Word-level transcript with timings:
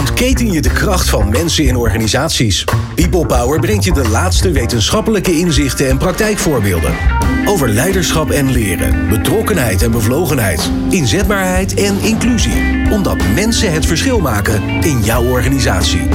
ontketen 0.00 0.52
je 0.52 0.60
de 0.60 0.70
kracht 0.72 1.08
van 1.08 1.30
mensen 1.30 1.64
in 1.64 1.76
organisaties. 1.76 2.64
People 2.94 3.26
Power 3.26 3.60
brengt 3.60 3.84
je 3.84 3.92
de 3.92 4.08
laatste 4.08 4.50
wetenschappelijke 4.50 5.38
inzichten 5.38 5.88
en 5.88 5.98
praktijkvoorbeelden. 5.98 6.94
Over 7.44 7.68
leiderschap 7.68 8.30
en 8.30 8.52
leren, 8.52 9.08
betrokkenheid 9.08 9.82
en 9.82 9.90
bevlogenheid, 9.90 10.70
inzetbaarheid 10.88 11.74
en 11.74 12.00
inclusie. 12.00 12.90
Omdat 12.90 13.16
mensen 13.34 13.72
het 13.72 13.86
verschil 13.86 14.20
maken 14.20 14.62
in 14.82 15.00
jouw 15.04 15.24
organisatie. 15.24 16.08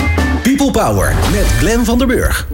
People 0.44 0.72
Power 0.72 1.16
met 1.32 1.46
Glenn 1.60 1.86
van 1.86 1.98
der 1.98 2.08
Burg. 2.08 2.48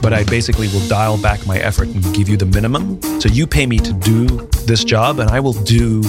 but 0.00 0.12
I 0.12 0.24
basically 0.24 0.68
will 0.68 0.86
dial 0.88 1.18
back 1.18 1.44
my 1.46 1.56
effort 1.56 1.88
and 1.88 2.04
give 2.14 2.28
you 2.28 2.36
the 2.36 2.46
minimum. 2.46 3.00
So 3.20 3.28
you 3.28 3.46
pay 3.46 3.66
me 3.66 3.78
to 3.78 3.92
do 3.92 4.26
this 4.66 4.84
job, 4.84 5.18
and 5.18 5.30
I 5.30 5.40
will 5.40 5.64
do 5.64 6.02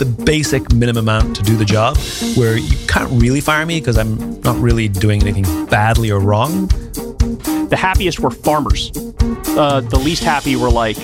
the 0.00 0.06
basic 0.24 0.72
minimum 0.72 1.06
amount 1.06 1.36
to 1.36 1.42
do 1.42 1.56
the 1.56 1.64
job, 1.64 1.94
where 2.34 2.56
you 2.56 2.74
can't 2.86 3.10
really 3.20 3.40
fire 3.42 3.66
me 3.66 3.80
because 3.80 3.98
I'm 3.98 4.40
not 4.40 4.56
really 4.56 4.88
doing 4.88 5.22
anything 5.22 5.66
badly 5.66 6.10
or 6.10 6.20
wrong. 6.20 6.68
The 7.68 7.76
happiest 7.78 8.18
were 8.18 8.30
farmers. 8.30 8.90
Uh, 9.58 9.82
the 9.82 9.98
least 9.98 10.24
happy 10.24 10.56
were 10.56 10.70
like 10.70 10.96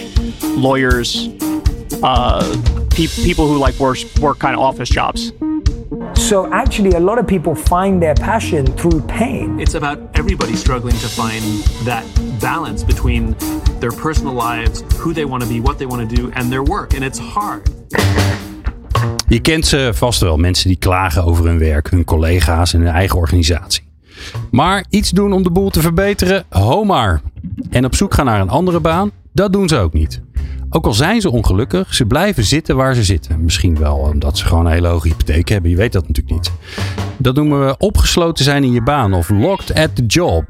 lawyers, 0.43 1.29
uh, 2.03 2.41
pe- 2.91 3.07
people 3.23 3.47
who 3.47 3.59
like 3.59 3.79
work, 3.79 3.99
work 4.19 4.39
kind 4.39 4.57
of 4.57 4.63
office 4.63 4.89
jobs. 4.89 5.31
So 6.15 6.51
actually, 6.51 6.93
a 6.93 7.01
lot 7.01 7.19
of 7.19 7.27
people 7.27 7.55
find 7.55 8.03
their 8.03 8.15
passion 8.15 8.65
through 8.79 9.03
pain. 9.03 9.61
It's 9.61 9.75
about 9.75 10.19
everybody 10.19 10.57
struggling 10.57 10.97
to 10.97 11.09
find 11.09 11.45
that 11.85 12.05
balance 12.41 12.83
between 12.83 13.37
their 13.79 13.93
personal 13.93 14.33
lives, 14.33 14.83
who 14.97 15.13
they 15.13 15.27
want 15.27 15.43
to 15.43 15.49
be, 15.49 15.61
what 15.61 15.79
they 15.79 15.85
want 15.85 16.09
to 16.09 16.17
do, 16.17 16.33
and 16.33 16.51
their 16.51 16.63
work. 16.63 16.95
And 16.95 17.05
it's 17.05 17.19
hard. 17.19 17.69
Je 19.29 19.41
kent 19.41 19.67
ze 19.67 19.91
vast 19.95 20.21
wel, 20.21 20.37
mensen 20.37 20.69
die 20.69 20.79
klagen 20.79 21.25
over 21.25 21.45
hun 21.47 21.59
werk, 21.59 21.91
hun 21.91 22.05
collega's 22.05 22.75
en 22.75 22.81
hun 22.81 22.95
eigen 22.95 23.19
organisatie. 23.19 23.85
Maar 24.51 24.85
iets 24.91 25.11
doen 25.11 25.33
om 25.33 25.43
de 25.43 25.51
boel 25.51 25.71
te 25.71 25.81
verbeteren, 25.81 26.45
ho 26.49 26.85
maar. 26.85 27.21
En 27.71 27.85
op 27.85 27.95
zoek 27.95 28.15
gaan 28.15 28.25
naar 28.25 28.41
een 28.41 28.49
andere 28.49 28.81
baan, 28.81 29.11
dat 29.33 29.53
doen 29.53 29.69
ze 29.69 29.77
ook 29.77 29.93
niet. 29.93 30.23
Ook 30.71 30.87
al 30.87 30.93
zijn 30.93 31.21
ze 31.21 31.31
ongelukkig, 31.31 31.95
ze 31.95 32.07
blijven 32.07 32.45
zitten 32.45 32.77
waar 32.77 32.95
ze 32.95 33.05
zitten. 33.05 33.45
Misschien 33.45 33.79
wel 33.79 33.97
omdat 33.97 34.39
ze 34.39 34.45
gewoon 34.45 34.67
een 34.67 34.73
hele 34.73 34.89
hoge 34.89 35.09
hypotheek 35.09 35.49
hebben, 35.49 35.71
je 35.71 35.77
weet 35.77 35.93
dat 35.93 36.09
natuurlijk 36.09 36.37
niet. 36.37 36.53
Dat 37.19 37.35
noemen 37.35 37.67
we 37.67 37.77
opgesloten 37.79 38.45
zijn 38.45 38.65
in 38.65 38.73
je 38.73 38.83
baan 38.83 39.15
of 39.15 39.29
locked 39.29 39.75
at 39.75 39.97
the 39.97 40.07
job. 40.07 40.45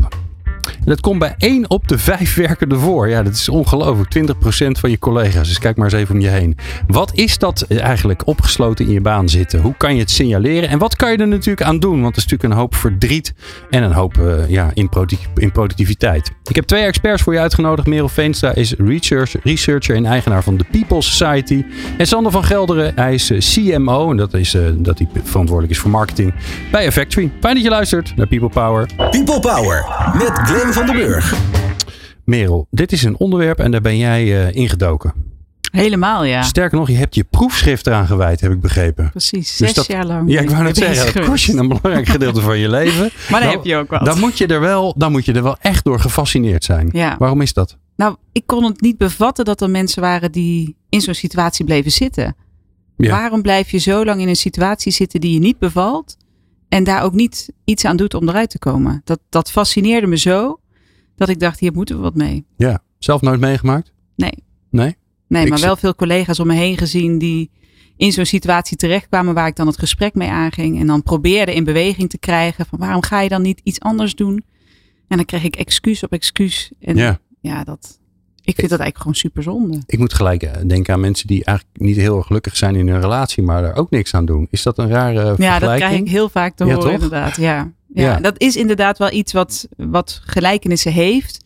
Dat 0.84 1.00
komt 1.00 1.18
bij 1.18 1.34
1 1.38 1.70
op 1.70 1.88
de 1.88 1.98
5 1.98 2.34
werkenden 2.34 2.80
voor. 2.80 3.08
Ja, 3.08 3.22
dat 3.22 3.32
is 3.32 3.48
ongelooflijk. 3.48 4.14
20% 4.18 4.30
van 4.80 4.90
je 4.90 4.98
collega's. 4.98 5.48
Dus 5.48 5.58
kijk 5.58 5.76
maar 5.76 5.86
eens 5.86 5.94
even 5.94 6.14
om 6.14 6.20
je 6.20 6.28
heen. 6.28 6.56
Wat 6.86 7.10
is 7.14 7.38
dat 7.38 7.66
eigenlijk 7.68 8.26
opgesloten 8.26 8.86
in 8.86 8.92
je 8.92 9.00
baan 9.00 9.28
zitten? 9.28 9.60
Hoe 9.60 9.74
kan 9.76 9.94
je 9.94 10.00
het 10.00 10.10
signaleren? 10.10 10.68
En 10.68 10.78
wat 10.78 10.96
kan 10.96 11.10
je 11.10 11.16
er 11.16 11.28
natuurlijk 11.28 11.66
aan 11.66 11.78
doen? 11.78 12.02
Want 12.02 12.16
het 12.16 12.24
is 12.24 12.30
natuurlijk 12.30 12.52
een 12.52 12.58
hoop 12.58 12.74
verdriet 12.74 13.34
en 13.70 13.82
een 13.82 13.92
hoop 13.92 14.16
uh, 14.18 14.48
ja, 14.48 14.70
in, 14.74 14.88
productiviteit. 15.52 16.30
Ik 16.44 16.56
heb 16.56 16.64
twee 16.64 16.82
experts 16.82 17.22
voor 17.22 17.32
je 17.32 17.40
uitgenodigd. 17.40 17.88
Merel 17.88 18.08
Veenstra 18.08 18.54
is 18.54 18.74
research, 18.78 19.34
researcher 19.42 19.96
en 19.96 20.06
eigenaar 20.06 20.42
van 20.42 20.56
de 20.56 20.64
People 20.70 21.02
Society. 21.02 21.64
En 21.98 22.06
Sander 22.06 22.32
van 22.32 22.44
Gelderen, 22.44 22.92
hij 22.94 23.14
is 23.14 23.30
uh, 23.30 23.38
CMO. 23.38 24.10
En 24.10 24.16
dat 24.16 24.34
is 24.34 24.54
uh, 24.54 24.62
dat 24.74 24.98
hij 24.98 25.08
verantwoordelijk 25.22 25.72
is 25.72 25.78
voor 25.78 25.90
marketing 25.90 26.34
bij 26.70 26.84
Effectory. 26.84 27.32
Fijn 27.40 27.54
dat 27.54 27.64
je 27.64 27.70
luistert 27.70 28.16
naar 28.16 28.26
People 28.26 28.48
Power. 28.48 28.86
People 28.96 29.40
Power 29.40 29.84
met 30.14 30.48
Van 30.56 30.86
den 30.86 30.94
Burg. 30.94 31.34
Merel, 32.24 32.66
dit 32.70 32.92
is 32.92 33.02
een 33.02 33.18
onderwerp 33.18 33.58
en 33.58 33.70
daar 33.70 33.80
ben 33.80 33.96
jij 33.96 34.24
uh, 34.24 34.54
ingedoken. 34.54 35.12
Helemaal, 35.72 36.24
ja. 36.24 36.42
Sterker 36.42 36.78
nog, 36.78 36.88
je 36.88 36.96
hebt 36.96 37.14
je 37.14 37.24
proefschrift 37.24 37.86
eraan 37.86 38.06
gewijd, 38.06 38.40
heb 38.40 38.52
ik 38.52 38.60
begrepen. 38.60 39.10
Precies, 39.10 39.56
zes 39.56 39.74
dat, 39.74 39.86
jaar 39.86 40.06
lang. 40.06 40.30
Ja, 40.30 40.40
ik 40.40 40.50
wou 40.50 40.62
net 40.62 40.76
zeggen, 40.76 41.14
dat 41.14 41.24
kost 41.24 41.44
je 41.44 41.56
een 41.56 41.68
belangrijk 41.68 42.06
gedeelte 42.06 42.40
van 42.40 42.58
je 42.58 42.68
leven. 42.68 43.10
Maar 43.30 43.40
dan 43.40 43.48
nou, 43.48 43.52
heb 43.52 43.64
je 43.64 43.76
ook 43.76 43.90
wat. 43.90 44.04
Dan 44.04 44.18
moet 44.18 44.38
je, 44.38 44.46
er 44.46 44.60
wel, 44.60 44.94
dan 44.96 45.12
moet 45.12 45.24
je 45.24 45.32
er 45.32 45.42
wel 45.42 45.56
echt 45.60 45.84
door 45.84 46.00
gefascineerd 46.00 46.64
zijn. 46.64 46.88
Ja. 46.92 47.16
Waarom 47.18 47.40
is 47.40 47.52
dat? 47.52 47.76
Nou, 47.96 48.16
ik 48.32 48.42
kon 48.46 48.64
het 48.64 48.80
niet 48.80 48.98
bevatten 48.98 49.44
dat 49.44 49.60
er 49.60 49.70
mensen 49.70 50.02
waren 50.02 50.32
die 50.32 50.76
in 50.88 51.00
zo'n 51.00 51.14
situatie 51.14 51.64
bleven 51.64 51.90
zitten. 51.90 52.36
Ja. 52.96 53.10
Waarom 53.10 53.42
blijf 53.42 53.70
je 53.70 53.78
zo 53.78 54.04
lang 54.04 54.20
in 54.20 54.28
een 54.28 54.36
situatie 54.36 54.92
zitten 54.92 55.20
die 55.20 55.32
je 55.32 55.40
niet 55.40 55.58
bevalt 55.58 56.16
en 56.68 56.84
daar 56.84 57.02
ook 57.02 57.12
niet 57.12 57.52
iets 57.64 57.84
aan 57.84 57.96
doet 57.96 58.14
om 58.14 58.28
eruit 58.28 58.50
te 58.50 58.58
komen? 58.58 59.00
Dat, 59.04 59.20
dat 59.28 59.50
fascineerde 59.50 60.06
me 60.06 60.16
zo 60.18 60.60
dat 61.16 61.28
ik 61.28 61.40
dacht, 61.40 61.60
hier 61.60 61.72
moeten 61.72 61.96
we 61.96 62.02
wat 62.02 62.14
mee. 62.14 62.46
Ja, 62.56 62.82
zelf 62.98 63.20
nooit 63.20 63.40
meegemaakt? 63.40 63.92
Nee. 64.16 64.44
Nee? 64.70 64.96
Nee, 65.28 65.44
Ik 65.44 65.50
maar 65.50 65.60
wel 65.60 65.76
veel 65.76 65.94
collega's 65.94 66.40
om 66.40 66.46
me 66.46 66.54
heen 66.54 66.78
gezien 66.78 67.18
die 67.18 67.50
in 67.96 68.12
zo'n 68.12 68.24
situatie 68.24 68.76
terechtkwamen 68.76 69.34
waar 69.34 69.46
ik 69.46 69.56
dan 69.56 69.66
het 69.66 69.78
gesprek 69.78 70.14
mee 70.14 70.28
aanging. 70.28 70.80
En 70.80 70.86
dan 70.86 71.02
probeerde 71.02 71.54
in 71.54 71.64
beweging 71.64 72.10
te 72.10 72.18
krijgen 72.18 72.66
van 72.66 72.78
waarom 72.78 73.02
ga 73.02 73.20
je 73.20 73.28
dan 73.28 73.42
niet 73.42 73.60
iets 73.62 73.80
anders 73.80 74.14
doen? 74.14 74.44
En 75.08 75.16
dan 75.16 75.26
kreeg 75.26 75.42
ik 75.44 75.56
excuus 75.56 76.02
op 76.02 76.12
excuus. 76.12 76.72
En 76.80 76.96
Ja. 76.96 77.18
ja, 77.40 77.64
dat, 77.64 78.00
ik 78.46 78.54
vind 78.56 78.70
dat 78.70 78.80
eigenlijk 78.80 78.98
gewoon 78.98 79.14
super 79.14 79.42
zonde. 79.42 79.78
Ik 79.86 79.98
moet 79.98 80.14
gelijk 80.14 80.42
eh, 80.42 80.52
denken 80.66 80.94
aan 80.94 81.00
mensen 81.00 81.26
die 81.26 81.44
eigenlijk 81.44 81.78
niet 81.80 81.96
heel 81.96 82.16
erg 82.16 82.26
gelukkig 82.26 82.56
zijn 82.56 82.74
in 82.76 82.88
hun 82.88 83.00
relatie, 83.00 83.42
maar 83.42 83.64
er 83.64 83.74
ook 83.74 83.90
niks 83.90 84.14
aan 84.14 84.24
doen. 84.26 84.46
Is 84.50 84.62
dat 84.62 84.78
een 84.78 84.88
rare 84.88 85.14
Ja, 85.14 85.24
vergelijking? 85.34 85.60
dat 85.60 85.76
krijg 85.76 86.00
ik 86.00 86.08
heel 86.08 86.28
vaak 86.28 86.56
te 86.56 86.64
Ja, 86.64 86.70
horen 86.74 86.84
toch? 86.84 86.92
inderdaad. 87.02 87.36
Ja. 87.36 87.72
Ja, 87.94 88.02
Ja. 88.02 88.20
dat 88.20 88.40
is 88.40 88.56
inderdaad 88.56 88.98
wel 88.98 89.12
iets 89.12 89.32
wat, 89.32 89.68
wat 89.76 90.20
gelijkenissen 90.24 90.92
heeft. 90.92 91.44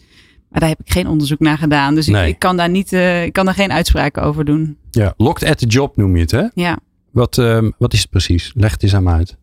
Maar 0.49 0.61
daar 0.61 0.69
heb 0.69 0.81
ik 0.85 0.93
geen 0.93 1.07
onderzoek 1.09 1.39
naar 1.39 1.59
gedaan. 1.59 1.95
Dus 1.95 2.07
Nee. 2.07 2.29
ik, 2.29 2.39
kan 2.39 2.57
daar 2.57 2.71
niet, 2.71 2.93
eh, 2.93 3.25
ik 3.25 3.33
kan 3.33 3.45
daar 3.45 3.55
geen 3.55 3.73
uitspraken 3.73 4.23
over 4.23 4.45
doen. 4.45 4.77
Ja, 4.91 5.15
locked 5.17 5.49
at 5.49 5.59
the 5.59 5.67
job 5.67 5.97
noem 5.97 6.15
je 6.17 6.21
het, 6.23 6.31
hè? 6.31 6.45
Ja. 6.55 6.79
Wat, 7.11 7.39
ehm, 7.39 7.71
wat 7.79 7.93
is 7.93 8.01
het 8.01 8.11
precies? 8.11 8.53
Leg 8.55 8.73
het 8.73 8.83
eens 8.83 8.95
aan 8.95 9.03
me 9.03 9.11
uit. 9.13 9.37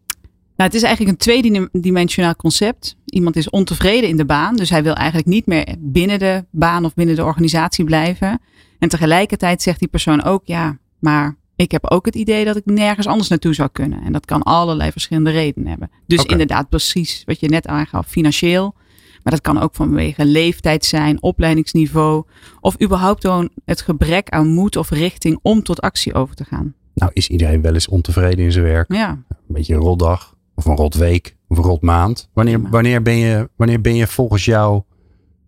Nou, 0.57 0.69
het 0.69 0.73
is 0.73 0.83
eigenlijk 0.83 1.11
een 1.11 1.49
tweedimensionaal 1.71 2.35
concept. 2.35 2.97
Iemand 3.05 3.35
is 3.35 3.49
ontevreden 3.49 4.09
in 4.09 4.17
de 4.17 4.25
baan, 4.25 4.55
dus 4.55 4.69
hij 4.69 4.83
wil 4.83 4.93
eigenlijk 4.93 5.27
niet 5.27 5.45
meer 5.45 5.75
binnen 5.79 6.19
de 6.19 6.45
baan 6.51 6.85
of 6.85 6.93
binnen 6.93 7.15
de 7.15 7.23
organisatie 7.23 7.85
blijven. 7.85 8.41
En 8.79 8.89
tegelijkertijd 8.89 9.61
zegt 9.61 9.79
die 9.79 9.87
persoon 9.87 10.23
ook, 10.23 10.41
ja, 10.45 10.77
maar 10.99 11.37
ik 11.55 11.71
heb 11.71 11.91
ook 11.91 12.05
het 12.05 12.15
idee 12.15 12.45
dat 12.45 12.55
ik 12.55 12.65
nergens 12.65 13.07
anders 13.07 13.29
naartoe 13.29 13.53
zou 13.53 13.69
kunnen. 13.71 14.03
En 14.03 14.11
dat 14.11 14.25
kan 14.25 14.43
allerlei 14.43 14.91
verschillende 14.91 15.31
redenen 15.31 15.69
hebben. 15.69 15.89
Dus 16.07 16.23
inderdaad, 16.23 16.69
precies 16.69 17.23
wat 17.25 17.39
je 17.39 17.49
net 17.49 17.67
aangaf, 17.67 18.07
financieel. 18.07 18.75
Maar 19.23 19.33
dat 19.33 19.41
kan 19.41 19.61
ook 19.61 19.75
vanwege 19.75 20.25
leeftijd 20.25 20.85
zijn, 20.85 21.21
opleidingsniveau. 21.21 22.23
Of 22.59 22.81
überhaupt 22.81 23.25
gewoon 23.25 23.49
het 23.65 23.81
gebrek 23.81 24.29
aan 24.29 24.47
moed 24.47 24.75
of 24.75 24.89
richting 24.89 25.39
om 25.41 25.63
tot 25.63 25.81
actie 25.81 26.13
over 26.13 26.35
te 26.35 26.43
gaan. 26.43 26.73
Nou, 26.93 27.11
is 27.13 27.27
iedereen 27.27 27.61
wel 27.61 27.73
eens 27.73 27.87
ontevreden 27.87 28.45
in 28.45 28.51
zijn 28.51 28.65
werk? 28.65 28.93
Ja. 28.93 29.09
Een 29.09 29.37
beetje 29.47 29.73
een 29.73 29.79
rotdag, 29.79 30.35
of 30.57 30.65
een 30.65 30.75
rotweek, 30.75 31.37
of 31.47 31.57
een 31.57 31.63
rotmaand. 31.63 32.29
Wanneer, 32.33 32.61
wanneer, 32.69 33.01
ben 33.01 33.15
je, 33.15 33.49
wanneer 33.55 33.81
ben 33.81 33.95
je 33.95 34.07
volgens 34.07 34.45
jou 34.45 34.81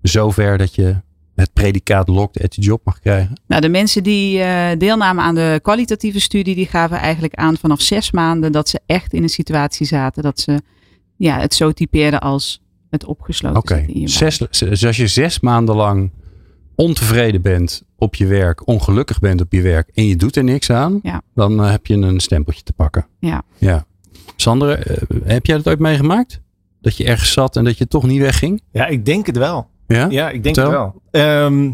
zover 0.02 0.58
dat 0.58 0.76
je 0.76 0.96
het 1.36 1.54
predicaat 1.54 2.08
locked 2.08 2.44
at 2.44 2.52
the 2.52 2.62
job 2.62 2.82
mag 2.86 3.00
krijgen? 3.00 3.42
Nou, 3.48 3.62
de 3.62 3.70
mensen 3.70 4.04
die 4.04 4.42
eh, 4.42 4.78
deelnamen 4.78 5.24
aan 5.24 5.36
de 5.36 5.60
kwalitatieve 5.62 6.20
studie, 6.20 6.56
die 6.56 6.66
gaven 6.68 6.98
eigenlijk 6.98 7.36
aan 7.36 7.58
vanaf 7.58 7.82
zes 7.82 8.12
maanden 8.12 8.52
dat 8.52 8.70
ze 8.70 8.80
echt 8.86 9.14
in 9.14 9.24
een 9.24 9.30
situatie 9.30 9.86
zaten 9.86 10.24
dat 10.24 10.40
ze 10.40 10.62
ja, 11.18 11.40
het 11.40 11.54
zo 11.54 11.72
typeerden 11.72 12.20
als 12.20 12.64
het 12.90 13.06
opgesloten 13.06 13.58
Oké, 13.58 13.86
zes, 14.04 14.38
dus 14.38 14.86
als 14.86 14.98
je 14.98 15.08
zes 15.08 15.40
maanden 15.40 15.76
lang 15.76 16.12
ontevreden 16.76 17.42
bent 17.42 17.84
op 17.98 18.16
je 18.16 18.26
werk, 18.26 18.68
ongelukkig 18.68 19.20
bent 19.20 19.42
op 19.42 19.54
je 19.54 19.62
werk 19.62 19.90
en 19.94 20.06
je 20.08 20.16
doet 20.16 20.36
er 20.36 20.44
niks 20.44 20.70
aan, 20.70 21.00
Ja. 21.04 21.22
dan 21.36 21.64
eh, 21.64 21.70
heb 21.72 21.86
je 21.86 21.94
een 21.94 22.20
stempeltje 22.20 22.64
te 22.64 22.74
pakken. 22.74 23.08
Ja. 23.20 23.44
Ja. 23.58 23.86
Sander, 24.36 24.88
eh, 24.88 24.98
heb 25.24 25.46
jij 25.46 25.58
dat 25.58 25.68
ooit 25.68 25.80
meegemaakt? 25.80 26.42
Dat 26.82 26.98
je 26.98 27.04
ergens 27.04 27.32
zat 27.32 27.56
en 27.56 27.64
dat 27.64 27.78
je 27.78 27.88
toch 27.88 28.04
niet 28.04 28.22
wegging? 28.22 28.62
Ja, 28.72 28.86
ik 28.86 29.06
denk 29.06 29.26
het 29.26 29.38
wel. 29.38 29.68
Ja? 29.88 30.08
Ja, 30.10 30.30
ik 30.30 30.44
denk 30.44 30.56
Vertel. 30.56 30.74
het 30.74 31.12
wel. 31.12 31.24
Ehm, 31.46 31.74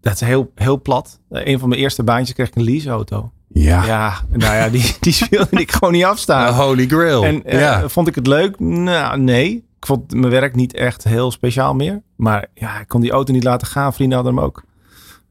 dat 0.00 0.12
is 0.12 0.20
heel, 0.20 0.52
heel 0.54 0.80
plat. 0.80 1.20
Een 1.30 1.58
van 1.58 1.68
mijn 1.68 1.80
eerste 1.80 2.02
baantjes 2.02 2.34
kreeg 2.34 2.48
ik 2.48 2.56
een 2.56 2.64
leaseauto. 2.64 3.30
Ja. 3.48 3.84
Ja, 3.84 4.20
nou 4.28 4.54
ja, 4.54 4.68
die, 4.68 4.94
die 5.00 5.16
wilde 5.30 5.60
ik 5.60 5.72
gewoon 5.72 5.94
niet 5.94 6.04
afstaan. 6.04 6.46
A 6.54 6.56
holy 6.56 6.86
grail. 6.86 7.24
En 7.24 7.44
eh, 7.44 7.60
ja. 7.60 7.88
vond 7.88 8.08
ik 8.08 8.14
het 8.14 8.26
leuk? 8.26 8.58
Nou, 8.60 9.20
nee. 9.20 9.64
Ik 9.78 9.86
vond 9.86 10.14
mijn 10.14 10.30
werk 10.30 10.54
niet 10.54 10.74
echt 10.74 11.04
heel 11.04 11.30
speciaal 11.30 11.74
meer. 11.74 12.02
Maar 12.16 12.46
ja, 12.54 12.80
ik 12.80 12.88
kon 12.88 13.00
die 13.00 13.10
auto 13.10 13.32
niet 13.32 13.44
laten 13.44 13.66
gaan. 13.66 13.92
Vrienden 13.92 14.16
hadden 14.16 14.34
hem 14.36 14.44
ook. 14.44 14.62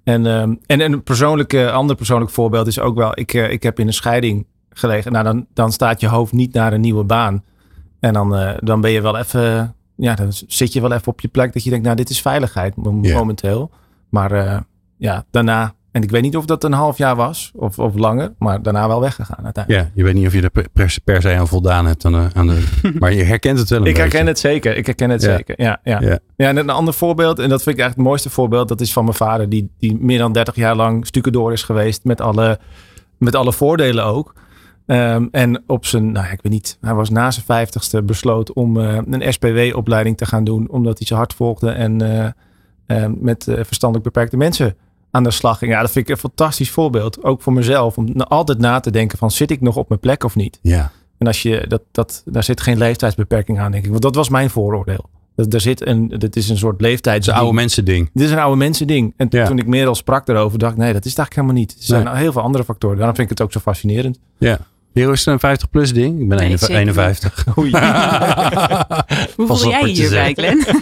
En, 0.04 0.26
ehm, 0.26 0.56
en, 0.66 0.82
en 0.82 0.92
een 0.92 1.04
persoonlijke, 1.04 1.72
ander 1.72 1.96
persoonlijk 1.96 2.32
voorbeeld 2.32 2.68
is 2.68 2.80
ook 2.80 2.96
wel... 2.96 3.20
Ik, 3.20 3.34
eh, 3.34 3.52
ik 3.52 3.64
heb 3.64 3.80
in 3.80 3.88
een 3.88 3.94
scheiding 3.94 4.46
gelegen. 4.78 5.12
Nou, 5.12 5.24
dan, 5.24 5.46
dan 5.54 5.72
staat 5.72 6.00
je 6.02 6.08
hoofd 6.08 6.32
niet 6.34 6.54
naar 6.54 6.74
een 6.74 6.82
nieuwe 6.82 7.04
baan. 7.04 7.44
En 8.00 8.14
dan, 8.14 8.36
eh, 8.36 8.52
dan 8.60 8.82
ben 8.82 8.92
je 8.92 9.02
wel 9.02 9.18
even... 9.18 9.76
Ja, 9.98 10.16
dan 10.16 10.28
zit 10.48 10.74
je 10.74 10.82
wel 10.82 10.92
even 10.92 11.08
op 11.08 11.20
je 11.22 11.28
plek 11.28 11.54
dat 11.54 11.64
je 11.64 11.70
denkt... 11.70 11.86
Nou, 11.86 11.98
dit 11.98 12.10
is 12.10 12.22
veiligheid 12.22 12.76
momenteel. 12.76 13.72
Maar 14.10 14.32
eh, 14.32 14.60
ja, 14.98 15.26
daarna... 15.32 15.74
En 15.92 16.02
ik 16.02 16.10
weet 16.12 16.22
niet 16.22 16.38
of 16.38 16.46
dat 16.46 16.64
een 16.64 16.72
half 16.74 16.98
jaar 16.98 17.16
was 17.16 17.52
of, 17.56 17.80
of 17.80 17.96
langer. 17.96 18.34
Maar 18.40 18.62
daarna 18.62 18.88
wel 18.88 19.00
weggegaan 19.02 19.44
uiteindelijk. 19.44 19.86
ja, 19.86 19.92
je 19.96 20.04
weet 20.04 20.14
niet 20.14 20.28
of 20.28 20.34
je 20.34 20.42
er 20.42 20.50
per, 20.50 20.70
per, 20.74 20.98
per 21.04 21.22
se 21.22 21.34
aan 21.36 21.48
voldaan 21.48 21.86
hebt. 21.86 22.06
Aan 22.06 22.12
de, 22.12 22.28
aan 22.34 22.48
de, 22.48 22.64
maar 23.00 23.14
je 23.14 23.24
herkent 23.24 23.60
het 23.60 23.70
wel 23.70 23.80
een 23.80 23.86
Ik 23.86 23.94
beetje. 23.94 24.08
herken 24.10 24.28
het 24.28 24.40
zeker. 24.40 24.78
Ik 24.78 24.86
herken 24.86 25.10
het 25.10 25.22
Ja. 25.22 25.36
zeker. 25.36 25.62
Ja, 25.62 25.80
ja. 25.84 26.02
Ja. 26.02 26.20
Ja. 26.36 26.48
en 26.48 26.58
een 26.58 26.70
ander 26.70 26.94
voorbeeld, 26.94 27.40
en 27.40 27.50
dat 27.50 27.64
vind 27.64 27.76
ik 27.76 27.82
eigenlijk 27.82 27.96
het 27.96 28.06
mooiste 28.08 28.30
voorbeeld, 28.30 28.68
dat 28.68 28.82
is 28.82 28.94
van 28.94 29.04
mijn 29.04 29.16
vader, 29.16 29.50
die, 29.50 29.70
die 29.80 29.98
meer 30.00 30.18
dan 30.18 30.32
30 30.34 30.56
jaar 30.56 30.76
lang 30.76 31.08
stukendoor 31.08 31.52
is 31.52 31.64
geweest 31.64 32.04
met 32.04 32.22
alle, 32.22 32.60
met 33.18 33.36
alle 33.36 33.54
voordelen 33.54 34.06
ook. 34.06 34.34
Ehm, 34.86 35.28
en 35.32 35.64
op 35.68 35.86
zijn, 35.86 36.12
nou 36.12 36.26
ja, 36.26 36.32
ik 36.32 36.40
weet 36.42 36.52
niet, 36.52 36.78
hij 36.82 36.94
was 36.94 37.10
na 37.10 37.32
zijn 37.32 37.46
vijftigste 37.46 38.04
besloot 38.04 38.54
om 38.54 38.80
eh, 38.80 38.98
een 39.10 39.34
SPW-opleiding 39.34 40.18
te 40.18 40.26
gaan 40.26 40.44
doen. 40.44 40.70
Omdat 40.70 40.98
hij 40.98 41.08
zijn 41.08 41.20
hart 41.20 41.34
volgde 41.34 41.70
en 41.70 42.02
eh, 42.02 42.26
eh, 43.04 43.12
met 43.20 43.48
eh, 43.48 43.56
verstandelijk 43.64 44.04
beperkte 44.14 44.38
mensen 44.38 44.76
aan 45.12 45.24
de 45.24 45.32
slag 45.32 45.58
ging. 45.58 45.72
Ja, 45.72 45.82
dat 45.82 45.92
vind 45.92 46.06
ik 46.10 46.14
een 46.14 46.20
fantastisch 46.22 46.70
voorbeeld. 46.72 47.24
Ook 47.24 47.42
voor 47.42 47.54
mezelf. 47.54 47.98
Om 47.98 48.22
altijd 48.22 48.58
na 48.58 48.80
te 48.80 48.92
denken 48.92 49.18
van, 49.18 49.32
zit 49.32 49.52
ik 49.52 49.62
nog 49.62 49.76
op 49.76 49.88
mijn 49.90 50.00
plek 50.02 50.24
of 50.24 50.36
niet? 50.36 50.60
Ja. 50.62 50.92
En 51.18 51.28
als 51.28 51.42
je, 51.42 51.66
dat, 51.68 51.82
dat, 51.92 52.22
daar 52.26 52.44
zit 52.44 52.62
geen 52.62 52.78
leeftijdsbeperking 52.78 53.60
aan, 53.60 53.72
denk 53.72 53.84
ik. 53.84 53.90
Want 53.90 54.02
dat 54.02 54.16
was 54.16 54.30
mijn 54.30 54.50
vooroordeel. 54.50 55.10
Dat, 55.36 55.52
daar 55.52 55.62
zit 55.62 55.88
een, 55.88 56.08
dat 56.18 56.36
is 56.36 56.50
een 56.50 56.58
soort 56.58 56.82
leeftijd. 56.82 57.16
Het 57.16 57.26
is 57.28 57.34
een 57.34 57.40
oude 57.40 57.54
mensen 57.56 57.86
ding. 57.86 58.10
Dit 58.14 58.26
is 58.26 58.32
een 58.32 58.40
oude 58.40 58.58
mensen 58.58 58.88
ding. 58.88 59.14
En 59.18 59.28
Ja. 59.30 59.46
toen 59.46 59.58
ik 59.60 59.68
meer 59.68 59.88
al 59.88 59.96
sprak 59.96 60.26
daarover, 60.26 60.60
dacht 60.60 60.72
ik, 60.74 60.78
nee, 60.78 60.94
dat 60.94 61.06
is 61.06 61.10
het 61.10 61.20
eigenlijk 61.20 61.36
helemaal 61.50 61.56
niet. 61.76 61.80
Er 61.80 61.86
zijn 61.86 62.04
Nee. 62.06 62.16
heel 62.24 62.32
veel 62.32 62.42
andere 62.42 62.64
factoren. 62.64 62.98
Daarom 62.98 63.16
vind 63.16 63.32
ik 63.32 63.38
het 63.38 63.48
ook 63.48 63.52
zo 63.54 63.60
fascinerend. 63.60 64.20
Ja. 64.38 64.60
Hero 64.96 65.12
is 65.12 65.26
een 65.26 65.40
50 65.40 65.70
plus 65.70 65.94
ding. 65.94 66.22
Ik 66.22 66.28
ben 66.30 66.38
Nee, 66.38 66.48
51. 66.48 66.68
zeker 66.68 66.82
51. 66.82 67.58
Oei. 67.58 67.70
Hoe 69.36 69.48
voel 69.48 69.70
jij 69.70 69.90
hierbij. 69.90 70.34
Glenn? 70.34 70.66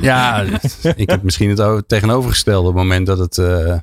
Ja, 0.00 0.44
ik 0.96 1.10
heb 1.10 1.22
misschien 1.22 1.56
het 1.58 1.88
tegenovergestelde. 1.88 2.68
Op 2.68 2.74
het 2.74 2.82
moment 2.82 3.06
dat 3.06 3.18
het... 3.18 3.38
eh, 3.38 3.76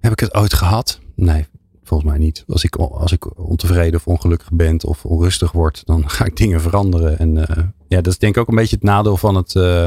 heb 0.00 0.12
ik 0.12 0.20
het 0.20 0.34
ooit 0.34 0.54
gehad? 0.54 1.00
Nee, 1.16 1.46
volgens 1.84 2.10
mij 2.10 2.18
niet. 2.18 2.44
Als 2.48 2.64
ik, 2.64 2.76
als 2.76 3.12
ik 3.12 3.38
ontevreden 3.38 3.94
of 3.94 4.06
ongelukkig 4.06 4.50
ben 4.52 4.84
of 4.86 5.04
onrustig 5.04 5.52
word, 5.52 5.82
dan 5.84 6.10
ga 6.10 6.24
ik 6.24 6.36
dingen 6.36 6.60
veranderen. 6.60 7.18
En 7.18 7.46
eh, 7.48 7.56
ja, 7.88 8.00
dat 8.00 8.06
is 8.12 8.18
denk 8.18 8.34
ik 8.34 8.40
ook 8.40 8.48
een 8.48 8.54
beetje 8.54 8.76
het 8.76 8.84
nadeel 8.84 9.16
van 9.16 9.34
het, 9.34 9.54
eh, 9.56 9.86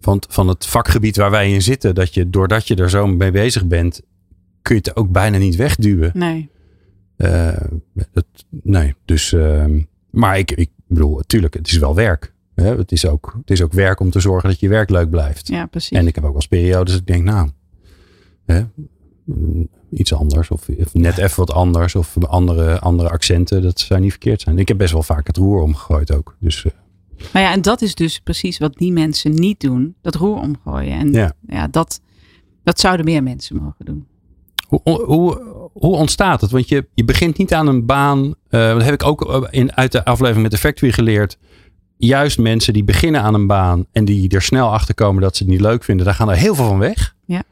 van, 0.00 0.14
het, 0.16 0.26
van 0.28 0.48
het 0.48 0.66
vakgebied 0.66 1.16
waar 1.16 1.30
wij 1.30 1.52
in 1.52 1.62
zitten. 1.62 1.94
Dat 1.94 2.14
je, 2.14 2.30
doordat 2.30 2.66
je 2.68 2.74
er 2.76 2.90
zo 2.90 3.06
mee 3.06 3.30
bezig 3.30 3.66
bent, 3.66 4.00
kun 4.62 4.74
je 4.74 4.80
het 4.84 4.96
ook 4.96 5.10
bijna 5.10 5.38
niet 5.38 5.56
wegduwen. 5.56 6.10
Nee. 6.14 6.50
Eh, 7.16 7.56
dat, 8.12 8.24
nee, 8.62 8.94
dus. 9.04 9.32
ehm, 9.32 9.82
maar 10.10 10.38
ik, 10.38 10.50
ik 10.50 10.70
bedoel, 10.86 11.16
natuurlijk, 11.16 11.54
het 11.54 11.66
is 11.66 11.76
wel 11.78 11.94
werk. 11.94 12.32
Hè? 12.54 12.76
Het, 12.76 12.92
is 12.92 13.06
ook, 13.06 13.34
het 13.38 13.50
is 13.50 13.62
ook 13.62 13.72
werk 13.72 14.00
om 14.00 14.10
te 14.10 14.20
zorgen 14.20 14.48
dat 14.48 14.60
je 14.60 14.68
werk 14.68 14.90
leuk 14.90 15.10
blijft. 15.10 15.48
Ja, 15.48 15.66
precies. 15.66 15.98
En 15.98 16.06
ik 16.06 16.14
heb 16.14 16.24
ook 16.24 16.30
wel 16.30 16.40
eens 16.40 16.48
periodes 16.48 16.92
dat 16.92 17.00
ik 17.00 17.06
denk, 17.06 17.24
nou, 17.24 17.50
hè, 18.44 18.62
iets 19.90 20.14
anders. 20.14 20.50
Of, 20.50 20.68
of 20.68 20.94
net 20.94 21.18
even 21.18 21.36
wat 21.36 21.52
anders. 21.52 21.94
Of 21.94 22.24
andere, 22.24 22.78
andere 22.78 23.08
accenten. 23.08 23.62
Dat 23.62 23.80
zou 23.80 24.00
niet 24.00 24.10
verkeerd 24.10 24.40
zijn. 24.40 24.58
Ik 24.58 24.68
heb 24.68 24.78
best 24.78 24.92
wel 24.92 25.02
vaak 25.02 25.26
het 25.26 25.36
roer 25.36 25.60
omgegooid 25.62 26.12
ook. 26.12 26.36
Dus 26.40 26.64
eh, 26.64 26.72
Maar 27.32 27.42
ja, 27.42 27.52
en 27.52 27.62
dat 27.62 27.82
is 27.82 27.94
dus 27.94 28.20
precies 28.20 28.58
wat 28.58 28.74
die 28.74 28.92
mensen 28.92 29.34
niet 29.34 29.60
doen. 29.60 29.94
Dat 30.00 30.14
roer 30.14 30.40
omgooien. 30.40 30.98
En 30.98 31.12
Ja. 31.12 31.32
ja, 31.46 31.68
dat, 31.68 32.00
dat 32.62 32.80
zouden 32.80 33.04
meer 33.04 33.22
mensen 33.22 33.56
mogen 33.56 33.84
doen. 33.84 34.06
Hoe, 34.82 35.04
hoe, 35.04 35.40
hoe 35.72 35.96
ontstaat 35.96 36.40
het? 36.40 36.50
Want 36.50 36.68
je, 36.68 36.86
je 36.94 37.04
begint 37.04 37.38
niet 37.38 37.54
aan 37.54 37.66
een 37.66 37.86
baan. 37.86 38.34
eh, 38.48 38.72
dat 38.72 38.82
heb 38.84 38.94
ik 38.94 39.04
ook 39.04 39.30
eh, 39.30 39.42
in, 39.50 39.76
uit 39.76 39.92
de 39.92 40.04
aflevering 40.04 40.42
met 40.42 40.50
de 40.50 40.58
Factory 40.58 40.92
geleerd. 40.92 41.38
Juist 41.96 42.38
mensen 42.38 42.72
die 42.72 42.84
beginnen 42.84 43.22
aan 43.22 43.34
een 43.34 43.46
baan 43.46 43.86
en 43.92 44.04
die 44.04 44.28
er 44.28 44.42
snel 44.42 44.72
achter 44.72 44.94
komen 44.94 45.22
dat 45.22 45.36
ze 45.36 45.42
het 45.42 45.52
niet 45.52 45.60
leuk 45.60 45.84
vinden, 45.84 46.04
daar 46.06 46.14
gaan 46.14 46.30
er 46.30 46.36
heel 46.36 46.54
veel 46.54 46.66
van 46.66 46.78
weg. 46.78 47.14
Ja. 47.26 47.42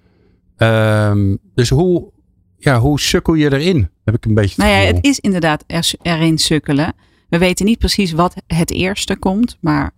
Ehm, 0.56 1.37
dus 1.55 1.69
hoe, 1.69 2.12
ja, 2.58 2.78
hoe 2.78 3.00
sukkel 3.00 3.34
je 3.34 3.52
erin? 3.52 3.90
Heb 4.05 4.14
ik 4.14 4.25
een 4.25 4.34
beetje 4.34 4.62
Nou 4.62 4.75
ja, 4.75 4.78
het 4.78 5.05
is 5.05 5.20
inderdaad 5.20 5.64
er, 5.66 5.93
erin 6.02 6.38
sukkelen. 6.38 6.93
We 7.28 7.38
weten 7.38 7.66
niet 7.66 7.78
precies 7.78 8.12
wat 8.12 8.34
het 8.46 8.70
eerste 8.70 9.16
komt. 9.16 9.58
Maar 9.61 9.94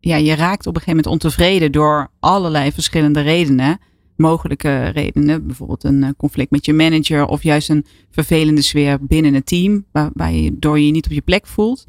ja, 0.00 0.16
je 0.16 0.34
raakt 0.34 0.66
op 0.66 0.74
een 0.74 0.80
gegeven 0.80 1.02
moment 1.04 1.06
ontevreden 1.06 1.72
door 1.72 2.10
allerlei 2.20 2.72
verschillende 2.72 3.20
redenen. 3.20 3.78
Mogelijke 4.16 4.88
redenen. 4.88 5.46
Bijvoorbeeld 5.46 5.84
een 5.84 6.02
eh, 6.02 6.10
conflict 6.16 6.50
met 6.50 6.64
je 6.64 6.72
manager. 6.72 7.26
Of 7.26 7.42
juist 7.42 7.68
een 7.70 7.86
vervelende 8.10 8.62
sfeer 8.62 8.98
binnen 9.00 9.34
het 9.34 9.46
team. 9.46 9.84
Waar, 9.92 10.10
waar 10.14 10.32
je, 10.32 10.58
door 10.58 10.78
je 10.78 10.86
je 10.86 10.92
niet 10.92 11.06
op 11.06 11.12
je 11.12 11.20
plek 11.20 11.46
voelt. 11.46 11.86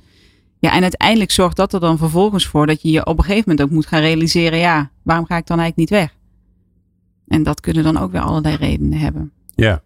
Ja, 0.59 0.73
en 0.73 0.81
uiteindelijk 0.81 1.31
zorgt 1.31 1.55
dat 1.55 1.73
er 1.73 1.79
dan 1.79 1.97
vervolgens 1.97 2.45
voor 2.45 2.67
dat 2.67 2.81
je 2.81 2.91
je 2.91 3.05
op 3.05 3.17
een 3.17 3.23
gegeven 3.23 3.43
moment 3.49 3.67
ook 3.67 3.75
moet 3.75 3.85
gaan 3.85 3.99
realiseren. 4.01 4.59
Ja, 4.59 4.91
waarom 5.03 5.25
ga 5.25 5.37
ik 5.37 5.45
dan 5.47 5.59
eigenlijk 5.59 5.89
niet 5.91 5.99
weg? 5.99 6.15
En 7.27 7.43
dat 7.43 7.59
kunnen 7.59 7.83
dan 7.83 7.97
ook 7.97 8.11
weer 8.11 8.21
allerlei 8.21 8.55
redenen 8.55 8.99
hebben. 8.99 9.31
Ja. 9.55 9.81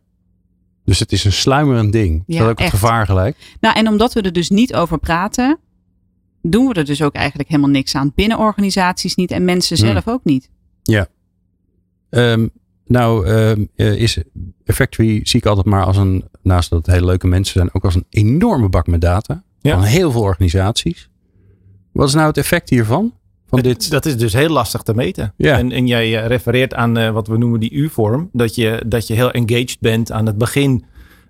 Dus 0.85 0.99
het 0.99 1.11
is 1.11 1.23
een 1.23 1.31
sluimerend 1.31 1.91
ding. 1.91 2.23
Is 2.27 2.35
Ja, 2.35 2.41
dat 2.41 2.49
ook 2.49 2.57
het 2.59 2.67
echt. 2.67 2.79
gevaar 2.79 3.05
gelijk? 3.05 3.55
Nou, 3.59 3.75
en 3.75 3.87
omdat 3.87 4.13
we 4.13 4.21
er 4.21 4.33
dus 4.33 4.49
niet 4.49 4.73
over 4.73 4.99
praten, 4.99 5.57
doen 6.41 6.67
we 6.67 6.73
er 6.73 6.85
dus 6.85 7.01
ook 7.01 7.13
eigenlijk 7.13 7.49
helemaal 7.49 7.69
niks 7.69 7.95
aan. 7.95 8.11
Binnen 8.15 8.37
organisaties 8.37 9.15
niet 9.15 9.31
en 9.31 9.45
mensen 9.45 9.77
Hmm. 9.77 9.87
zelf 9.87 10.07
ook 10.07 10.23
niet. 10.23 10.49
Ehm, 12.11 12.47
nou, 12.85 13.25
ehm, 13.25 13.65
eh, 13.75 13.95
is 13.95 14.17
Factory 14.65 15.19
zie 15.23 15.39
ik 15.39 15.45
altijd 15.45 15.65
maar 15.65 15.85
als 15.85 15.97
een, 15.97 16.23
naast 16.41 16.69
dat 16.69 16.85
het 16.85 16.95
hele 16.95 17.05
leuke 17.05 17.27
mensen 17.27 17.53
zijn, 17.53 17.73
ook 17.73 17.85
als 17.85 17.95
een 17.95 18.05
enorme 18.09 18.69
bak 18.69 18.87
met 18.87 19.01
data. 19.01 19.43
Ja. 19.59 19.73
Van 19.73 19.83
heel 19.83 20.11
veel 20.11 20.21
organisaties. 20.21 21.09
Wat 21.91 22.07
is 22.07 22.13
nou 22.13 22.27
het 22.27 22.37
effect 22.37 22.69
hiervan? 22.69 23.13
Van 23.47 23.59
dit? 23.59 23.91
Dat 23.91 24.05
is 24.05 24.17
dus 24.17 24.33
heel 24.33 24.49
lastig 24.49 24.81
te 24.81 24.93
meten. 24.93 25.33
Ja. 25.37 25.57
En, 25.57 25.71
en 25.71 25.87
jij 25.87 26.17
eh, 26.17 26.27
refereert 26.27 26.73
aan 26.73 26.97
eh, 26.97 27.11
wat 27.11 27.27
we 27.27 27.37
noemen 27.37 27.59
die 27.59 27.71
U-vorm. 27.71 28.29
Dat 28.33 28.55
je, 28.55 28.83
dat 28.87 29.07
je 29.07 29.13
heel 29.13 29.31
engaged 29.31 29.77
bent 29.79 30.11
aan 30.11 30.25
het 30.25 30.37
begin. 30.37 30.85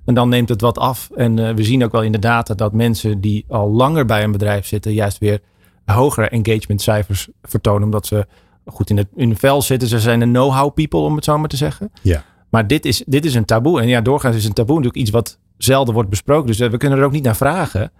En 0.05 0.13
dan 0.13 0.29
neemt 0.29 0.49
het 0.49 0.61
wat 0.61 0.77
af. 0.77 1.09
En 1.15 1.55
we 1.55 1.63
zien 1.63 1.83
ook 1.83 1.91
wel 1.91 2.03
in 2.03 2.11
de 2.11 2.19
data 2.19 2.53
dat 2.53 2.73
mensen 2.73 3.21
die 3.21 3.45
al 3.47 3.71
langer 3.71 4.05
bij 4.05 4.23
een 4.23 4.31
bedrijf 4.31 4.65
zitten, 4.65 4.93
juist 4.93 5.17
weer 5.17 5.39
hogere 5.85 6.29
engagementcijfers 6.29 7.29
vertonen. 7.41 7.83
Omdat 7.83 8.05
ze 8.05 8.27
goed 8.71 8.89
in 8.89 8.97
het 8.97 9.07
in 9.15 9.35
vel 9.35 9.61
zitten. 9.61 9.87
Ze 9.87 9.99
zijn 9.99 10.21
een 10.21 10.31
know-how 10.31 10.73
people, 10.73 10.99
om 10.99 11.15
het 11.15 11.23
zo 11.23 11.37
maar 11.37 11.49
te 11.49 11.57
zeggen. 11.57 11.91
Ja. 12.01 12.23
Maar 12.49 12.67
dit 12.67 12.85
is, 12.85 13.03
dit 13.05 13.25
is 13.25 13.35
een 13.35 13.45
taboe. 13.45 13.81
En 13.81 13.87
ja, 13.87 14.01
doorgaans 14.01 14.35
is 14.35 14.45
een 14.45 14.53
taboe 14.53 14.75
natuurlijk 14.75 15.01
iets 15.01 15.11
wat 15.11 15.37
zelden 15.57 15.93
wordt 15.93 16.09
besproken. 16.09 16.47
Dus 16.47 16.59
eh, 16.59 16.69
we 16.69 16.77
kunnen 16.77 16.99
er 16.99 17.05
ook 17.05 17.11
niet 17.11 17.23
naar 17.23 17.35
vragen. 17.35 17.91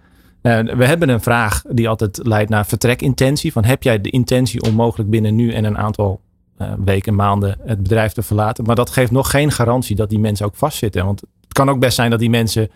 Eh, 0.42 0.58
we 0.58 0.84
hebben 0.86 1.08
een 1.08 1.20
vraag 1.20 1.62
die 1.68 1.88
altijd 1.88 2.20
leidt 2.22 2.50
naar 2.50 2.66
vertrekintentie. 2.66 3.52
Van 3.52 3.64
heb 3.64 3.82
jij 3.82 4.00
de 4.00 4.10
intentie 4.10 4.62
om 4.62 4.74
mogelijk 4.74 5.10
binnen 5.10 5.34
nu 5.34 5.52
en 5.52 5.64
een 5.64 5.78
aantal 5.78 6.20
eh, 6.56 6.72
weken, 6.84 7.14
maanden 7.14 7.58
het 7.64 7.82
bedrijf 7.82 8.12
te 8.12 8.22
verlaten? 8.22 8.64
Maar 8.64 8.76
dat 8.76 8.90
geeft 8.90 9.10
nog 9.10 9.30
geen 9.30 9.52
garantie 9.52 9.96
dat 9.96 10.10
die 10.10 10.18
mensen 10.18 10.46
ook 10.46 10.56
vastzitten. 10.56 11.04
Want 11.04 11.20
het 11.20 11.52
kan 11.52 11.70
ook 11.70 11.80
best 11.80 11.94
zijn 11.94 12.10
dat 12.10 12.18
die 12.18 12.30
mensen 12.30 12.70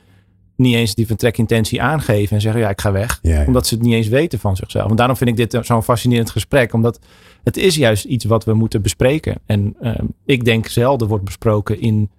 niet 0.56 0.75
eens 0.75 0.94
die 0.94 1.06
vertrekintentie 1.06 1.82
aangeven 1.82 2.37
en 2.37 2.43
zeggen 2.43 2.61
ja, 2.61 2.69
ik 2.69 2.81
ga 2.81 2.93
weg. 2.93 3.19
Ja, 3.23 3.41
ja. 3.41 3.47
Omdat 3.47 3.67
ze 3.67 3.75
het 3.75 3.82
niet 3.82 3.93
eens 3.93 4.08
weten 4.08 4.38
van 4.38 4.56
zichzelf. 4.56 4.91
En 4.91 4.97
daarom 4.97 5.17
vind 5.17 5.31
ik 5.31 5.37
dit 5.37 5.55
eh, 5.55 5.62
zo'n 5.62 5.82
fascinerend 5.82 6.31
gesprek. 6.31 6.73
Omdat 6.73 6.99
het 7.44 7.56
is 7.56 7.75
juist 7.75 8.05
iets 8.05 8.25
wat 8.25 8.44
we 8.44 8.55
moeten 8.55 8.82
bespreken. 8.82 9.38
En 9.47 9.76
eh, 9.81 9.94
ik 10.25 10.44
denk 10.44 10.67
zelden 10.67 11.08
wordt 11.08 11.25
besproken 11.25 11.81
in 11.81 12.11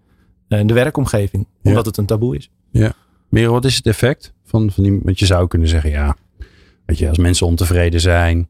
eh, 0.47 0.61
de 0.65 0.73
werkomgeving. 0.73 1.47
Ja. 1.61 1.69
Omdat 1.69 1.85
het 1.85 1.97
een 1.97 2.05
taboe 2.05 2.35
is. 2.35 2.51
Merel, 3.29 3.51
wat 3.51 3.65
is 3.65 3.75
het 3.75 3.85
effect 3.85 4.33
van, 4.45 4.71
van 4.71 4.83
die? 4.83 4.99
Want 5.03 5.19
je 5.19 5.25
zou 5.25 5.47
kunnen 5.47 5.67
zeggen, 5.67 5.89
ja, 5.89 6.15
weet 6.85 6.97
je, 6.97 7.09
als 7.09 7.17
mensen 7.17 7.47
ontevreden 7.47 7.99
zijn, 7.99 8.47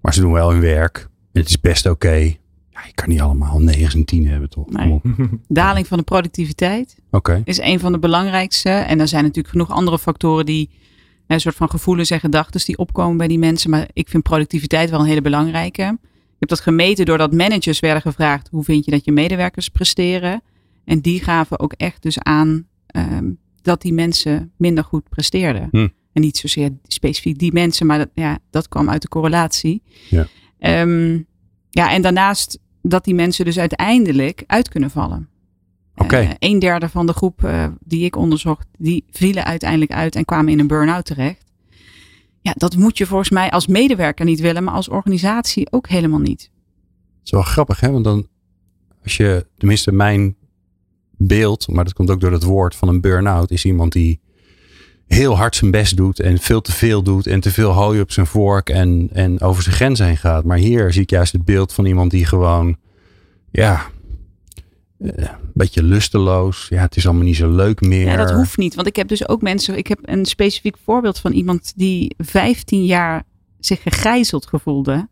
maar 0.00 0.14
ze 0.14 0.20
doen 0.20 0.32
wel 0.32 0.50
hun 0.50 0.60
werk 0.60 1.08
en 1.32 1.40
het 1.40 1.48
is 1.48 1.60
best 1.60 1.86
oké. 1.86 2.36
Ja, 2.76 2.86
je 2.86 2.94
kan 2.94 3.08
niet 3.08 3.20
allemaal 3.20 3.60
9 3.60 3.98
en 3.98 4.04
10 4.04 4.26
hebben, 4.26 4.50
toch? 4.50 4.68
Nee. 4.68 5.00
Daling 5.48 5.86
van 5.86 5.98
de 5.98 6.04
productiviteit 6.04 6.98
Oké. 7.10 7.42
is 7.44 7.58
een 7.58 7.80
van 7.80 7.92
de 7.92 7.98
belangrijkste. 7.98 8.70
En 8.70 9.00
er 9.00 9.08
zijn 9.08 9.22
natuurlijk 9.22 9.48
genoeg 9.48 9.70
andere 9.70 9.98
factoren 9.98 10.46
die 10.46 10.70
een 11.26 11.40
soort 11.40 11.54
van 11.54 11.70
gevoelens 11.70 12.10
en 12.10 12.20
gedachten 12.20 12.64
die 12.64 12.78
opkomen 12.78 13.16
bij 13.16 13.28
die 13.28 13.38
mensen. 13.38 13.70
Maar 13.70 13.88
ik 13.92 14.08
vind 14.08 14.22
productiviteit 14.22 14.90
wel 14.90 15.00
een 15.00 15.06
hele 15.06 15.20
belangrijke. 15.20 15.98
Ik 16.02 16.36
heb 16.38 16.48
dat 16.48 16.60
gemeten 16.60 17.06
doordat 17.06 17.32
managers 17.32 17.80
werden 17.80 18.02
gevraagd: 18.02 18.48
hoe 18.50 18.64
vind 18.64 18.84
je 18.84 18.90
dat 18.90 19.04
je 19.04 19.12
medewerkers 19.12 19.68
presteren? 19.68 20.42
En 20.84 21.00
die 21.00 21.20
gaven 21.20 21.60
ook 21.60 21.72
echt 21.72 22.02
dus 22.02 22.18
aan 22.18 22.66
ehm, 22.86 23.30
dat 23.62 23.82
die 23.82 23.92
mensen 23.92 24.52
minder 24.56 24.84
goed 24.84 25.08
presteerden. 25.08 25.68
Hm. 25.70 25.88
En 26.12 26.22
niet 26.22 26.36
zozeer 26.36 26.70
specifiek 26.82 27.38
die 27.38 27.52
mensen, 27.52 27.86
maar 27.86 27.98
dat, 27.98 28.10
ja, 28.14 28.38
dat 28.50 28.68
kwam 28.68 28.90
uit 28.90 29.02
de 29.02 29.08
correlatie. 29.08 29.82
Ja. 30.10 30.26
Ehm, 30.58 31.18
ja, 31.70 31.92
en 31.92 32.02
daarnaast 32.02 32.58
dat 32.88 33.04
die 33.04 33.14
mensen 33.14 33.44
dus 33.44 33.58
uiteindelijk 33.58 34.44
uit 34.46 34.68
kunnen 34.68 34.90
vallen. 34.90 35.28
Oké. 35.96 36.16
Eh, 36.16 36.30
een 36.38 36.58
derde 36.58 36.88
van 36.88 37.06
de 37.06 37.12
groep 37.12 37.44
eh, 37.44 37.66
die 37.80 38.04
ik 38.04 38.16
onderzocht, 38.16 38.66
die 38.78 39.04
vielen 39.10 39.44
uiteindelijk 39.44 39.92
uit 39.92 40.14
en 40.14 40.24
kwamen 40.24 40.52
in 40.52 40.58
een 40.58 40.66
burn-out 40.66 41.04
terecht. 41.04 41.44
Ja, 42.40 42.52
dat 42.56 42.76
moet 42.76 42.98
je 42.98 43.06
volgens 43.06 43.30
mij 43.30 43.50
als 43.50 43.66
medewerker 43.66 44.24
niet 44.24 44.40
willen, 44.40 44.64
maar 44.64 44.74
als 44.74 44.88
organisatie 44.88 45.72
ook 45.72 45.88
helemaal 45.88 46.18
niet. 46.18 46.40
Het 46.40 47.24
is 47.24 47.30
wel 47.30 47.42
grappig, 47.42 47.80
hè? 47.80 47.90
Want 47.90 48.04
dan, 48.04 48.28
als 49.02 49.16
je, 49.16 49.46
tenminste 49.56 49.92
mijn 49.92 50.36
beeld, 51.16 51.68
maar 51.68 51.84
dat 51.84 51.92
komt 51.92 52.10
ook 52.10 52.20
door 52.20 52.32
het 52.32 52.42
woord 52.42 52.76
van 52.76 52.88
een 52.88 53.00
burn-out, 53.00 53.50
is 53.50 53.64
iemand 53.64 53.92
die 53.92 54.20
heel 55.06 55.36
hard 55.36 55.56
zijn 55.56 55.70
best 55.70 55.96
doet 55.96 56.20
en 56.20 56.38
veel 56.38 56.60
te 56.60 56.72
veel 56.72 57.02
doet 57.02 57.26
en 57.26 57.40
te 57.40 57.50
veel 57.50 57.70
hooi 57.70 58.00
op 58.00 58.12
zijn 58.12 58.26
vork 58.26 58.70
en, 58.70 59.08
en 59.12 59.40
over 59.40 59.62
zijn 59.62 59.74
grens 59.74 59.98
heen 59.98 60.16
gaat. 60.16 60.44
Maar 60.44 60.58
hier 60.58 60.92
zie 60.92 61.02
ik 61.02 61.10
juist 61.10 61.32
het 61.32 61.44
beeld 61.44 61.72
van 61.72 61.84
iemand 61.86 62.10
die 62.10 62.24
gewoon, 62.24 62.76
ja, 63.50 63.86
eh, 64.98 65.08
een 65.16 65.28
beetje 65.54 65.82
lusteloos. 65.82 66.66
Ja, 66.68 66.80
het 66.82 66.96
is 66.96 67.06
allemaal 67.06 67.24
niet 67.24 67.36
zo 67.36 67.50
leuk 67.50 67.80
meer. 67.80 68.06
Ja, 68.06 68.16
dat 68.16 68.30
hoeft 68.30 68.56
niet, 68.56 68.74
want 68.74 68.86
ik 68.86 68.96
heb 68.96 69.08
dus 69.08 69.28
ook 69.28 69.42
mensen, 69.42 69.76
ik 69.76 69.86
heb 69.86 69.98
een 70.02 70.24
specifiek 70.24 70.76
voorbeeld 70.84 71.18
van 71.18 71.32
iemand 71.32 71.72
die 71.76 72.14
15 72.18 72.84
jaar 72.84 73.22
zich 73.60 73.82
gegijzeld 73.82 74.46
gevoelde. 74.46 75.08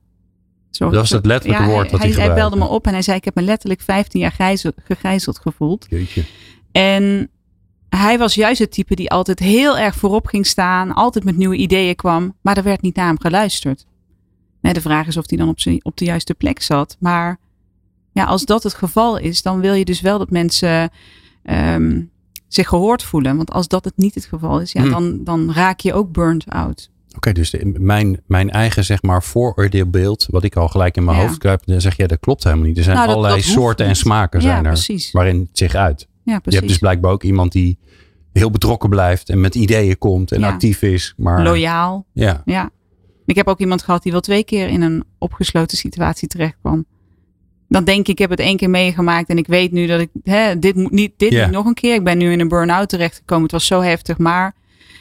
Zo, 0.70 0.84
Dat 0.84 0.94
was 0.94 1.10
het 1.10 1.26
letterlijke 1.26 1.64
Ja, 1.64 1.68
woord 1.70 1.90
wat 1.90 2.00
hij 2.00 2.10
hij, 2.10 2.26
hij 2.26 2.34
belde 2.34 2.56
me 2.56 2.64
op 2.64 2.86
en 2.86 2.92
hij 2.92 3.02
zei: 3.02 3.16
Ik 3.16 3.24
heb 3.24 3.34
me 3.34 3.42
letterlijk 3.42 3.80
15 3.80 4.20
jaar 4.20 4.32
gijzel- 4.32 4.72
gegijzeld 4.84 5.38
gevoeld. 5.38 5.86
Jeetje. 5.88 6.24
En 6.72 7.30
hij 7.96 8.18
was 8.18 8.34
juist 8.34 8.58
het 8.58 8.70
type 8.70 8.94
die 8.94 9.10
altijd 9.10 9.38
heel 9.38 9.78
erg 9.78 9.94
voorop 9.94 10.26
ging 10.26 10.46
staan, 10.46 10.92
altijd 10.94 11.24
met 11.24 11.36
nieuwe 11.36 11.56
ideeën 11.56 11.94
kwam, 11.94 12.34
maar 12.40 12.56
er 12.56 12.62
werd 12.62 12.82
niet 12.82 12.96
naar 12.96 13.06
hem 13.06 13.20
geluisterd. 13.20 13.86
De 14.60 14.80
vraag 14.80 15.06
is 15.06 15.16
of 15.16 15.28
hij 15.28 15.38
dan 15.38 15.48
op, 15.48 15.60
zijn, 15.60 15.84
op 15.84 15.96
de 15.96 16.04
juiste 16.04 16.34
plek 16.34 16.62
zat. 16.62 16.96
Maar 17.00 17.38
ja, 18.12 18.24
als 18.24 18.44
dat 18.44 18.62
het 18.62 18.74
geval 18.74 19.18
is, 19.18 19.42
dan 19.42 19.60
wil 19.60 19.74
je 19.74 19.84
dus 19.84 20.00
wel 20.00 20.18
dat 20.18 20.30
mensen 20.30 20.90
ehm, 21.42 22.02
zich 22.48 22.68
gehoord 22.68 23.02
voelen. 23.02 23.36
Want 23.36 23.50
als 23.52 23.68
dat 23.68 23.84
het 23.84 23.96
niet 23.96 24.14
het 24.14 24.24
geval 24.24 24.60
is, 24.60 24.72
ja, 24.72 24.80
Hmm. 24.80 24.90
dan, 24.90 25.24
dan 25.24 25.52
raak 25.52 25.80
je 25.80 25.92
ook 25.94 26.12
burnt 26.12 26.48
out. 26.50 26.90
Oké, 27.16 27.32
dus 27.32 27.50
de- 27.50 27.72
mijn, 27.78 28.20
mijn 28.26 28.50
eigen 28.50 28.84
zeg 28.84 29.02
maar 29.02 29.22
vooroordeelbeeld, 29.22 30.26
wat 30.30 30.44
ik 30.44 30.56
al 30.56 30.68
gelijk 30.68 30.96
in 30.96 31.04
mijn 31.04 31.16
Ja. 31.16 31.22
hoofd 31.26 31.38
kruip, 31.38 31.62
dan 31.66 31.80
zeg 31.80 31.96
je 31.96 32.06
dat 32.08 32.20
klopt 32.20 32.44
helemaal 32.44 32.66
niet. 32.66 32.76
Er 32.78 32.82
zijn 32.84 32.96
Nou, 32.96 33.08
dat- 33.08 33.16
allerlei 33.16 33.42
dat 33.42 33.50
soorten 33.52 33.86
en 33.86 33.96
smaken 33.96 34.40
Ja, 34.40 34.46
zijn 34.46 34.64
er, 34.64 34.72
precies. 34.72 35.10
waarin 35.12 35.40
het 35.40 35.58
zich 35.58 35.74
uit. 35.74 36.08
Ja, 36.24 36.34
Je 36.34 36.40
precies. 36.40 36.58
hebt 36.60 36.68
dus 36.72 36.78
blijkbaar 36.80 37.10
ook 37.12 37.22
iemand 37.22 37.52
die 37.52 37.78
heel 38.32 38.50
betrokken 38.50 38.88
blijft 38.90 39.28
en 39.28 39.40
met 39.40 39.54
ideeën 39.54 39.98
komt 39.98 40.32
en 40.32 40.40
Ja. 40.40 40.48
actief 40.48 40.82
is. 40.82 41.14
Maar 41.16 41.42
Loyaal. 41.42 42.06
ja, 42.12 42.42
Ja. 42.44 42.70
Ik 43.26 43.34
heb 43.36 43.46
ook 43.48 43.58
iemand 43.60 43.82
gehad 43.82 44.02
die 44.02 44.12
wel 44.12 44.20
twee 44.20 44.44
keer 44.44 44.68
in 44.68 44.82
een 44.82 45.04
opgesloten 45.18 45.76
situatie 45.78 46.28
terecht 46.28 46.56
kwam. 46.60 46.84
Dan 47.68 47.84
denk 47.84 47.98
ik, 48.00 48.08
ik 48.08 48.18
heb 48.18 48.30
het 48.30 48.38
één 48.40 48.56
keer 48.56 48.70
meegemaakt 48.70 49.28
en 49.28 49.38
ik 49.38 49.46
weet 49.46 49.72
nu 49.72 49.86
dat 49.86 50.00
ik, 50.00 50.08
hè, 50.22 50.58
dit 50.58 50.74
moet 50.76 50.90
niet, 50.90 51.12
dit 51.16 51.30
niet 51.30 51.50
nog 51.50 51.66
een 51.66 51.74
keer. 51.74 51.94
Ik 51.94 52.04
ben 52.04 52.18
nu 52.18 52.32
in 52.32 52.40
een 52.40 52.48
burn-out 52.48 52.88
terechtgekomen. 52.88 53.42
Het 53.42 53.52
was 53.52 53.66
zo 53.66 53.80
heftig, 53.80 54.18
maar. 54.18 54.54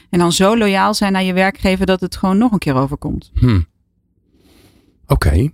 En 0.09 0.19
dan 0.19 0.31
zo 0.31 0.57
loyaal 0.57 0.93
zijn 0.93 1.11
naar 1.11 1.23
je 1.23 1.33
werkgever 1.33 1.85
dat 1.85 1.99
het 2.01 2.15
gewoon 2.15 2.37
nog 2.37 2.51
een 2.51 2.59
keer 2.59 2.75
overkomt. 2.75 3.31
hm. 3.33 3.61
oké. 5.07 5.31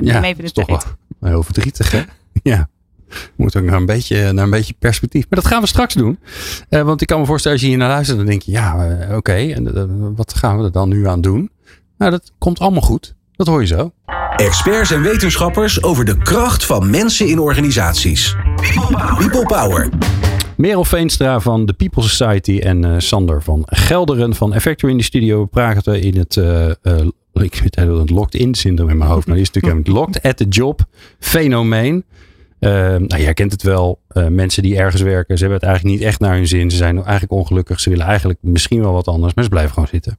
Ja, 0.00 0.12
neem 0.20 0.22
even 0.24 0.36
de 0.38 0.42
is 0.42 0.52
toch 0.52 0.66
tijd. 0.66 0.84
wel 1.18 1.30
heel 1.30 1.42
verdrietig 1.42 1.90
hè? 1.90 2.02
ja. 2.42 2.68
Moet 3.36 3.56
ook 3.56 3.64
naar 3.64 3.76
een, 3.76 3.86
beetje, 3.86 4.32
naar 4.32 4.44
een 4.44 4.50
beetje 4.50 4.74
perspectief. 4.78 5.26
Maar 5.28 5.40
dat 5.40 5.48
gaan 5.48 5.60
we 5.60 5.66
straks 5.66 5.94
doen. 5.94 6.18
Eh, 6.68 6.82
want 6.82 7.00
ik 7.00 7.06
kan 7.06 7.20
me 7.20 7.26
voorstellen, 7.26 7.56
als 7.56 7.66
je 7.66 7.72
hier 7.72 7.80
naar 7.80 7.88
luistert, 7.88 8.18
dan 8.18 8.26
denk 8.26 8.42
je, 8.42 8.52
ja, 8.52 8.86
eh, 8.86 9.16
oké. 9.16 9.32
en 9.32 9.76
eh, 9.76 9.84
wat 10.16 10.34
gaan 10.34 10.58
we 10.58 10.64
er 10.64 10.72
dan 10.72 10.88
nu 10.88 11.08
aan 11.08 11.20
doen? 11.20 11.50
Nou, 11.98 12.10
dat 12.10 12.32
komt 12.38 12.58
allemaal 12.58 12.82
goed. 12.82 13.14
Dat 13.36 13.46
hoor 13.46 13.60
je 13.60 13.66
zo. 13.66 13.92
Experts 14.36 14.90
en 14.90 15.02
wetenschappers 15.02 15.82
over 15.82 16.04
de 16.04 16.18
kracht 16.18 16.64
van 16.64 16.90
mensen 16.90 17.28
in 17.28 17.38
organisaties. 17.38 18.36
People 19.18 19.46
Power. 19.46 19.88
Merel 20.58 20.84
Veenstra 20.84 21.40
van 21.40 21.66
de 21.66 21.72
People 21.72 22.02
Society 22.02 22.58
en 22.58 22.84
eh, 22.84 22.94
Sander 22.98 23.42
van 23.42 23.62
Gelderen 23.66 24.34
van 24.34 24.54
Effector 24.54 24.90
in 24.90 24.96
de 24.96 25.02
studio. 25.02 25.40
We 25.40 25.46
praten 25.46 26.00
in 26.00 26.16
het, 26.16 26.36
eh, 26.36 26.68
eh, 26.68 27.06
ik 27.32 27.54
weet 27.54 27.76
het 27.76 28.10
locked-in 28.10 28.54
syndroom 28.54 28.88
in 28.88 28.98
mijn 28.98 29.10
hoofd, 29.10 29.26
maar 29.26 29.34
die 29.34 29.44
is 29.44 29.50
natuurlijk 29.50 29.84
helemaal 29.86 30.04
locked 30.04 30.22
at 30.22 30.36
the 30.36 30.48
job 30.48 30.84
fenomeen. 31.18 32.04
Eh, 32.58 32.70
nou, 32.96 33.22
jij 33.22 33.34
kent 33.34 33.52
het 33.52 33.62
wel. 33.62 34.00
eh, 34.08 34.26
mensen 34.26 34.62
die 34.62 34.76
ergens 34.76 35.02
werken, 35.02 35.36
ze 35.38 35.42
hebben 35.42 35.60
het 35.60 35.68
eigenlijk 35.68 35.98
niet 35.98 36.08
echt 36.08 36.20
naar 36.20 36.34
hun 36.34 36.46
zin. 36.48 36.70
Ze 36.70 36.76
zijn 36.76 36.96
eigenlijk 36.96 37.32
ongelukkig. 37.32 37.80
Ze 37.80 37.90
willen 37.90 38.06
eigenlijk 38.06 38.38
misschien 38.42 38.80
wel 38.80 38.92
wat 38.92 39.08
anders, 39.08 39.34
maar 39.34 39.44
ze 39.44 39.50
blijven 39.50 39.72
gewoon 39.72 39.88
zitten. 39.88 40.18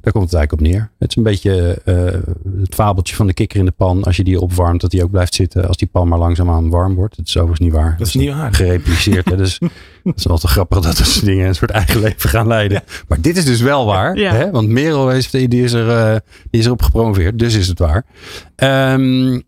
Daar 0.00 0.12
komt 0.12 0.24
het 0.30 0.34
eigenlijk 0.34 0.52
op 0.52 0.60
neer. 0.60 0.90
Het 0.98 1.10
is 1.10 1.16
een 1.16 1.22
beetje 1.22 1.80
eh, 1.84 2.04
het 2.60 2.74
fabeltje 2.74 3.14
van 3.16 3.26
de 3.26 3.32
kikker 3.34 3.58
in 3.58 3.64
de 3.64 3.70
pan. 3.70 4.02
Als 4.04 4.16
je 4.16 4.24
die 4.24 4.40
opwarmt, 4.40 4.80
dat 4.80 4.90
die 4.90 5.02
ook 5.02 5.10
blijft 5.10 5.34
zitten 5.34 5.66
als 5.68 5.76
die 5.76 5.88
pan 5.88 6.08
maar 6.08 6.18
langzaamaan 6.18 6.70
warm 6.70 6.94
wordt. 6.94 7.16
Dat 7.16 7.26
is 7.26 7.36
overigens 7.36 7.60
niet 7.68 7.72
waar. 7.72 7.94
Dat 7.98 8.06
is 8.06 8.14
niet 8.14 8.32
waar. 8.32 8.54
Gerepliceerd. 8.54 9.30
hè. 9.30 9.36
Dus 9.36 9.58
dat 10.04 10.16
is 10.16 10.24
wel 10.26 10.38
te 10.38 10.48
grappig 10.48 10.80
dat 10.80 10.96
dat 10.96 11.06
soort 11.06 11.24
dingen 11.24 11.46
een 11.48 11.54
soort 11.54 11.70
eigen 11.70 12.00
leven 12.00 12.28
gaan 12.30 12.46
leiden. 12.46 12.82
Maar 13.08 13.20
dit 13.20 13.36
is 13.36 13.44
dus 13.44 13.60
wel 13.60 13.86
waar. 13.86 14.16
Ja. 14.18 14.34
Hè? 14.34 14.50
Want 14.50 14.68
Merel 14.68 15.08
heeft, 15.08 15.32
die, 15.32 15.62
is 15.62 15.72
er, 15.72 15.88
eh, 15.90 16.16
die 16.50 16.60
is 16.60 16.66
erop 16.66 16.82
gepromoveerd. 16.82 17.38
Dus 17.38 17.54
is 17.54 17.68
het 17.68 17.78
waar. 17.78 18.04
Ehm, 18.56 19.40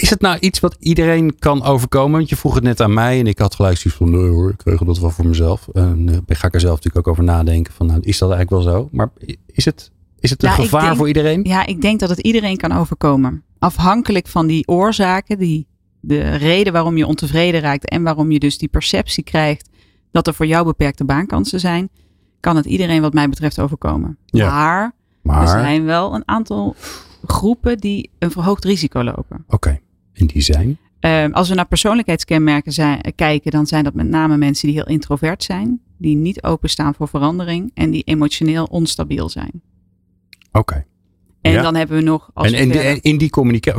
is 0.00 0.10
het 0.10 0.20
nou 0.20 0.38
iets 0.38 0.60
wat 0.60 0.76
iedereen 0.78 1.38
kan 1.38 1.62
overkomen? 1.62 2.16
Want 2.16 2.28
je 2.28 2.36
vroeg 2.36 2.54
het 2.54 2.64
net 2.64 2.80
aan 2.80 2.92
mij 2.94 3.18
en 3.18 3.26
ik 3.26 3.38
had 3.38 3.54
gelijk 3.54 3.76
zoiets 3.76 4.00
van, 4.00 4.10
nee 4.10 4.28
hoor, 4.30 4.50
ik 4.50 4.62
regel 4.64 4.86
dat 4.86 4.98
wel 4.98 5.10
voor 5.10 5.26
mezelf. 5.26 5.68
En 5.72 6.08
uh, 6.10 6.16
ga 6.26 6.46
ik 6.46 6.54
er 6.54 6.60
zelf 6.60 6.74
natuurlijk 6.74 7.06
ook 7.06 7.12
over 7.12 7.24
nadenken 7.24 7.72
van, 7.72 7.86
nou, 7.86 8.00
is 8.02 8.18
dat 8.18 8.30
eigenlijk 8.30 8.64
wel 8.64 8.74
zo? 8.74 8.88
Maar 8.92 9.10
is 9.46 9.64
het, 9.64 9.90
is 10.20 10.30
het 10.30 10.42
een 10.42 10.48
Nou, 10.48 10.62
gevaar 10.62 10.82
denk- 10.82 10.96
voor 10.96 11.06
iedereen? 11.08 11.44
Ja, 11.44 11.66
ik 11.66 11.80
denk 11.80 12.00
dat 12.00 12.08
het 12.08 12.18
iedereen 12.18 12.56
kan 12.56 12.72
overkomen. 12.72 13.42
Afhankelijk 13.58 14.26
van 14.26 14.46
die 14.46 14.68
oorzaken, 14.68 15.38
die, 15.38 15.66
de 16.00 16.36
reden 16.36 16.72
waarom 16.72 16.96
je 16.96 17.06
ontevreden 17.06 17.60
raakt 17.60 17.88
en 17.88 18.02
waarom 18.02 18.30
je 18.30 18.38
dus 18.38 18.58
die 18.58 18.68
perceptie 18.68 19.24
krijgt 19.24 19.68
dat 20.10 20.26
er 20.26 20.34
voor 20.34 20.46
jou 20.46 20.64
beperkte 20.64 21.04
baankansen 21.04 21.60
zijn, 21.60 21.88
kan 22.40 22.56
het 22.56 22.64
iedereen 22.66 23.00
wat 23.00 23.12
mij 23.12 23.28
betreft 23.28 23.60
overkomen. 23.60 24.18
Ja. 24.26 24.94
Maar, 25.22 25.42
er 25.42 25.48
zijn 25.48 25.84
wel 25.84 26.14
een 26.14 26.28
aantal 26.28 26.74
groepen 27.26 27.78
die 27.78 28.10
een 28.18 28.30
verhoogd 28.30 28.64
risico 28.64 29.02
lopen. 29.04 29.44
oké. 29.48 29.80
En 30.16 30.26
die 30.26 30.42
zijn? 30.42 30.78
Ehm, 31.00 31.32
als 31.32 31.48
we 31.48 31.54
naar 31.54 31.66
persoonlijkheidskenmerken 31.66 32.72
zijn, 32.72 33.00
eh, 33.00 33.12
kijken, 33.14 33.50
dan 33.50 33.66
zijn 33.66 33.84
dat 33.84 33.94
met 33.94 34.08
name 34.08 34.36
mensen 34.36 34.66
die 34.68 34.76
heel 34.76 34.86
introvert 34.86 35.42
zijn, 35.42 35.80
die 35.98 36.16
niet 36.16 36.42
openstaan 36.42 36.94
voor 36.94 37.08
verandering 37.08 37.70
en 37.74 37.90
die 37.90 38.02
emotioneel 38.02 38.64
onstabiel 38.64 39.28
zijn. 39.28 39.62
Oké. 40.52 40.84
En 41.40 41.52
Ja. 41.52 41.62
dan 41.62 41.74
hebben 41.74 41.96
we 41.96 42.02
nog. 42.02 42.30
Als 42.34 42.46
En, 42.46 42.52
we 42.52 42.58
en, 42.58 42.64
verder- 42.72 42.82
die- 42.82 43.00
in, 43.12 43.18
die 43.18 43.30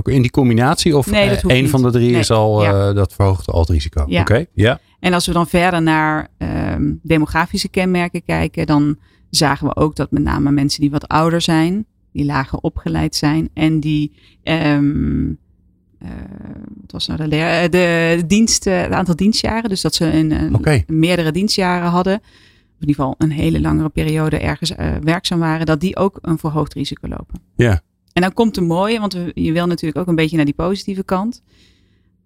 in 0.04 0.22
die 0.22 0.32
combinatie 0.32 0.98
of 0.98 1.12
Nee, 1.12 1.30
eh, 1.30 1.38
een 1.42 1.62
niet. 1.62 1.70
van 1.70 1.82
de 1.82 1.92
drie 1.92 2.12
Nee. 2.12 2.20
is 2.20 2.32
al, 2.32 2.64
Ja. 2.64 2.90
eh, 2.90 2.96
dat 2.96 3.14
verhoogt 3.14 3.48
al 3.50 3.60
het 3.60 3.70
risico? 3.70 4.06
Ja. 4.08 4.22
Oké, 4.22 4.46
ja. 4.54 4.80
En 5.00 5.14
als 5.14 5.26
we 5.26 5.34
dan 5.34 5.48
verder 5.48 5.82
naar 5.82 6.28
ehm, 6.38 6.94
demografische 7.04 7.70
kenmerken 7.70 8.24
kijken, 8.24 8.66
dan 8.66 8.98
zagen 9.30 9.68
we 9.68 9.76
ook 9.76 9.96
dat 9.96 10.12
met 10.12 10.24
name 10.24 10.52
mensen 10.52 10.82
die 10.82 10.92
wat 10.92 11.08
ouder 11.08 11.42
zijn, 11.42 11.86
die 12.14 12.26
lager 12.26 12.60
opgeleid 12.60 13.16
zijn 13.16 13.50
en 13.54 13.80
die. 13.80 14.12
ehm, 14.44 15.26
eh, 16.00 16.10
wat 16.82 16.92
was 16.92 17.08
nou 17.08 17.20
de, 17.20 17.28
leer- 17.28 17.64
eh, 17.64 17.70
de 17.70 18.24
diensten, 18.28 18.82
het 18.82 18.92
aantal 18.92 19.16
dienstjaren, 19.16 19.70
dus 19.70 19.82
dat 19.82 19.96
ze 19.96 20.14
een, 20.14 20.56
meerdere 20.88 21.32
dienstjaren 21.32 21.90
hadden, 21.90 22.16
of 22.16 22.84
in 22.84 22.88
ieder 22.88 22.96
geval 22.96 23.16
een 23.18 23.32
hele 23.32 23.62
langere 23.62 23.90
periode 23.90 24.38
ergens 24.38 24.76
eh, 24.76 24.96
werkzaam 25.02 25.40
waren, 25.40 25.66
dat 25.66 25.80
die 25.80 25.96
ook 25.96 26.20
een 26.22 26.38
verhoogd 26.38 26.74
risico 26.74 27.08
lopen. 27.08 27.42
Ja. 27.56 27.82
En 28.14 28.22
dan 28.22 28.34
komt 28.34 28.56
de 28.56 28.62
mooie, 28.62 29.00
want 29.00 29.18
je 29.34 29.52
wil 29.52 29.68
natuurlijk 29.68 29.98
ook 29.98 30.08
een 30.08 30.16
beetje 30.16 30.36
naar 30.36 30.46
die 30.46 30.54
positieve 30.54 31.04
kant. 31.04 31.44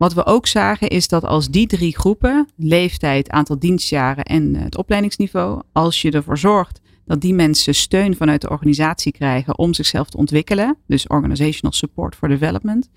Wat 0.02 0.14
we 0.14 0.26
ook 0.26 0.48
zagen 0.48 0.88
is 0.88 1.08
dat 1.08 1.26
als 1.26 1.50
die 1.50 1.68
drie 1.68 1.98
groepen, 1.98 2.48
leeftijd, 2.58 3.30
aantal 3.30 3.60
dienstjaren 3.60 4.24
en 4.24 4.56
eh, 4.56 4.64
het 4.64 4.78
opleidingsniveau, 4.78 5.62
als 5.72 6.02
je 6.02 6.12
ervoor 6.12 6.38
zorgt 6.38 6.82
dat 7.06 7.22
die 7.22 7.34
mensen 7.34 7.76
steun 7.76 8.16
vanuit 8.16 8.42
de 8.42 8.50
organisatie 8.50 9.12
krijgen 9.12 9.58
om 9.58 9.74
zichzelf 9.74 10.10
te 10.10 10.18
ontwikkelen, 10.18 10.78
dus 10.88 11.08
organizational 11.08 11.72
support 11.72 12.16
for 12.16 12.28
development, 12.28 12.90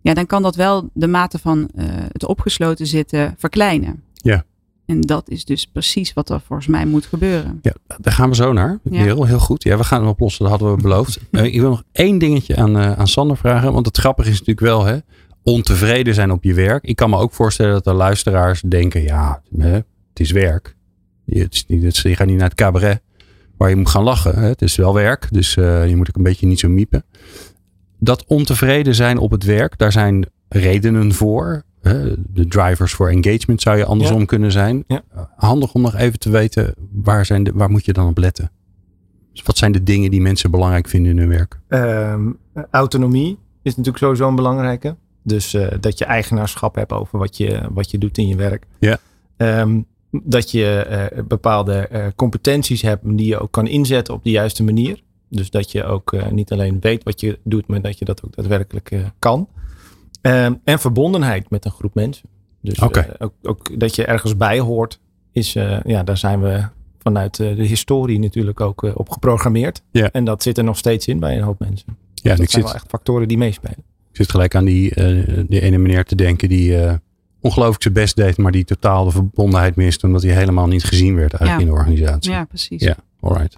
ja, 0.00 0.14
dan 0.14 0.26
kan 0.26 0.42
dat 0.42 0.56
wel 0.56 0.90
de 0.92 1.06
mate 1.06 1.38
van 1.38 1.70
eh, 1.74 1.86
het 2.12 2.24
opgesloten 2.24 2.86
zitten 2.86 3.34
verkleinen. 3.38 4.02
Ja. 4.14 4.44
En 4.86 5.00
dat 5.00 5.28
is 5.28 5.44
dus 5.44 5.66
precies 5.66 6.12
wat 6.12 6.30
er 6.30 6.40
volgens 6.40 6.68
mij 6.68 6.86
moet 6.86 7.06
gebeuren. 7.06 7.58
Ja, 7.62 7.74
daar 7.98 8.12
gaan 8.12 8.28
we 8.28 8.34
zo 8.34 8.52
naar. 8.52 8.78
Ja. 8.90 9.02
Heel, 9.02 9.24
heel 9.24 9.38
goed. 9.38 9.62
Ja, 9.62 9.76
we 9.76 9.84
gaan 9.84 10.00
hem 10.00 10.08
oplossen. 10.08 10.42
Dat 10.42 10.50
hadden 10.50 10.76
we 10.76 10.82
beloofd. 10.82 11.18
Eh, 11.30 11.44
ik 11.44 11.60
wil 11.60 11.70
nog 11.70 11.82
één 11.92 12.18
dingetje 12.18 12.56
aan, 12.56 12.78
eh, 12.78 12.92
aan 12.92 13.08
Sander 13.08 13.36
vragen. 13.36 13.72
Want 13.72 13.86
het 13.86 13.98
grappige 13.98 14.28
is 14.28 14.38
natuurlijk 14.38 14.66
wel, 14.66 14.84
hè, 14.84 14.98
ontevreden 15.42 16.14
zijn 16.14 16.30
op 16.30 16.44
je 16.44 16.54
werk. 16.54 16.84
Ik 16.84 16.96
kan 16.96 17.10
me 17.10 17.16
ook 17.16 17.32
voorstellen 17.32 17.72
dat 17.72 17.86
er 17.86 17.94
luisteraars 17.94 18.60
denken, 18.60 19.02
ja, 19.02 19.42
hè, 19.58 19.72
het 19.72 20.20
is 20.20 20.30
werk. 20.30 20.76
Je, 21.24 21.42
het 21.42 21.54
is 21.54 21.64
niet, 21.66 21.82
het 21.82 21.96
je 21.96 22.16
gaat 22.16 22.26
niet 22.26 22.36
naar 22.36 22.48
het 22.48 22.58
cabaret 22.58 23.00
waar 23.56 23.68
je 23.68 23.76
moet 23.76 23.88
gaan 23.88 24.02
lachen. 24.02 24.38
Hè. 24.38 24.46
Het 24.46 24.62
is 24.62 24.76
wel 24.76 24.94
werk, 24.94 25.28
dus 25.30 25.54
je 25.54 25.92
moet 25.96 26.08
ook 26.08 26.16
een 26.16 26.22
beetje 26.22 26.46
niet 26.46 26.60
zo 26.60 26.68
miepen. 26.68 27.04
Dat 28.00 28.24
ontevreden 28.26 28.94
zijn 28.94 29.18
op 29.18 29.30
het 29.30 29.44
werk, 29.44 29.78
daar 29.78 29.92
zijn 29.92 30.26
redenen 30.48 31.12
voor. 31.12 31.62
De 32.32 32.46
drivers 32.48 32.92
voor 32.92 33.08
engagement 33.08 33.62
zou 33.62 33.76
je 33.76 33.84
andersom 33.84 34.18
Ja. 34.18 34.24
kunnen 34.24 34.52
zijn. 34.52 34.84
Ja. 34.86 35.02
Handig 35.36 35.74
om 35.74 35.82
nog 35.82 35.94
even 35.96 36.18
te 36.18 36.30
weten, 36.30 36.74
waar, 36.92 37.26
zijn 37.26 37.44
de, 37.44 37.52
waar 37.54 37.70
moet 37.70 37.84
je 37.84 37.92
dan 37.92 38.08
op 38.08 38.18
letten? 38.18 38.50
Dus 39.32 39.42
wat 39.42 39.58
zijn 39.58 39.72
de 39.72 39.82
dingen 39.82 40.10
die 40.10 40.20
mensen 40.20 40.50
belangrijk 40.50 40.88
vinden 40.88 41.12
in 41.12 41.18
hun 41.18 41.28
werk? 41.28 41.58
Ehm, 41.68 42.30
autonomie 42.70 43.38
is 43.62 43.70
natuurlijk 43.76 44.04
sowieso 44.04 44.28
een 44.28 44.34
belangrijke. 44.34 44.96
Dus 45.22 45.54
eh, 45.54 45.66
dat 45.80 45.98
je 45.98 46.04
eigenaarschap 46.04 46.74
hebt 46.74 46.92
over 46.92 47.18
wat 47.18 47.36
je, 47.36 47.60
wat 47.70 47.90
je 47.90 47.98
doet 47.98 48.18
in 48.18 48.28
je 48.28 48.36
werk. 48.36 48.66
Ja. 48.78 48.98
Ehm, 49.36 49.80
dat 50.10 50.50
je 50.50 50.66
eh, 50.66 51.22
bepaalde 51.24 51.74
eh, 51.88 52.06
competenties 52.16 52.82
hebt 52.82 53.16
die 53.16 53.26
je 53.26 53.38
ook 53.38 53.52
kan 53.52 53.66
inzetten 53.66 54.14
op 54.14 54.24
de 54.24 54.30
juiste 54.30 54.64
manier. 54.64 55.02
Dus 55.30 55.50
dat 55.50 55.72
je 55.72 55.84
ook 55.84 56.12
eh, 56.12 56.30
niet 56.30 56.52
alleen 56.52 56.80
weet 56.80 57.04
wat 57.04 57.20
je 57.20 57.38
doet, 57.44 57.66
maar 57.66 57.82
dat 57.82 57.98
je 57.98 58.04
dat 58.04 58.24
ook 58.24 58.36
daadwerkelijk 58.36 58.90
eh, 58.90 59.00
kan. 59.18 59.48
Ehm, 60.20 60.54
en 60.64 60.78
verbondenheid 60.78 61.50
met 61.50 61.64
een 61.64 61.70
groep 61.70 61.94
mensen. 61.94 62.28
Dus 62.60 62.78
eh, 62.78 63.04
ook, 63.18 63.32
ook 63.42 63.80
dat 63.80 63.94
je 63.94 64.04
ergens 64.04 64.36
bij 64.36 64.58
hoort, 64.58 65.00
is, 65.32 65.52
ja, 65.84 66.02
daar 66.02 66.16
zijn 66.16 66.40
we 66.40 66.64
vanuit 66.98 67.36
de 67.36 67.54
historie 67.54 68.18
natuurlijk 68.18 68.60
ook 68.60 68.82
op 68.82 69.08
geprogrammeerd. 69.08 69.82
En 69.92 70.24
dat 70.24 70.42
zit 70.42 70.58
er 70.58 70.64
nog 70.64 70.78
steeds 70.78 71.06
in 71.06 71.18
bij 71.18 71.36
een 71.36 71.42
hoop 71.42 71.58
mensen. 71.58 71.86
Ja, 71.88 71.96
Dus 72.14 72.30
dat 72.30 72.40
ik 72.40 72.50
zijn 72.50 72.62
zit, 72.62 72.62
wel 72.62 72.74
echt 72.74 72.88
factoren 72.88 73.28
die 73.28 73.38
meespelen. 73.38 73.76
ik 74.10 74.16
zit 74.16 74.30
gelijk 74.30 74.54
aan 74.54 74.64
die, 74.64 74.94
die 75.46 75.60
ene 75.60 75.78
meneer 75.78 76.04
te 76.04 76.14
denken 76.14 76.48
die 76.48 76.76
ongelooflijk 77.40 77.82
zijn 77.82 77.94
best 77.94 78.16
deed, 78.16 78.36
maar 78.36 78.52
die 78.52 78.64
totaal 78.64 79.04
de 79.04 79.10
verbondenheid 79.10 79.76
miste, 79.76 80.06
omdat 80.06 80.22
hij 80.22 80.32
helemaal 80.32 80.66
niet 80.66 80.84
gezien 80.84 81.14
werd 81.14 81.32
eigenlijk 81.34 81.60
Ja. 81.62 81.66
in 81.66 81.66
de 81.74 81.80
organisatie. 81.90 82.32
Ja, 82.32 82.44
precies. 82.44 82.82
Ja, 82.82 82.96
alright. 83.20 83.56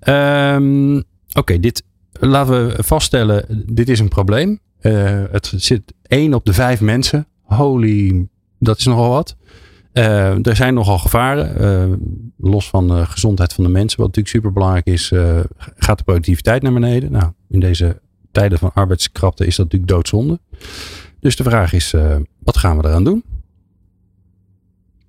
Ehm, 0.00 1.02
Oké, 1.32 1.60
dit 1.60 1.82
laten 2.12 2.66
we 2.76 2.82
vaststellen. 2.82 3.64
Dit 3.66 3.88
is 3.88 3.98
een 4.00 4.08
probleem. 4.08 4.60
Eh, 4.80 5.22
het 5.30 5.52
zit 5.56 5.82
één 6.02 6.34
op 6.34 6.44
de 6.44 6.52
vijf 6.52 6.80
mensen. 6.80 7.26
Holy, 7.42 8.26
dat 8.58 8.78
is 8.78 8.84
nogal 8.84 9.08
wat. 9.10 9.36
Eh, 9.92 10.46
er 10.46 10.56
zijn 10.56 10.74
nogal 10.74 10.98
gevaren. 10.98 11.56
eh, 11.58 11.96
los 12.38 12.68
van 12.68 12.88
de 12.88 13.06
gezondheid 13.06 13.52
van 13.52 13.64
de 13.64 13.70
mensen. 13.70 13.98
Wat 13.98 14.06
natuurlijk 14.06 14.34
super 14.34 14.52
belangrijk 14.52 14.86
is. 14.86 15.12
gaat 15.76 15.98
de 15.98 16.04
productiviteit 16.04 16.62
naar 16.62 16.72
beneden? 16.72 17.12
Nou, 17.12 17.32
in 17.48 17.60
deze 17.60 18.00
tijden 18.32 18.58
van 18.58 18.70
arbeidskrapte 18.74 19.46
is 19.46 19.56
dat 19.56 19.64
natuurlijk 19.64 19.92
doodzonde. 19.92 20.38
Dus 21.20 21.36
de 21.36 21.42
vraag 21.42 21.72
is, 21.72 21.92
eh, 21.92 22.16
wat 22.38 22.56
gaan 22.56 22.78
we 22.78 22.88
eraan 22.88 23.04
doen? 23.04 23.24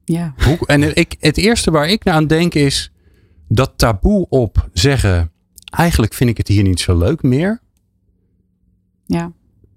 Ja. 0.05 0.33
Hoe, 0.43 0.57
en 0.67 0.95
ik, 0.95 1.15
het 1.19 1.37
eerste 1.37 1.71
waar 1.71 1.89
ik 1.89 2.07
aan 2.07 2.27
denk 2.27 2.53
is 2.53 2.91
dat 3.47 3.73
taboe 3.75 4.25
op 4.29 4.69
zeggen. 4.73 5.31
Eigenlijk 5.69 6.13
vind 6.13 6.29
ik 6.29 6.37
het 6.37 6.47
hier 6.47 6.63
niet 6.63 6.79
zo 6.79 6.97
leuk 6.97 7.21
meer. 7.23 7.59
Ja. 9.05 9.31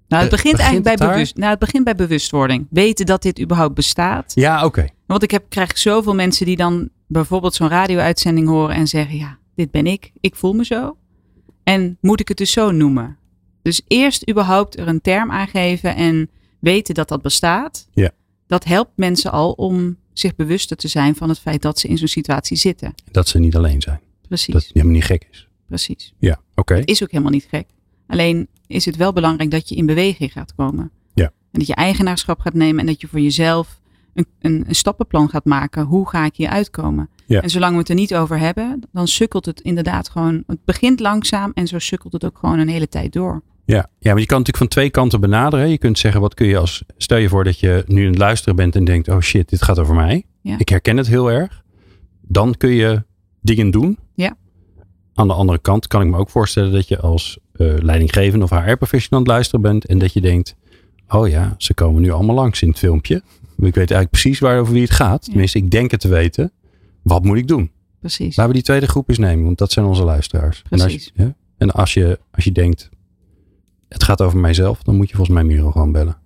Nou, 0.07 0.23
het 0.23 0.33
Eh, 0.33 0.37
begint, 0.37 0.57
begint 0.57 0.59
eigenlijk 0.59 0.83
bij, 0.83 0.95
daar? 0.95 1.11
bewust, 1.15 1.35
nou, 1.37 1.49
het 1.49 1.59
begint 1.59 1.83
bij 1.83 1.95
bewustwording. 1.95 2.67
Weten 2.69 3.05
dat 3.05 3.21
dit 3.21 3.41
überhaupt 3.41 3.73
bestaat. 3.75 4.31
Ja, 4.35 4.65
oké. 4.65 4.87
Want 5.05 5.23
ik 5.23 5.31
heb, 5.31 5.49
krijg 5.49 5.77
zoveel 5.77 6.15
mensen 6.15 6.45
die 6.45 6.55
dan 6.55 6.89
bijvoorbeeld 7.07 7.53
zo'n 7.55 7.67
radio-uitzending 7.69 8.47
horen 8.47 8.75
en 8.75 8.87
zeggen: 8.87 9.17
Ja, 9.17 9.37
dit 9.55 9.71
ben 9.71 9.87
ik, 9.87 10.11
ik 10.19 10.35
voel 10.35 10.53
me 10.53 10.65
zo. 10.65 10.97
En 11.63 11.97
moet 12.01 12.19
ik 12.19 12.27
het 12.27 12.37
dus 12.37 12.51
zo 12.51 12.71
noemen? 12.71 13.17
Dus 13.63 13.81
eerst 13.87 14.29
überhaupt 14.29 14.77
er 14.77 14.87
een 14.87 15.01
term 15.01 15.31
aangeven 15.31 15.95
en 15.95 16.29
weten 16.59 16.93
dat 16.93 17.07
dat 17.07 17.21
bestaat. 17.21 17.87
Ja. 17.93 18.11
Dat 18.47 18.63
helpt 18.63 18.91
mensen 18.95 19.31
al 19.31 19.51
om 19.51 19.97
zich 20.13 20.35
bewuster 20.35 20.77
te 20.77 20.87
zijn 20.87 21.15
van 21.15 21.29
het 21.29 21.39
feit 21.39 21.61
dat 21.61 21.79
ze 21.79 21.87
in 21.87 21.97
zo'n 21.97 22.07
situatie 22.07 22.57
zitten. 22.57 22.93
Dat 23.11 23.27
ze 23.27 23.39
niet 23.39 23.55
alleen 23.55 23.81
zijn. 23.81 23.99
Precies. 24.27 24.53
Dat 24.53 24.63
het 24.63 24.73
helemaal 24.73 24.95
niet 24.95 25.03
gek 25.03 25.27
is. 25.31 25.47
Precies. 25.67 26.13
Ja, 26.17 26.41
oké. 26.55 26.81
Is 26.85 27.03
ook 27.03 27.11
helemaal 27.11 27.31
niet 27.31 27.47
gek. 27.49 27.67
Alleen 28.07 28.47
is 28.67 28.85
het 28.85 28.95
wel 28.95 29.13
belangrijk 29.13 29.51
dat 29.51 29.69
je 29.69 29.75
in 29.75 29.85
beweging 29.85 30.31
gaat 30.31 30.55
komen. 30.55 30.91
Ja. 31.13 31.25
En 31.25 31.59
dat 31.59 31.67
je 31.67 31.75
eigenaarschap 31.75 32.39
gaat 32.39 32.53
nemen 32.53 32.79
en 32.79 32.85
dat 32.85 33.01
je 33.01 33.07
voor 33.07 33.19
jezelf 33.19 33.79
een, 34.13 34.25
een, 34.39 34.63
een 34.67 34.75
stappenplan 34.75 35.29
gaat 35.29 35.45
maken. 35.45 35.83
Hoe 35.83 36.09
ga 36.09 36.25
ik 36.25 36.35
hier 36.35 36.49
uitkomen? 36.49 37.09
Ja. 37.25 37.41
En 37.41 37.49
zolang 37.49 37.73
we 37.73 37.79
het 37.79 37.89
er 37.89 37.95
niet 37.95 38.15
over 38.15 38.39
hebben, 38.39 38.81
dan 38.91 39.07
sukkelt 39.07 39.45
het 39.45 39.61
inderdaad 39.61 40.09
gewoon. 40.09 40.43
Het 40.47 40.65
begint 40.65 40.99
langzaam 40.99 41.51
en 41.53 41.67
zo 41.67 41.79
sukkelt 41.79 42.13
het 42.13 42.25
ook 42.25 42.37
gewoon 42.37 42.59
een 42.59 42.69
hele 42.69 42.89
tijd 42.89 43.13
door. 43.13 43.41
Ja, 43.65 43.89
ja, 43.99 44.11
maar 44.11 44.19
je 44.19 44.25
kan 44.25 44.37
natuurlijk 44.37 44.57
van 44.57 44.67
twee 44.67 44.89
kanten 44.89 45.19
benaderen. 45.19 45.69
Je 45.69 45.77
kunt 45.77 45.99
zeggen, 45.99 46.21
wat 46.21 46.33
kun 46.33 46.47
je 46.47 46.57
als. 46.57 46.83
Stel 46.97 47.17
je 47.17 47.29
voor 47.29 47.43
dat 47.43 47.59
je 47.59 47.83
nu 47.87 48.01
aan 48.01 48.09
het 48.09 48.17
luisteren 48.17 48.55
bent 48.55 48.75
en 48.75 48.83
denkt: 48.83 49.07
oh 49.07 49.19
shit, 49.19 49.49
dit 49.49 49.61
gaat 49.61 49.79
over 49.79 49.95
mij. 49.95 50.23
Ja. 50.41 50.59
Ik 50.59 50.69
herken 50.69 50.97
het 50.97 51.07
heel 51.07 51.31
erg. 51.31 51.63
Dan 52.21 52.57
kun 52.57 52.69
je 52.69 53.03
dingen 53.41 53.71
doen. 53.71 53.97
Ja. 54.15 54.37
Aan 55.13 55.27
de 55.27 55.33
andere 55.33 55.59
kant 55.59 55.87
kan 55.87 56.01
ik 56.01 56.07
me 56.07 56.17
ook 56.17 56.29
voorstellen 56.29 56.71
dat 56.71 56.87
je 56.87 56.99
als 56.99 57.39
eh, 57.53 57.73
leidinggevende 57.79 58.45
of 58.45 58.49
HR-professional 58.49 59.19
aan 59.19 59.25
het 59.25 59.27
luisteren 59.27 59.61
bent. 59.61 59.85
En 59.85 59.97
dat 59.97 60.13
je 60.13 60.21
denkt: 60.21 60.55
oh 61.07 61.27
ja, 61.27 61.55
ze 61.57 61.73
komen 61.73 62.01
nu 62.01 62.11
allemaal 62.11 62.35
langs 62.35 62.61
in 62.61 62.69
het 62.69 62.79
filmpje. 62.79 63.15
Ik 63.57 63.75
weet 63.75 63.91
eigenlijk 63.91 64.09
precies 64.09 64.39
waar 64.39 64.59
over 64.59 64.73
wie 64.73 64.81
het 64.81 64.91
gaat. 64.91 65.25
Ja. 65.25 65.31
Tenminste, 65.31 65.57
ik 65.57 65.71
denk 65.71 65.91
het 65.91 65.99
te 65.99 66.07
weten. 66.07 66.51
Wat 67.01 67.23
moet 67.23 67.37
ik 67.37 67.47
doen? 67.47 67.71
Precies. 67.99 68.35
Laten 68.35 68.47
we 68.47 68.53
die 68.53 68.63
tweede 68.63 68.87
groep 68.87 69.09
eens 69.09 69.17
nemen, 69.17 69.45
want 69.45 69.57
dat 69.57 69.71
zijn 69.71 69.85
onze 69.85 70.03
luisteraars. 70.03 70.61
En 70.69 70.81
als, 70.81 70.81
Precies. 70.81 71.11
je, 71.15 71.23
ja, 71.23 71.35
en 71.57 71.71
als, 71.71 71.93
je, 71.93 72.19
als 72.31 72.43
je 72.43 72.51
denkt, 72.51 72.89
het 73.93 74.03
gaat 74.03 74.21
over 74.21 74.39
mijzelf, 74.39 74.83
dan 74.83 74.95
moet 74.95 75.09
je 75.09 75.15
volgens 75.15 75.35
mij 75.35 75.45
Merel 75.45 75.71
gewoon 75.71 75.91
bellen. 75.91 76.17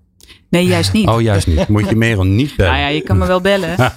Nee, 0.50 0.66
juist 0.66 0.94
niet. 0.94 1.08
Oh, 1.08 1.22
juist 1.22 1.48
niet. 1.48 1.68
Moet 1.68 1.90
je 1.90 1.96
Merel 1.96 2.24
niet 2.24 2.56
bellen. 2.56 2.72
Nou 2.72 2.84
ja, 2.84 2.90
je 2.90 3.02
kan 3.02 3.18
me 3.18 3.26
wel 3.26 3.42
bellen. 3.42 3.76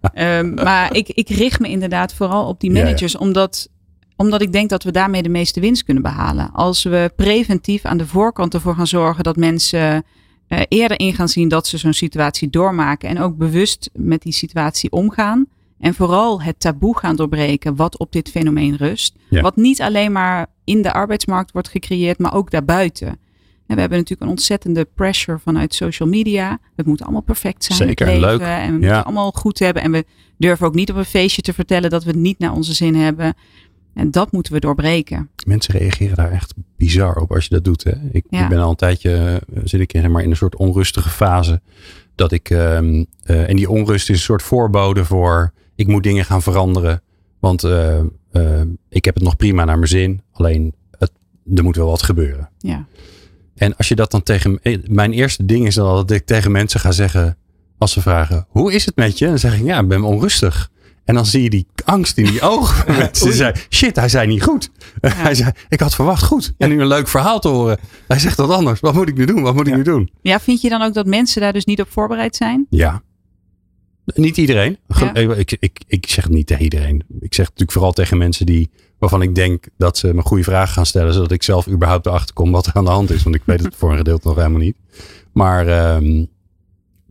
Ehm, 0.00 0.54
maar 0.54 0.96
ik, 0.96 1.08
ik 1.08 1.28
richt 1.28 1.60
me 1.60 1.68
inderdaad 1.68 2.14
vooral 2.14 2.48
op 2.48 2.60
die 2.60 2.70
Ja, 2.70 2.78
ja. 2.78 2.84
managers, 2.84 3.16
Omdat, 3.16 3.68
omdat 4.16 4.42
ik 4.42 4.52
denk 4.52 4.70
dat 4.70 4.82
we 4.82 4.90
daarmee 4.90 5.22
de 5.22 5.28
meeste 5.28 5.60
winst 5.60 5.84
kunnen 5.84 6.02
behalen. 6.02 6.50
Als 6.52 6.82
we 6.82 7.12
preventief 7.16 7.84
aan 7.84 7.96
de 7.96 8.06
voorkant 8.06 8.54
ervoor 8.54 8.74
gaan 8.74 8.86
zorgen 8.86 9.24
dat 9.24 9.36
mensen 9.36 10.04
eh, 10.48 10.60
eerder 10.68 10.98
in 10.98 11.14
gaan 11.14 11.28
zien 11.28 11.48
dat 11.48 11.66
ze 11.66 11.78
zo'n 11.78 11.92
situatie 11.92 12.50
doormaken 12.50 13.08
en 13.08 13.20
ook 13.20 13.36
bewust 13.36 13.90
met 13.92 14.22
die 14.22 14.32
situatie 14.32 14.90
omgaan. 14.90 15.46
En 15.80 15.94
vooral 15.94 16.42
het 16.42 16.60
taboe 16.60 16.98
gaan 16.98 17.16
doorbreken 17.16 17.76
wat 17.76 17.98
op 17.98 18.12
dit 18.12 18.30
fenomeen 18.30 18.76
rust. 18.76 19.16
Ja. 19.30 19.40
Wat 19.40 19.56
niet 19.56 19.80
alleen 19.80 20.12
maar 20.12 20.46
in 20.64 20.82
de 20.82 20.92
arbeidsmarkt 20.92 21.52
wordt 21.52 21.68
gecreëerd, 21.68 22.18
maar 22.18 22.34
ook 22.34 22.50
daarbuiten. 22.50 23.08
En 23.66 23.76
we 23.76 23.80
hebben 23.80 23.98
natuurlijk 23.98 24.20
een 24.20 24.36
ontzettende 24.36 24.88
pressure 24.94 25.38
vanuit 25.38 25.74
social 25.74 26.08
media. 26.08 26.58
Het 26.76 26.86
moet 26.86 27.02
allemaal 27.02 27.20
perfect 27.20 27.64
zijn. 27.64 27.78
Zeker, 27.78 28.06
leven, 28.06 28.20
leuk. 28.20 28.40
En 28.40 28.66
we 28.66 28.72
moeten 28.72 28.94
het 28.96 29.04
allemaal 29.04 29.32
goed 29.32 29.58
hebben. 29.58 29.82
En 29.82 29.92
we 29.92 30.04
durven 30.36 30.66
ook 30.66 30.74
niet 30.74 30.90
op 30.90 30.96
een 30.96 31.04
feestje 31.04 31.42
te 31.42 31.52
vertellen 31.52 31.90
dat 31.90 32.04
we 32.04 32.10
het 32.10 32.18
niet 32.18 32.38
naar 32.38 32.52
onze 32.52 32.74
zin 32.74 32.94
hebben. 32.94 33.34
En 33.94 34.10
dat 34.10 34.32
moeten 34.32 34.52
we 34.52 34.60
doorbreken. 34.60 35.30
Mensen 35.46 35.74
reageren 35.78 36.16
daar 36.16 36.30
echt 36.30 36.54
bizar 36.76 37.16
op 37.16 37.32
als 37.32 37.44
je 37.44 37.54
dat 37.54 37.64
doet. 37.64 37.84
Hè? 37.84 37.92
Ik, 38.12 38.24
Ja. 38.28 38.42
ik 38.42 38.48
ben 38.48 38.58
al 38.58 38.70
een 38.70 38.76
tijdje, 38.76 39.40
eh, 39.54 39.60
zit 39.64 39.80
ik 39.80 39.92
in, 39.92 40.10
maar, 40.10 40.22
in 40.22 40.30
een 40.30 40.36
soort 40.36 40.56
onrustige 40.56 41.08
fase. 41.08 41.60
Dat 42.14 42.32
ik, 42.32 42.50
ehm, 42.50 43.04
eh, 43.24 43.48
en 43.48 43.56
die 43.56 43.70
onrust 43.70 44.10
is 44.10 44.16
een 44.16 44.22
soort 44.22 44.42
voorbode 44.42 45.04
voor, 45.04 45.52
ik 45.80 45.86
moet 45.86 46.02
dingen 46.02 46.24
gaan 46.24 46.42
veranderen. 46.42 47.02
Want 47.38 47.64
eh, 47.64 47.98
eh, 48.32 48.60
ik 48.88 49.04
heb 49.04 49.14
het 49.14 49.22
nog 49.24 49.36
prima 49.36 49.64
naar 49.64 49.76
mijn 49.76 49.88
zin. 49.88 50.22
Alleen, 50.32 50.74
het, 50.98 51.10
er 51.54 51.62
moet 51.64 51.76
wel 51.76 51.86
wat 51.90 52.02
gebeuren. 52.02 52.48
Ja. 52.58 52.86
En 53.54 53.76
als 53.76 53.88
je 53.88 53.94
dat 53.94 54.10
dan 54.10 54.22
tegen. 54.22 54.58
eh, 54.62 54.78
Mijn 54.88 55.12
eerste 55.12 55.44
ding 55.44 55.66
is 55.66 55.74
dan 55.74 55.94
dat 55.94 56.10
ik 56.10 56.26
tegen 56.26 56.52
mensen 56.52 56.80
ga 56.80 56.92
zeggen. 56.92 57.36
Als 57.78 57.92
ze 57.92 58.00
vragen: 58.00 58.46
Hoe 58.48 58.72
is 58.72 58.86
het 58.86 58.96
met 58.96 59.18
je? 59.18 59.26
Dan 59.26 59.38
zeg 59.38 59.58
ik: 59.58 59.64
Ja, 59.64 59.78
ik 59.80 59.88
ben 59.88 60.02
onrustig. 60.02 60.70
En 61.04 61.14
dan 61.14 61.26
zie 61.26 61.42
je 61.42 61.50
die 61.50 61.66
angst 61.84 62.18
in 62.18 62.24
die 62.24 62.40
ogen. 62.52 62.96
mensen 62.96 63.32
zei: 63.32 63.52
Shit, 63.70 63.96
hij 63.96 64.08
zei 64.08 64.26
niet 64.26 64.42
goed. 64.42 64.70
Hij 65.00 65.34
zei: 65.34 65.50
Ik 65.68 65.80
had 65.80 65.94
verwacht 65.94 66.22
goed. 66.24 66.54
En 66.58 66.68
nu 66.68 66.80
een 66.80 66.86
leuk 66.86 67.08
verhaal 67.08 67.40
te 67.40 67.48
horen. 67.48 67.78
Hij 68.08 68.18
zegt 68.18 68.36
dat 68.36 68.50
anders. 68.50 68.80
Wat 68.80 68.94
moet 68.94 69.08
ik 69.08 69.16
nu 69.16 69.24
doen? 69.24 69.42
Wat 69.42 69.54
moet 69.54 69.66
ik 69.66 69.74
nu 69.76 69.82
doen? 69.82 70.10
ja, 70.22 70.40
vind 70.40 70.60
je 70.60 70.68
dan 70.68 70.82
ook 70.82 70.94
dat 70.94 71.06
mensen 71.06 71.40
daar 71.40 71.52
dus 71.52 71.64
niet 71.64 71.80
op 71.80 71.90
voorbereid 71.90 72.36
zijn? 72.36 72.66
Ja. 72.70 73.02
Niet 74.14 74.36
iedereen. 74.36 74.78
Ja. 74.86 75.14
Ik, 75.14 75.56
ik, 75.58 75.80
ik 75.86 76.06
zeg 76.06 76.24
het 76.24 76.32
niet 76.32 76.46
tegen 76.46 76.64
iedereen. 76.64 76.96
Ik 77.20 77.34
zeg 77.34 77.46
het 77.46 77.58
natuurlijk 77.58 77.72
vooral 77.72 77.92
tegen 77.92 78.18
mensen 78.18 78.46
die. 78.46 78.70
Waarvan 78.98 79.22
ik 79.22 79.34
denk 79.34 79.68
dat 79.76 79.98
ze 79.98 80.14
me 80.14 80.22
goede 80.22 80.42
vragen 80.42 80.74
gaan 80.74 80.86
stellen. 80.86 81.12
Zodat 81.12 81.30
ik 81.30 81.42
zelf 81.42 81.68
überhaupt 81.68 82.06
erachter 82.06 82.34
kom 82.34 82.52
wat 82.52 82.66
er 82.66 82.74
aan 82.74 82.84
de 82.84 82.90
hand 82.90 83.10
is. 83.10 83.22
Want 83.22 83.34
ik 83.34 83.42
weet 83.44 83.64
het 83.64 83.74
voor 83.78 83.90
een 83.90 83.96
gedeelte 83.96 84.28
nog 84.28 84.36
helemaal 84.36 84.60
niet. 84.60 84.76
Maar, 85.32 85.66
ehm, 85.66 86.24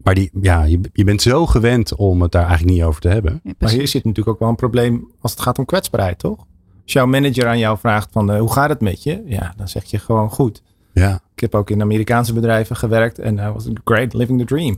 maar 0.03 0.13
die, 0.13 0.29
ja, 0.41 0.63
je, 0.63 0.79
je 0.93 1.03
bent 1.03 1.21
zo 1.21 1.45
gewend 1.45 1.95
om 1.95 2.21
het 2.21 2.31
daar 2.31 2.45
eigenlijk 2.45 2.77
niet 2.77 2.83
over 2.83 3.01
te 3.01 3.07
hebben. 3.07 3.39
Ja, 3.43 3.53
Maar 3.59 3.69
hier 3.69 3.87
zit 3.87 4.03
natuurlijk 4.03 4.35
ook 4.35 4.39
wel 4.39 4.49
een 4.49 4.55
probleem 4.55 5.11
als 5.21 5.31
het 5.31 5.41
gaat 5.41 5.57
om 5.57 5.65
kwetsbaarheid, 5.65 6.19
toch? 6.19 6.45
Als 6.83 6.93
jouw 6.93 7.05
manager 7.05 7.47
aan 7.47 7.59
jou 7.59 7.77
vraagt 7.77 8.09
van 8.11 8.31
eh, 8.31 8.39
hoe 8.39 8.51
gaat 8.51 8.69
het 8.69 8.81
met 8.81 9.03
je? 9.03 9.23
Ja, 9.25 9.53
dan 9.57 9.67
zeg 9.67 9.83
je 9.83 9.99
gewoon 9.99 10.29
goed. 10.29 10.61
Ja. 10.93 11.21
Ik 11.33 11.39
heb 11.39 11.55
ook 11.55 11.69
in 11.69 11.81
Amerikaanse 11.81 12.33
bedrijven 12.33 12.75
gewerkt 12.75 13.19
en 13.19 13.35
dat 13.35 13.53
was 13.53 13.67
great, 13.83 14.13
living 14.13 14.39
the 14.39 14.45
dream. 14.45 14.77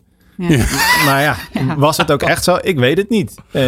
Ja. 0.49 0.65
Maar 1.06 1.21
ja, 1.21 1.36
Ja. 1.54 1.75
was 1.77 1.97
het 1.97 2.12
ook 2.12 2.21
echt 2.21 2.43
zo? 2.43 2.58
Ik 2.62 2.80
weet 2.80 2.97
het 2.97 3.10
niet. 3.10 3.36
Eh, 3.51 3.62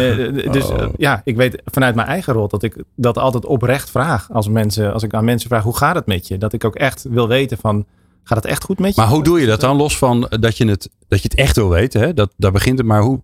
dus 0.52 0.68
Oh. 0.70 0.80
eh, 0.82 0.88
ja, 0.96 1.20
ik 1.24 1.36
weet 1.36 1.62
vanuit 1.64 1.94
mijn 1.94 2.06
eigen 2.08 2.32
rol 2.32 2.48
dat 2.48 2.62
ik 2.62 2.76
dat 2.96 3.18
altijd 3.18 3.46
oprecht 3.46 3.90
vraag. 3.90 4.28
Als, 4.32 4.48
mensen, 4.48 4.92
als 4.92 5.02
ik 5.02 5.14
aan 5.14 5.24
mensen 5.24 5.48
vraag, 5.48 5.62
hoe 5.62 5.76
gaat 5.76 5.94
het 5.94 6.06
met 6.06 6.28
je? 6.28 6.38
Dat 6.38 6.52
ik 6.52 6.64
ook 6.64 6.74
echt 6.74 7.06
wil 7.10 7.28
weten 7.28 7.58
van, 7.58 7.86
gaat 8.24 8.36
het 8.42 8.46
echt 8.46 8.64
goed 8.64 8.78
met 8.78 8.94
je? 8.94 9.00
Maar 9.00 9.10
hoe 9.10 9.24
doe 9.24 9.40
je 9.40 9.46
dat 9.46 9.60
dan? 9.60 9.76
Los 9.76 9.98
van 9.98 10.26
dat 10.40 10.56
je 10.56 10.66
het, 10.68 10.90
dat 11.08 11.22
je 11.22 11.28
het 11.28 11.38
echt 11.38 11.56
wil 11.56 11.68
weten. 11.68 12.00
Hè? 12.00 12.14
Dat, 12.14 12.32
daar 12.36 12.52
begint 12.52 12.78
het. 12.78 12.86
Maar 12.86 13.02
hoe. 13.02 13.20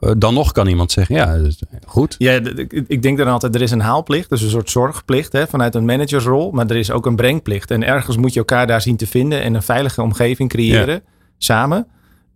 eh, 0.00 0.10
dan 0.18 0.34
nog 0.34 0.52
kan 0.52 0.66
iemand 0.66 0.92
zeggen: 0.92 1.14
Ja, 1.14 1.38
goed. 1.86 2.14
Ja, 2.18 2.40
ik 2.86 3.02
denk 3.02 3.18
dan 3.18 3.26
altijd, 3.28 3.54
er 3.54 3.62
is 3.62 3.70
een 3.70 3.80
haalplicht, 3.80 4.30
dus 4.30 4.42
een 4.42 4.50
soort 4.50 4.70
zorgplicht 4.70 5.32
hè, 5.32 5.46
vanuit 5.46 5.74
een 5.74 5.84
managersrol. 5.84 6.50
Maar 6.50 6.66
er 6.70 6.76
is 6.76 6.90
ook 6.90 7.06
een 7.06 7.16
brengplicht. 7.16 7.70
En 7.70 7.84
ergens 7.86 8.16
moet 8.16 8.32
je 8.32 8.38
elkaar 8.38 8.66
daar 8.66 8.80
zien 8.82 8.96
te 8.96 9.06
vinden 9.06 9.42
en 9.42 9.54
een 9.54 9.62
veilige 9.62 10.02
omgeving 10.02 10.48
creëren 10.48 11.02
samen. 11.38 11.86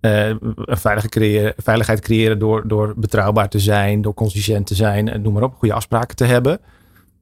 Eh, 0.02 0.28
een 0.28 0.76
veilige 0.78 1.08
creëren, 1.08 1.54
veiligheid 1.56 2.00
creëren 2.00 2.38
door, 2.38 2.68
door 2.68 2.94
betrouwbaar 2.96 3.48
te 3.48 3.58
zijn, 3.58 4.02
door 4.02 4.14
consistent 4.14 4.66
te 4.66 4.74
zijn, 4.74 5.08
en 5.08 5.22
noem 5.22 5.32
maar 5.32 5.42
op, 5.42 5.54
goede 5.54 5.74
afspraken 5.74 6.16
te 6.16 6.24
hebben. 6.24 6.60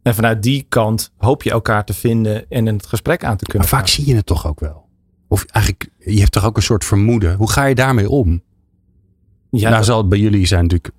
En 0.03 0.15
vanuit 0.15 0.43
die 0.43 0.67
kant 0.69 1.13
hoop 1.17 1.43
je 1.43 1.51
elkaar 1.51 1.85
te 1.85 1.93
vinden 1.95 2.45
en 2.51 2.67
het 2.67 2.87
gesprek 2.87 3.25
aan 3.25 3.37
te 3.37 3.43
Maar 3.45 3.51
kunnen 3.51 3.69
vaak 3.69 3.79
gaan. 3.81 3.89
zie 3.89 4.07
je 4.07 4.15
het 4.15 4.27
toch 4.27 4.47
ook 4.47 4.61
wel. 4.61 4.85
Of 5.29 5.45
eigenlijk, 5.45 5.91
je 5.99 6.19
hebt 6.19 6.33
toch 6.33 6.45
ook 6.45 6.57
een 6.57 6.63
soort 6.63 6.85
vermoeden. 6.85 7.35
Hoe 7.37 7.51
ga 7.51 7.65
je 7.65 7.75
daarmee 7.75 8.09
om? 8.09 8.43
Ja, 9.51 9.63
nou, 9.63 9.75
dat- 9.77 9.85
zal 9.85 9.99
het 9.99 10.09
bij 10.09 10.19
jullie 10.19 10.47
zijn 10.47 10.63
natuurlijk 10.63 10.95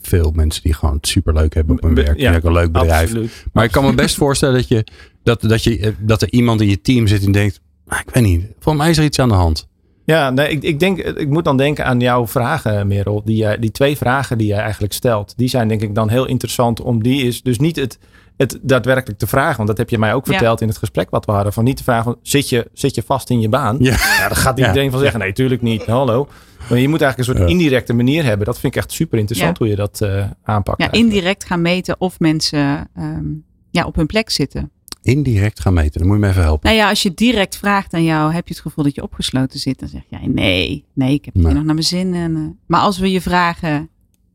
veel 0.00 0.30
mensen 0.34 0.62
die 0.62 0.74
gewoon 0.74 0.94
het 0.94 1.06
superleuk 1.08 1.54
hebben 1.54 1.76
op 1.76 1.82
hun 1.82 1.94
werk. 1.94 2.18
ja, 2.18 2.30
Ja, 2.30 2.36
ook 2.36 2.44
een 2.44 2.52
leuk 2.52 2.72
bedrijf. 2.72 3.02
absoluut. 3.02 3.44
Maar 3.52 3.64
ik 3.64 3.70
kan 3.70 3.84
me 3.84 3.94
best 3.94 4.16
voorstellen 4.24 4.54
dat, 4.54 4.68
je, 4.68 4.86
dat, 5.22 5.40
dat, 5.40 5.64
je, 5.64 5.78
eh, 5.78 5.92
dat 5.98 6.22
er 6.22 6.32
iemand 6.32 6.60
in 6.60 6.68
je 6.68 6.80
team 6.80 7.06
zit 7.06 7.24
en 7.24 7.32
denkt, 7.32 7.60
"Ah, 7.86 7.98
ik 8.06 8.10
weet 8.14 8.24
niet, 8.24 8.46
voor 8.58 8.76
mij 8.76 8.90
is 8.90 8.98
er 8.98 9.04
iets 9.04 9.18
aan 9.18 9.28
de 9.28 9.34
hand. 9.34 9.68
Ja, 10.10 10.30
nee, 10.30 10.48
ik, 10.48 10.62
ik, 10.62 10.80
denk, 10.80 10.98
ik 10.98 11.28
moet 11.28 11.44
dan 11.44 11.56
denken 11.56 11.84
aan 11.84 12.00
jouw 12.00 12.26
vragen, 12.26 12.86
Merel. 12.86 13.22
Die, 13.24 13.58
die 13.58 13.70
twee 13.70 13.96
vragen 13.96 14.38
die 14.38 14.46
jij 14.46 14.58
eigenlijk 14.58 14.92
stelt. 14.92 15.34
Die 15.36 15.48
zijn 15.48 15.68
denk 15.68 15.82
ik 15.82 15.94
dan 15.94 16.08
heel 16.08 16.26
interessant 16.26 16.80
om 16.80 17.02
die 17.02 17.22
is. 17.26 17.42
Dus 17.42 17.58
niet 17.58 17.76
het, 17.76 17.98
het 18.36 18.58
daadwerkelijk 18.62 19.18
te 19.18 19.26
vragen. 19.26 19.56
Want 19.56 19.68
dat 19.68 19.78
heb 19.78 19.90
je 19.90 19.98
mij 19.98 20.14
ook 20.14 20.26
Ja. 20.26 20.32
verteld 20.32 20.60
in 20.60 20.68
het 20.68 20.76
gesprek 20.78 21.10
wat 21.10 21.24
we 21.24 21.32
hadden. 21.32 21.52
Van 21.52 21.64
niet 21.64 21.76
te 21.76 21.82
vragen, 21.82 22.04
van, 22.04 22.16
zit 22.22 22.48
je, 22.48 22.70
zit 22.72 22.94
je 22.94 23.02
vast 23.02 23.30
in 23.30 23.40
je 23.40 23.48
baan? 23.48 23.76
Ja. 23.80 23.90
Ja, 24.18 24.28
dan 24.28 24.36
gaat 24.36 24.58
Ja. 24.58 24.66
iedereen 24.66 24.90
van 24.90 25.00
zeggen, 25.00 25.20
nee, 25.20 25.32
tuurlijk 25.32 25.62
niet. 25.62 25.86
Hallo. 25.86 26.28
Maar 26.68 26.78
je 26.78 26.88
moet 26.88 27.00
eigenlijk 27.02 27.30
een 27.30 27.36
soort 27.36 27.50
indirecte 27.50 27.92
manier 27.92 28.24
hebben. 28.24 28.46
Dat 28.46 28.58
vind 28.58 28.74
ik 28.74 28.80
echt 28.80 28.92
super 28.92 29.18
interessant 29.18 29.58
Ja. 29.58 29.64
hoe 29.64 29.68
je 29.68 29.76
dat 29.76 30.00
eh, 30.00 30.24
aanpakt. 30.42 30.78
Ja, 30.78 30.84
eigenlijk. 30.88 30.94
indirect 31.14 31.44
gaan 31.44 31.62
meten 31.62 31.96
of 31.98 32.18
mensen 32.18 32.88
ehm, 32.94 33.24
ja, 33.70 33.84
op 33.84 33.94
hun 33.94 34.06
plek 34.06 34.30
zitten. 34.30 34.70
Indirect 35.02 35.60
gaan 35.60 35.72
meten. 35.74 35.98
Dan 36.00 36.08
moet 36.08 36.16
je 36.16 36.22
me 36.24 36.28
even 36.30 36.42
helpen. 36.42 36.68
Nou 36.70 36.80
ja, 36.82 36.88
als 36.88 37.02
je 37.02 37.14
direct 37.14 37.56
vraagt 37.56 37.94
aan 37.94 38.04
jou, 38.04 38.32
heb 38.32 38.48
je 38.48 38.54
het 38.54 38.62
gevoel 38.62 38.84
dat 38.84 38.94
je 38.94 39.02
opgesloten 39.02 39.58
zit? 39.60 39.78
Dan 39.80 39.88
zeg 39.88 40.02
jij 40.08 40.26
nee, 40.26 40.84
nee, 40.94 41.14
ik 41.14 41.24
heb 41.24 41.34
het 41.34 41.42
Nee. 41.42 41.52
nog 41.54 41.64
naar 41.64 41.74
mijn 41.74 41.86
zin. 41.86 42.14
En, 42.14 42.36
eh, 42.36 42.42
maar 42.66 42.80
als 42.80 42.98
we 42.98 43.10
je 43.10 43.20
vragen, 43.20 43.88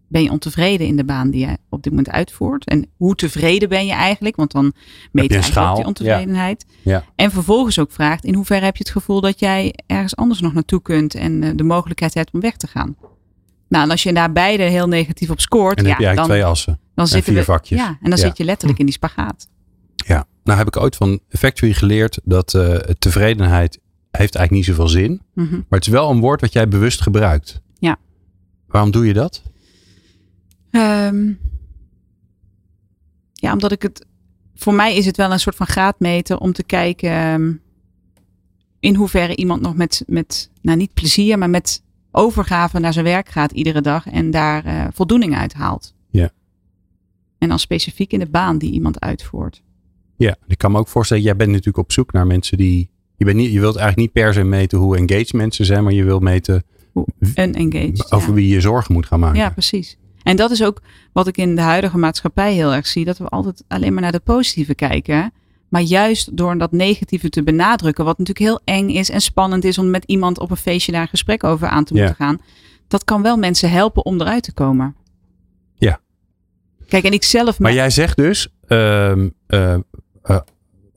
ben 0.07 0.23
je 0.23 0.31
ontevreden 0.31 0.87
in 0.87 0.95
de 0.95 1.03
baan 1.05 1.29
die 1.29 1.47
je 1.47 1.57
op 1.69 1.83
dit 1.83 1.91
moment 1.91 2.09
uitvoert? 2.09 2.65
En 2.67 2.87
hoe 2.97 3.15
tevreden 3.15 3.69
ben 3.69 3.85
je 3.85 3.93
eigenlijk? 3.93 4.35
Want 4.35 4.51
dan 4.51 4.73
meet 5.11 5.29
je 5.31 5.37
eigenlijk 5.39 5.67
ook 5.69 5.75
die 5.75 5.85
ontevredenheid. 5.85 6.65
Ja. 6.81 7.03
En 7.15 7.31
vervolgens 7.31 7.79
ook 7.79 7.91
vraagt, 7.91 8.25
in 8.25 8.33
hoeverre 8.33 8.65
heb 8.65 8.75
je 8.77 8.83
het 8.83 8.91
gevoel 8.91 9.21
dat 9.21 9.39
jij 9.39 9.73
ergens 9.87 10.15
anders 10.15 10.39
nog 10.41 10.53
naartoe 10.53 10.81
kunt 10.81 11.15
en 11.15 11.43
eh, 11.43 11.49
de 11.55 11.63
mogelijkheid 11.63 12.13
hebt 12.13 12.31
om 12.33 12.39
weg 12.39 12.55
te 12.57 12.67
gaan? 12.67 12.95
Nou, 13.69 13.83
en 13.83 13.91
als 13.91 14.03
je 14.03 14.13
daar 14.13 14.31
beide 14.31 14.63
heel 14.63 14.87
negatief 14.87 15.29
op 15.29 15.39
scoort, 15.39 15.77
En 15.77 15.83
dan 15.83 15.85
ja, 15.85 15.89
heb 15.91 15.99
je 15.99 16.05
eigenlijk 16.05 16.27
dan, 16.27 16.37
twee 16.37 16.51
assen. 16.51 16.79
dan 16.95 17.05
en 17.05 17.11
zitten 17.11 17.33
vier 17.33 17.41
we, 17.41 17.47
vakjes. 17.51 17.79
Ja, 17.79 17.87
en 17.87 18.09
dan 18.09 18.19
Ja. 18.19 18.25
zit 18.25 18.37
je 18.37 18.43
letterlijk 18.43 18.79
in 18.79 18.85
die 18.85 18.93
spagaat. 18.93 19.47
Nou 20.45 20.57
heb 20.57 20.67
ik 20.67 20.77
ooit 20.77 20.95
van 20.95 21.19
Factory 21.29 21.73
geleerd 21.73 22.19
dat 22.23 22.53
eh, 22.53 22.75
tevredenheid 22.75 23.79
heeft 24.11 24.35
eigenlijk 24.35 24.51
niet 24.51 24.65
zoveel 24.65 24.87
zin. 24.87 25.21
Mhm. 25.33 25.53
Maar 25.53 25.79
het 25.79 25.87
is 25.87 25.93
wel 25.93 26.09
een 26.09 26.19
woord 26.19 26.41
wat 26.41 26.53
jij 26.53 26.67
bewust 26.67 27.01
gebruikt. 27.01 27.61
Ja. 27.79 27.97
Waarom 28.67 28.91
doe 28.91 29.05
je 29.05 29.13
dat? 29.13 29.43
Ehm, 30.71 31.33
ja, 33.33 33.51
omdat 33.53 33.71
ik 33.71 33.81
het. 33.81 34.05
Voor 34.55 34.73
mij 34.73 34.95
is 34.95 35.05
het 35.05 35.17
wel 35.17 35.31
een 35.31 35.39
soort 35.39 35.55
van 35.55 35.67
graadmeter 35.67 36.37
om 36.37 36.53
te 36.53 36.63
kijken. 36.63 37.09
ehm, 37.09 37.53
in 38.79 38.95
hoeverre 38.95 39.35
iemand 39.35 39.61
nog 39.61 39.75
met, 39.75 40.03
met. 40.07 40.49
Nou, 40.61 40.77
niet 40.77 40.93
plezier, 40.93 41.37
maar 41.37 41.49
met 41.49 41.83
overgave 42.11 42.79
naar 42.79 42.93
zijn 42.93 43.05
werk 43.05 43.29
gaat 43.29 43.51
iedere 43.51 43.81
dag. 43.81 44.07
En 44.07 44.31
daar 44.31 44.65
eh, 44.65 44.85
voldoening 44.93 45.35
uit 45.35 45.53
haalt. 45.53 45.93
Ja. 46.09 46.29
En 47.37 47.49
dan 47.49 47.59
specifiek 47.59 48.11
in 48.11 48.19
de 48.19 48.29
baan 48.29 48.57
die 48.57 48.71
iemand 48.71 48.99
uitvoert. 48.99 49.63
Ja, 50.17 50.35
ik 50.47 50.57
kan 50.57 50.71
me 50.71 50.77
ook 50.77 50.87
voorstellen, 50.87 51.23
jij 51.23 51.35
bent 51.35 51.49
natuurlijk 51.49 51.77
op 51.77 51.91
zoek 51.91 52.11
naar 52.11 52.27
mensen 52.27 52.57
die. 52.57 52.89
Je, 53.17 53.25
bent 53.25 53.37
niet, 53.37 53.51
je 53.51 53.59
wilt 53.59 53.75
eigenlijk 53.75 53.97
niet 53.97 54.23
per 54.23 54.33
se 54.33 54.43
meten 54.43 54.77
hoe 54.77 54.97
engaged 54.97 55.33
mensen 55.33 55.65
zijn, 55.65 55.83
maar 55.83 55.93
je 55.93 56.03
wilt 56.03 56.21
meten 56.21 56.63
over 58.09 58.29
ja. 58.29 58.33
wie 58.33 58.47
je 58.47 58.61
zorgen 58.61 58.93
moet 58.93 59.05
gaan 59.05 59.19
maken. 59.19 59.39
Ja, 59.39 59.49
precies. 59.49 59.97
En 60.23 60.35
dat 60.35 60.51
is 60.51 60.63
ook 60.63 60.81
wat 61.13 61.27
ik 61.27 61.37
in 61.37 61.55
de 61.55 61.61
huidige 61.61 61.97
maatschappij 61.97 62.53
heel 62.53 62.73
erg 62.73 62.87
zie. 62.87 63.05
Dat 63.05 63.17
we 63.17 63.27
altijd 63.27 63.63
alleen 63.67 63.93
maar 63.93 64.01
naar 64.01 64.11
de 64.11 64.19
positieve 64.19 64.75
kijken. 64.75 65.33
Maar 65.69 65.81
juist 65.81 66.37
door 66.37 66.57
dat 66.57 66.71
negatieve 66.71 67.29
te 67.29 67.43
benadrukken. 67.43 68.05
Wat 68.05 68.17
natuurlijk 68.17 68.45
heel 68.47 68.75
eng 68.75 68.89
is 68.89 69.09
en 69.09 69.21
spannend 69.21 69.63
is 69.63 69.77
om 69.77 69.89
met 69.89 70.03
iemand 70.05 70.39
op 70.39 70.51
een 70.51 70.57
feestje 70.57 70.91
daar 70.91 71.01
een 71.01 71.07
gesprek 71.07 71.43
over 71.43 71.67
aan 71.67 71.83
te 71.83 71.93
Ja. 71.93 71.99
moeten 71.99 72.25
gaan. 72.25 72.37
Dat 72.87 73.03
kan 73.03 73.21
wel 73.21 73.37
mensen 73.37 73.69
helpen 73.69 74.05
om 74.05 74.21
eruit 74.21 74.43
te 74.43 74.53
komen. 74.53 74.95
Ja. 75.75 75.99
Kijk, 76.87 77.03
en 77.03 77.11
ik 77.11 77.23
zelf. 77.23 77.59
Maar 77.59 77.73
jij 77.73 77.89
zegt 77.89 78.17
dus, 78.17 78.47
ehm, 78.67 79.29
eh, 79.47 79.77
eh, 80.25 80.39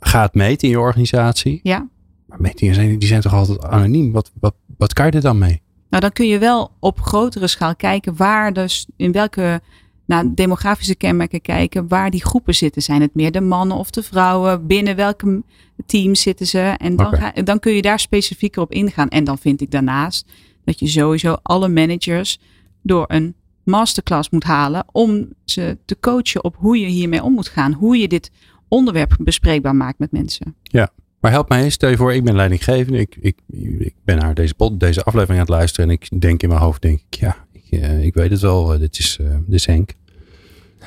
ga 0.00 0.22
het 0.22 0.34
meten 0.34 0.68
in 0.68 0.74
je 0.74 0.80
organisatie. 0.80 1.60
Ja. 1.62 1.88
Maar 2.26 2.40
metingen 2.40 2.74
zijn, 2.74 2.98
die 2.98 3.08
zijn 3.08 3.20
toch 3.20 3.34
altijd 3.34 3.64
anoniem? 3.64 4.12
Wat, 4.12 4.32
wat, 4.40 4.54
wat 4.76 4.92
kan 4.92 5.06
je 5.06 5.12
er 5.12 5.20
dan 5.20 5.38
mee? 5.38 5.62
Nou, 5.90 6.02
dan 6.02 6.12
kun 6.12 6.26
je 6.26 6.38
wel 6.38 6.70
op 6.80 7.00
grotere 7.00 7.46
schaal 7.46 7.76
kijken 7.76 8.16
waar 8.16 8.52
dus 8.52 8.86
in 8.96 9.12
welke 9.12 9.60
nou, 10.06 10.34
demografische 10.34 10.94
kenmerken 10.94 11.40
kijken 11.40 11.88
waar 11.88 12.10
die 12.10 12.24
groepen 12.24 12.54
zitten. 12.54 12.82
Zijn 12.82 13.00
het 13.00 13.14
meer 13.14 13.32
de 13.32 13.40
mannen 13.40 13.76
of 13.76 13.90
de 13.90 14.02
vrouwen? 14.02 14.66
Binnen 14.66 14.96
welke 14.96 15.42
teams 15.86 16.20
zitten 16.20 16.46
ze? 16.46 16.74
En 16.78 16.96
dan, 16.96 17.12
ga, 17.12 17.32
dan 17.32 17.58
kun 17.58 17.72
je 17.72 17.82
daar 17.82 18.00
specifieker 18.00 18.62
op 18.62 18.72
ingaan. 18.72 19.08
En 19.08 19.24
dan 19.24 19.38
vind 19.38 19.60
ik 19.60 19.70
daarnaast 19.70 20.30
dat 20.64 20.78
je 20.78 20.86
sowieso 20.86 21.36
alle 21.42 21.68
managers 21.68 22.38
door 22.82 23.04
een 23.08 23.34
masterclass 23.64 24.30
moet 24.30 24.44
halen 24.44 24.84
om 24.92 25.28
ze 25.44 25.78
te 25.84 25.96
coachen 26.00 26.44
op 26.44 26.56
hoe 26.58 26.80
je 26.80 26.86
hiermee 26.86 27.22
om 27.22 27.32
moet 27.32 27.48
gaan. 27.48 27.72
Hoe 27.72 27.96
je 27.96 28.08
dit 28.08 28.30
onderwerp 28.68 29.16
bespreekbaar 29.20 29.76
maakt 29.76 29.98
met 29.98 30.12
mensen. 30.12 30.54
Ja, 30.62 30.90
maar 31.20 31.30
help 31.30 31.48
mij 31.48 31.62
eens. 31.62 31.74
Stel 31.74 31.90
je 31.90 31.96
voor, 31.96 32.14
ik 32.14 32.24
ben 32.24 32.34
leidinggevende. 32.36 32.98
Ik, 32.98 33.16
ik, 33.20 33.38
ik 33.78 33.94
ben 34.04 34.16
naar 34.18 34.34
deze, 34.34 34.54
pod, 34.54 34.80
deze 34.80 35.02
aflevering 35.02 35.40
aan 35.40 35.46
het 35.46 35.54
luisteren. 35.54 35.90
En 35.90 35.96
ik 36.00 36.20
denk 36.20 36.42
in 36.42 36.48
mijn 36.48 36.60
hoofd, 36.60 36.82
denk 36.82 37.00
ik, 37.08 37.14
ja, 37.20 37.36
ik, 37.52 37.80
eh, 37.80 38.04
ik 38.04 38.14
weet 38.14 38.30
het 38.30 38.40
wel. 38.40 38.72
eh, 38.72 38.78
dit, 38.80 38.98
is, 38.98 39.18
eh, 39.20 39.28
dit 39.30 39.54
is 39.54 39.66
Henk. 39.66 39.92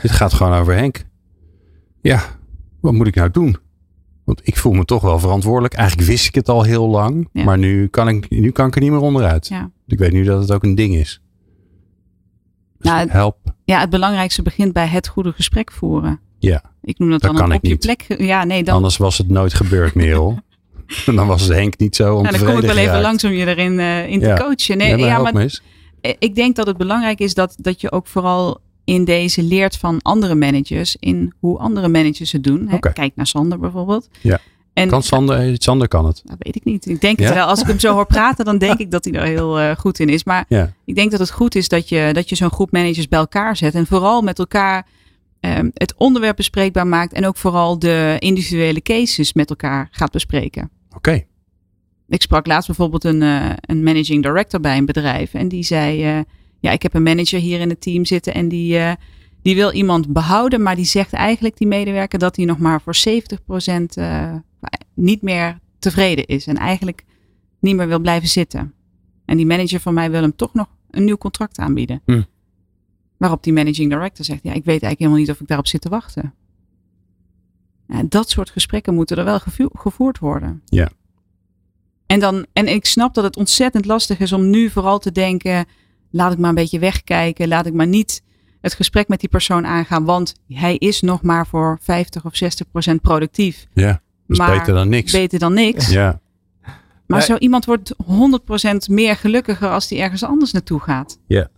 Dit 0.02 0.12
gaat 0.12 0.34
gewoon 0.34 0.54
over 0.54 0.76
Henk. 0.76 1.04
Ja, 2.02 2.24
wat 2.80 2.94
moet 2.94 3.08
ik 3.08 3.16
nou 3.16 3.32
doen? 3.32 3.58
Want 4.24 4.42
ik 4.48 4.58
voel 4.58 4.74
me 4.74 4.86
toch 4.86 5.02
wel 5.02 5.20
verantwoordelijk. 5.20 5.74
Eigenlijk 5.74 6.10
wist 6.10 6.28
ik 6.28 6.36
het 6.36 6.50
al 6.50 6.64
heel 6.64 6.88
lang. 6.90 7.30
Ja. 7.34 7.44
Maar 7.44 7.58
nu 7.58 7.88
kan, 7.88 8.08
ik, 8.08 8.30
nu 8.30 8.52
kan 8.52 8.68
ik 8.68 8.76
er 8.76 8.82
niet 8.82 8.92
meer 8.92 9.00
onderuit. 9.00 9.48
Ja. 9.48 9.72
Ik 9.88 9.98
weet 10.00 10.12
nu 10.12 10.24
dat 10.24 10.42
het 10.42 10.52
ook 10.52 10.64
een 10.64 10.76
ding 10.76 10.96
is. 10.96 11.22
Dus 12.78 12.90
Nou, 12.90 13.00
het- 13.00 13.12
help. 13.12 13.38
Ja, 13.64 13.80
het 13.80 13.90
belangrijkste 13.90 14.42
begint 14.42 14.74
bij 14.74 14.88
het 14.88 15.08
goede 15.08 15.32
gesprek 15.32 15.72
voeren. 15.72 16.20
Ja, 16.42 16.62
Ik 16.84 17.00
noem 17.00 17.10
dat, 17.10 17.22
Dat 17.22 17.32
dan 17.32 17.40
kan 17.40 17.52
ik 17.52 17.58
op 17.58 17.64
je 17.66 17.70
niet. 17.70 17.80
plek. 17.80 18.06
Ja, 18.20 18.44
nee, 18.44 18.64
dan, 18.64 18.76
anders 18.76 18.98
was 18.98 19.18
het 19.18 19.30
nooit 19.30 19.54
gebeurd, 19.54 19.96
Merel. 19.96 20.40
En 21.06 21.16
dan 21.20 21.28
was 21.28 21.48
Henk 21.48 21.78
niet 21.78 21.96
zo 21.96 22.04
nou, 22.04 22.16
dan 22.16 22.26
ontevreden 22.26 22.60
kom 22.60 22.70
ik 22.70 22.76
wel 22.76 22.84
even 22.86 23.02
langs 23.02 23.24
om 23.24 23.32
je 23.32 23.46
erin 23.46 23.80
eh, 23.80 24.08
in 24.08 24.20
te 24.20 24.36
coachen. 24.40 24.78
Nee, 24.78 24.90
Ja, 24.90 24.98
maar 24.98 25.10
help 25.10 25.32
maar. 25.34 25.60
Eh, 26.02 26.14
ik 26.20 26.36
denk 26.36 26.56
dat 26.56 26.68
het 26.68 26.78
belangrijk 26.78 27.20
is 27.20 27.34
dat, 27.34 27.56
dat 27.58 27.82
je 27.82 27.92
ook 27.92 28.08
vooral 28.08 28.60
in 28.84 29.06
deze 29.06 29.44
leert 29.44 29.78
van 29.78 30.00
andere 30.02 30.36
managers. 30.36 30.96
In 31.00 31.34
hoe 31.40 31.58
andere 31.58 31.88
managers 31.88 32.32
het 32.32 32.44
doen. 32.44 32.68
Hè. 32.70 32.80
Kijk 32.80 33.12
naar 33.16 33.28
Sander 33.28 33.60
bijvoorbeeld. 33.60 34.10
Ja. 34.22 34.40
En, 34.74 34.88
Kan 34.90 35.04
Sander, 35.04 35.40
eh, 35.40 35.54
Sander 35.58 35.88
kan 35.88 36.06
het. 36.06 36.22
Dat 36.26 36.36
weet 36.40 36.56
ik 36.56 36.64
niet. 36.64 36.86
Ik 36.86 37.02
denk 37.02 37.20
Ja? 37.20 37.26
het 37.26 37.34
wel. 37.34 37.46
Als 37.48 37.62
ik 37.62 37.68
hem 37.68 37.80
zo 37.80 37.94
hoor 37.94 38.06
praten, 38.06 38.46
dan 38.46 38.58
denk 38.58 38.80
ik 38.86 38.92
dat 38.92 39.06
hij 39.06 39.14
er 39.14 39.26
heel 39.26 39.76
goed 39.76 40.00
in 40.00 40.10
is. 40.10 40.24
Maar 40.24 40.46
Ja. 40.48 40.74
ik 40.86 40.96
denk 40.96 41.12
dat 41.12 41.20
het 41.20 41.32
goed 41.32 41.56
is 41.56 41.68
dat 41.68 41.90
je, 41.90 42.10
dat 42.14 42.30
je 42.30 42.36
zo'n 42.36 42.52
groep 42.52 42.72
managers 42.72 43.08
bij 43.08 43.20
elkaar 43.20 43.56
zet. 43.58 43.76
En 43.76 43.88
vooral 43.88 44.22
met 44.22 44.40
elkaar 44.40 44.88
ehm, 45.42 45.70
het 45.74 45.94
onderwerp 45.98 46.36
bespreekbaar 46.36 46.88
maakt. 46.88 47.14
En 47.14 47.26
ook 47.26 47.38
vooral 47.38 47.80
de 47.80 48.16
individuele 48.20 48.82
cases 48.82 49.34
met 49.34 49.50
elkaar 49.50 49.88
gaat 49.92 50.12
bespreken. 50.12 50.70
Oké. 50.96 51.24
Ik 52.08 52.22
sprak 52.22 52.48
laatst 52.48 52.68
bijvoorbeeld 52.68 53.04
een, 53.04 53.22
eh, 53.22 53.50
een 53.62 53.84
managing 53.84 54.24
director 54.24 54.60
bij 54.60 54.78
een 54.78 54.86
bedrijf. 54.86 55.34
En 55.34 55.48
die 55.48 55.64
zei: 55.64 56.04
eh, 56.04 56.20
Ja, 56.60 56.72
ik 56.72 56.82
heb 56.82 56.94
een 56.94 57.04
manager 57.04 57.40
hier 57.40 57.60
in 57.60 57.70
het 57.70 57.82
team 57.82 58.06
zitten. 58.06 58.34
En 58.34 58.48
die, 58.48 58.78
eh, 58.78 58.92
die 59.42 59.56
wil 59.56 59.72
iemand 59.72 60.14
behouden. 60.14 60.62
Maar 60.62 60.76
die 60.76 60.86
zegt 60.86 61.14
eigenlijk, 61.14 61.58
die 61.58 61.68
medewerker, 61.68 62.20
dat 62.20 62.36
hij 62.36 62.46
nog 62.46 62.58
maar 62.58 62.82
voor 62.82 62.96
70% 62.96 63.98
eh, 63.98 64.36
niet 64.94 65.22
meer 65.22 65.60
tevreden 65.80 66.26
is. 66.26 66.48
En 66.48 66.58
eigenlijk 66.58 67.04
niet 67.60 67.76
meer 67.76 67.88
wil 67.88 68.00
blijven 68.00 68.30
zitten. 68.30 68.74
En 69.26 69.38
die 69.38 69.46
manager 69.46 69.80
van 69.80 69.94
mij 69.94 70.12
wil 70.12 70.22
hem 70.22 70.36
toch 70.36 70.54
nog 70.54 70.68
een 70.90 71.04
nieuw 71.04 71.18
contract 71.18 71.58
aanbieden. 71.58 72.02
Hm. 72.06 72.22
Waarop 73.22 73.44
die 73.44 73.54
managing 73.54 73.90
director 73.92 74.26
zegt: 74.26 74.44
Ja, 74.44 74.50
ik 74.50 74.66
weet 74.66 74.68
eigenlijk 74.68 75.00
helemaal 75.00 75.20
niet 75.20 75.30
of 75.30 75.40
ik 75.40 75.48
daarop 75.48 75.68
zit 75.68 75.82
te 75.82 75.90
wachten. 75.90 76.34
Ja, 77.88 78.04
dat 78.10 78.30
soort 78.30 78.50
gesprekken 78.50 78.94
moeten 78.94 79.18
er 79.18 79.24
wel 79.24 79.40
gevoerd 79.74 80.20
worden. 80.20 80.62
Ja. 80.66 80.90
En, 82.06 82.20
dan, 82.20 82.46
en 82.54 82.68
ik 82.68 82.86
snap 82.86 83.14
dat 83.14 83.24
het 83.24 83.38
ontzettend 83.38 83.86
lastig 83.86 84.20
is 84.20 84.34
om 84.34 84.50
nu 84.50 84.70
vooral 84.70 85.00
te 85.00 85.12
denken: 85.12 85.66
laat 86.12 86.32
ik 86.32 86.38
maar 86.38 86.50
een 86.50 86.56
beetje 86.56 86.80
wegkijken, 86.80 87.48
laat 87.48 87.66
ik 87.66 87.74
maar 87.74 87.88
niet 87.88 88.24
het 88.62 88.74
gesprek 88.74 89.08
met 89.08 89.20
die 89.20 89.30
persoon 89.30 89.66
aangaan, 89.66 90.06
want 90.06 90.36
hij 90.48 90.76
is 90.76 91.02
nog 91.02 91.22
maar 91.22 91.48
voor 91.48 91.78
50 91.82 92.26
of 92.26 92.36
60 92.36 92.72
procent 92.72 93.02
productief. 93.02 93.68
Ja, 93.74 94.02
Maar 94.26 94.58
beter 94.58 94.74
dan 94.74 94.90
niks. 94.90 95.12
Beter 95.12 95.40
dan 95.40 95.54
niks. 95.54 95.90
Ja, 95.90 96.20
Maar 97.06 97.22
zo 97.22 97.36
iemand 97.38 97.66
wordt 97.66 97.96
100% 98.04 98.90
meer 98.90 99.16
gelukkiger 99.16 99.70
als 99.70 99.88
die 99.88 100.00
ergens 100.00 100.24
anders 100.24 100.52
naartoe 100.52 100.80
gaat. 100.80 101.20
ja. 101.28 101.50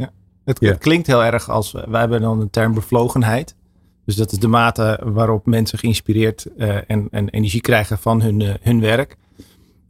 Het, 0.46 0.60
Ja. 0.60 0.70
het 0.70 0.78
klinkt 0.78 1.08
heel 1.08 1.24
erg 1.24 1.50
als, 1.50 1.72
wij 1.72 2.00
hebben 2.00 2.22
dan 2.22 2.40
de 2.40 2.50
term 2.50 2.74
bevlogenheid. 2.74 3.56
Dus 4.06 4.16
dat 4.16 4.32
is 4.32 4.40
de 4.40 4.48
mate 4.48 5.00
waarop 5.04 5.46
mensen 5.46 5.80
geïnspireerd 5.80 6.46
eh, 6.58 6.76
en, 6.88 7.08
en 7.12 7.30
energie 7.30 7.62
krijgen 7.62 7.98
van 7.98 8.22
hun, 8.22 8.42
eh, 8.42 8.54
hun 8.62 8.80
werk. 8.80 9.18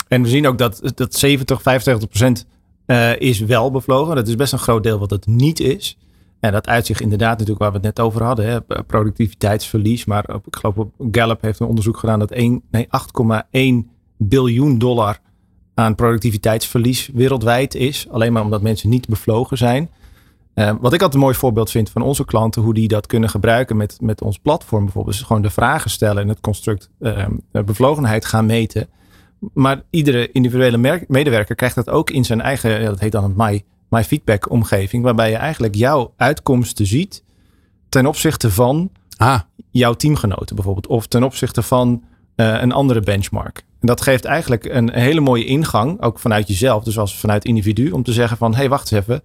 En 0.08 0.22
we 0.22 0.28
zien 0.28 0.48
ook 0.48 0.58
dat, 0.58 0.92
dat 0.96 1.16
70, 1.16 1.62
75 1.62 2.10
procent 2.10 2.46
eh, 2.86 3.20
is 3.20 3.40
wel 3.40 3.72
bevlogen. 3.72 4.16
Dat 4.16 4.28
is 4.28 4.36
best 4.36 4.54
een 4.54 4.60
groot 4.60 4.84
deel 4.84 5.00
wat 5.00 5.10
het 5.10 5.26
niet 5.26 5.60
is. 5.60 5.98
En 6.40 6.52
dat 6.52 6.68
uitzicht 6.68 7.02
inderdaad 7.02 7.32
natuurlijk 7.32 7.60
waar 7.60 7.70
we 7.72 7.76
het 7.76 7.86
net 7.86 8.00
over 8.00 8.24
hadden. 8.24 8.46
Hè, 8.46 8.84
productiviteitsverlies. 8.84 10.06
Maar 10.06 10.26
op, 10.34 10.48
ik 10.48 10.56
geloof 10.56 10.78
op 10.78 10.94
Gallup 11.12 11.42
heeft 11.42 11.60
een 11.60 11.68
onderzoek 11.68 11.98
gedaan 11.98 12.20
dat 12.20 12.32
1, 12.32 12.62
nee, 12.72 12.88
8,1 13.84 13.90
biljoen 14.18 14.78
dollar 14.78 15.20
aan 15.74 15.96
productiviteitsverlies 15.96 17.10
wereldwijd 17.14 17.76
is. 17.76 18.08
Alleen 18.10 18.34
maar 18.34 18.44
omdat 18.44 18.62
mensen 18.62 18.90
niet 18.90 19.08
bevlogen 19.08 19.58
zijn. 19.58 19.90
Eh, 20.54 20.68
wat 20.68 20.94
ik 20.94 21.02
altijd 21.02 21.14
een 21.14 21.20
mooi 21.20 21.36
voorbeeld 21.36 21.72
vind 21.72 21.90
van 21.90 22.02
onze 22.02 22.26
klanten, 22.26 22.62
hoe 22.62 22.74
die 22.74 22.88
dat 22.88 23.08
kunnen 23.08 23.30
gebruiken 23.30 23.78
met, 23.78 23.98
met 24.02 24.22
ons 24.22 24.38
platform 24.38 24.84
bijvoorbeeld, 24.84 25.16
is 25.16 25.22
gewoon 25.22 25.42
de 25.42 25.50
vragen 25.50 25.90
stellen 25.90 26.22
en 26.22 26.28
het 26.28 26.40
construct 26.42 26.90
eh, 27.00 27.26
bevlogenheid 27.52 28.26
gaan 28.26 28.46
meten. 28.46 28.90
Maar 29.54 29.82
iedere 29.90 30.32
individuele 30.32 31.04
medewerker 31.08 31.56
krijgt 31.56 31.76
dat 31.76 31.90
ook 31.90 32.10
in 32.10 32.26
zijn 32.26 32.42
eigen, 32.42 32.86
dat 32.86 33.00
heet 33.00 33.12
dan 33.12 33.24
een 33.24 33.34
My, 33.36 33.64
my 33.90 34.04
Feedback 34.04 34.50
omgeving, 34.50 35.04
waarbij 35.04 35.30
je 35.30 35.36
eigenlijk 35.36 35.76
jouw 35.76 36.14
uitkomsten 36.18 36.86
ziet 36.86 37.24
ten 37.90 38.06
opzichte 38.06 38.52
van 38.52 38.92
Ah, 39.18 39.40
jouw 39.72 39.94
teamgenoten 39.94 40.56
bijvoorbeeld. 40.56 40.88
Of 40.88 41.08
ten 41.08 41.24
opzichte 41.24 41.62
van 41.62 42.04
eh, 42.36 42.62
een 42.62 42.72
andere 42.72 43.00
benchmark. 43.00 43.66
En 43.80 43.88
dat 43.88 44.02
geeft 44.02 44.26
eigenlijk 44.26 44.66
een 44.66 44.92
hele 44.92 45.20
mooie 45.20 45.46
ingang, 45.46 46.02
ook 46.02 46.20
vanuit 46.20 46.48
jezelf, 46.48 46.84
dus 46.84 46.98
als 46.98 47.20
vanuit 47.20 47.46
individu, 47.46 47.92
om 47.92 48.04
te 48.04 48.14
zeggen 48.14 48.38
van, 48.38 48.52
hé, 48.52 48.58
hey, 48.58 48.70
wacht 48.70 48.92
eens 48.92 49.02
even. 49.02 49.24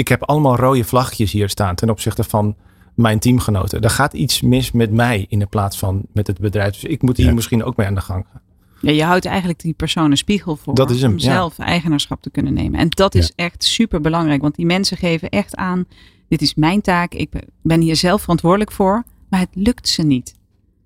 Ik 0.00 0.08
heb 0.08 0.22
allemaal 0.22 0.56
rode 0.56 0.84
vlaggetjes 0.84 1.32
hier 1.32 1.48
staan 1.48 1.74
ten 1.74 1.90
opzichte 1.90 2.24
van 2.24 2.56
mijn 2.94 3.18
teamgenoten. 3.18 3.80
Er 3.80 3.90
gaat 3.90 4.12
iets 4.12 4.40
mis 4.40 4.72
met 4.72 4.90
mij 4.92 5.26
in 5.28 5.38
de 5.38 5.46
plaats 5.46 5.78
van 5.78 6.02
met 6.12 6.26
het 6.26 6.38
bedrijf. 6.38 6.72
Dus 6.72 6.84
ik 6.84 7.02
moet 7.02 7.16
hier 7.16 7.26
Ja. 7.26 7.32
misschien 7.32 7.64
ook 7.64 7.76
mee 7.76 7.86
aan 7.86 7.94
de 7.94 8.00
gang 8.00 8.24
gaan. 8.32 8.40
Ja, 8.80 8.90
je 8.90 9.04
houdt 9.04 9.24
eigenlijk 9.24 9.60
die 9.60 9.72
persoon 9.72 10.10
een 10.10 10.16
spiegel 10.16 10.56
voor. 10.56 10.74
Dat 10.74 10.90
is 10.90 11.02
hem, 11.02 11.10
om 11.10 11.18
ja. 11.18 11.32
zelf 11.32 11.58
eigenaarschap 11.58 12.22
te 12.22 12.30
kunnen 12.30 12.52
nemen. 12.54 12.80
En 12.80 12.88
dat 12.88 13.14
is 13.14 13.32
echt 13.34 13.64
super 13.64 14.00
belangrijk. 14.00 14.42
Want 14.42 14.54
die 14.54 14.66
mensen 14.66 14.96
geven 14.96 15.28
echt 15.28 15.56
aan. 15.56 15.84
Dit 16.28 16.42
is 16.42 16.54
mijn 16.54 16.80
taak. 16.80 17.14
Ik 17.14 17.30
ben- 17.30 17.44
ben 17.62 17.80
hier 17.80 17.96
zelf 17.96 18.20
verantwoordelijk 18.20 18.72
voor. 18.72 19.04
Maar 19.30 19.40
het 19.40 19.48
lukt 19.52 19.88
ze 19.88 20.02
niet. 20.02 20.34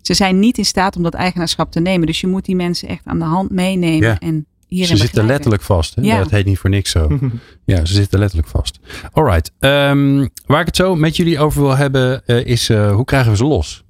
Ze 0.02 0.14
zijn 0.14 0.38
niet 0.38 0.58
in 0.58 0.64
staat 0.64 0.96
om 0.96 1.02
dat 1.02 1.14
eigenaarschap 1.14 1.70
te 1.70 1.80
nemen. 1.80 2.06
Dus 2.06 2.20
je 2.20 2.26
moet 2.26 2.44
die 2.44 2.56
mensen 2.56 2.88
echt 2.88 3.06
aan 3.06 3.18
de 3.18 3.24
hand 3.24 3.50
meenemen. 3.50 4.08
Ja. 4.08 4.18
En 4.18 4.46
hierin 4.74 4.96
Ze 4.96 5.02
zitten 5.02 5.26
letterlijk 5.26 5.62
vast. 5.62 5.94
Hè? 5.94 6.02
Ja. 6.02 6.18
Dat 6.18 6.30
heet 6.30 6.44
niet 6.46 6.58
voor 6.58 6.70
niks 6.70 6.90
zo. 6.90 7.18
ja, 7.64 7.84
ze 7.84 7.92
zitten 7.94 8.18
letterlijk 8.18 8.48
vast. 8.50 8.78
Alright. 9.12 9.52
Ehm, 9.58 10.26
waar 10.46 10.60
ik 10.60 10.66
het 10.66 10.76
zo 10.76 10.94
met 10.96 11.16
jullie 11.16 11.38
over 11.38 11.62
wil 11.62 11.76
hebben 11.76 12.26
eh, 12.26 12.44
is 12.46 12.68
eh, 12.68 12.94
hoe 12.94 13.04
krijgen 13.04 13.30
we 13.30 13.36
ze 13.36 13.44
los? 13.44 13.82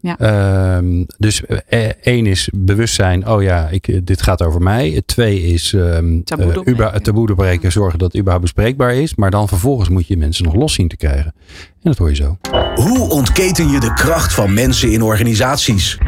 Ja. 0.00 0.18
Ehm, 0.18 1.04
dus 1.18 1.44
eh, 1.46 1.88
één 2.02 2.26
is 2.26 2.48
bewustzijn. 2.54 3.28
Oh 3.28 3.42
ja, 3.42 3.68
ik, 3.68 4.06
dit 4.06 4.22
gaat 4.22 4.42
over 4.42 4.60
mij. 4.62 5.02
Twee 5.06 5.42
is 5.42 5.72
ehm 5.72 6.20
Taboe 6.22 6.44
doorbreken. 6.44 6.72
uba- 6.72 6.92
het 6.92 7.04
taboe 7.04 7.26
doorbreken. 7.26 7.72
Zorgen 7.72 7.98
dat 7.98 8.06
het 8.08 8.16
überhaupt 8.20 8.44
bespreekbaar 8.44 8.94
is. 8.94 9.14
Maar 9.14 9.30
dan 9.30 9.48
vervolgens 9.48 9.88
moet 9.88 10.06
je 10.06 10.16
mensen 10.16 10.44
nog 10.44 10.54
los 10.54 10.72
zien 10.74 10.88
te 10.88 10.96
krijgen. 10.96 11.34
En 11.56 11.80
dat 11.82 11.98
hoor 11.98 12.08
je 12.08 12.14
zo. 12.14 12.38
Hoe 12.74 13.08
ontketen 13.10 13.70
je 13.70 13.80
de 13.80 13.92
kracht 13.94 14.32
van 14.34 14.54
mensen 14.54 14.92
in 14.92 15.02
organisaties? 15.02 15.98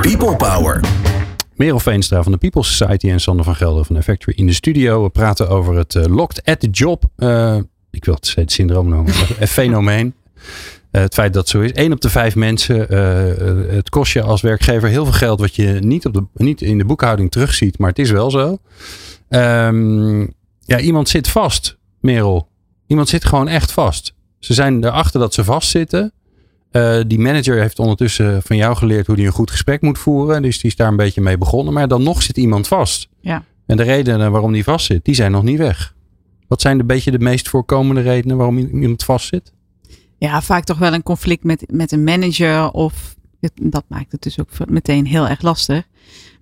People 0.00 0.36
Power. 0.36 0.80
Merel 1.56 1.80
Veenstra 1.80 2.22
van 2.22 2.32
de 2.32 2.38
People 2.38 2.62
Society 2.62 3.10
en 3.10 3.20
Sander 3.20 3.44
van 3.44 3.56
Gelder 3.56 3.84
van 3.84 3.96
Effectory 3.96 4.36
in 4.36 4.46
de 4.46 4.52
studio. 4.52 5.02
We 5.02 5.10
praten 5.10 5.48
over 5.48 5.76
het 5.76 5.94
eh, 5.94 6.04
locked 6.04 6.44
at 6.44 6.60
the 6.60 6.68
job. 6.68 7.04
eh, 7.16 7.56
ik 7.90 8.04
wil 8.04 8.14
het 8.14 8.26
steeds 8.26 8.54
syndroom 8.54 8.88
noemen. 8.88 9.14
fenomeen. 9.48 10.14
Eh, 10.90 11.02
het 11.02 11.14
feit 11.14 11.32
dat 11.32 11.42
het 11.42 11.50
zo 11.50 11.60
is. 11.60 11.70
Eén 11.74 11.92
op 11.92 12.00
de 12.00 12.10
vijf 12.10 12.34
mensen. 12.34 12.76
het 13.74 13.88
kost 13.88 14.12
je 14.12 14.22
als 14.22 14.40
werkgever 14.40 14.88
heel 14.88 15.04
veel 15.04 15.12
geld. 15.12 15.40
Wat 15.40 15.54
je 15.54 15.66
niet, 15.80 16.06
op 16.06 16.12
de, 16.14 16.24
niet 16.34 16.62
in 16.62 16.78
de 16.78 16.84
boekhouding 16.84 17.30
terugziet. 17.30 17.78
Maar 17.78 17.88
het 17.88 17.98
is 17.98 18.10
wel 18.10 18.30
zo. 18.30 18.58
Ehm, 19.28 20.20
ja, 20.60 20.78
iemand 20.80 21.08
zit 21.08 21.28
vast. 21.28 21.78
Merel. 22.00 22.48
Iemand 22.86 23.08
zit 23.08 23.24
gewoon 23.24 23.48
echt 23.48 23.72
vast. 23.72 24.14
Ze 24.38 24.54
zijn 24.54 24.84
erachter 24.84 25.20
dat 25.20 25.34
ze 25.34 25.44
vastzitten. 25.44 26.12
Eh, 26.74 27.00
die 27.06 27.18
manager 27.18 27.60
heeft 27.60 27.78
ondertussen 27.78 28.42
van 28.42 28.56
jou 28.56 28.76
geleerd 28.76 29.06
hoe 29.06 29.16
hij 29.16 29.24
een 29.26 29.32
goed 29.32 29.50
gesprek 29.50 29.80
moet 29.80 29.98
voeren. 29.98 30.42
Dus 30.42 30.60
die 30.60 30.70
is 30.70 30.76
daar 30.76 30.88
een 30.88 30.96
beetje 30.96 31.20
mee 31.20 31.38
begonnen. 31.38 31.74
Maar 31.74 31.88
dan 31.88 32.02
nog 32.02 32.22
zit 32.22 32.36
iemand 32.36 32.68
vast. 32.68 33.08
Ja. 33.20 33.44
En 33.66 33.76
de 33.76 33.82
redenen 33.82 34.30
waarom 34.30 34.52
die 34.52 34.64
vast 34.64 34.86
zit, 34.86 35.04
die 35.04 35.14
zijn 35.14 35.32
nog 35.32 35.42
niet 35.42 35.58
weg. 35.58 35.94
Wat 36.48 36.60
zijn 36.60 36.78
de 36.78 36.84
beetje 36.84 37.10
de 37.10 37.18
meest 37.18 37.48
voorkomende 37.48 38.00
redenen 38.00 38.36
waarom 38.36 38.58
iemand 38.58 39.04
vast 39.04 39.26
zit? 39.28 39.52
Ja, 40.18 40.42
vaak 40.42 40.64
toch 40.64 40.78
wel 40.78 40.94
een 40.94 41.02
conflict 41.02 41.44
met, 41.44 41.64
met 41.72 41.92
een 41.92 42.04
manager. 42.04 42.70
Of 42.70 43.14
dat 43.62 43.84
maakt 43.88 44.12
het 44.12 44.22
dus 44.22 44.40
ook 44.40 44.48
meteen 44.68 45.06
heel 45.06 45.28
erg 45.28 45.42
lastig. 45.42 45.82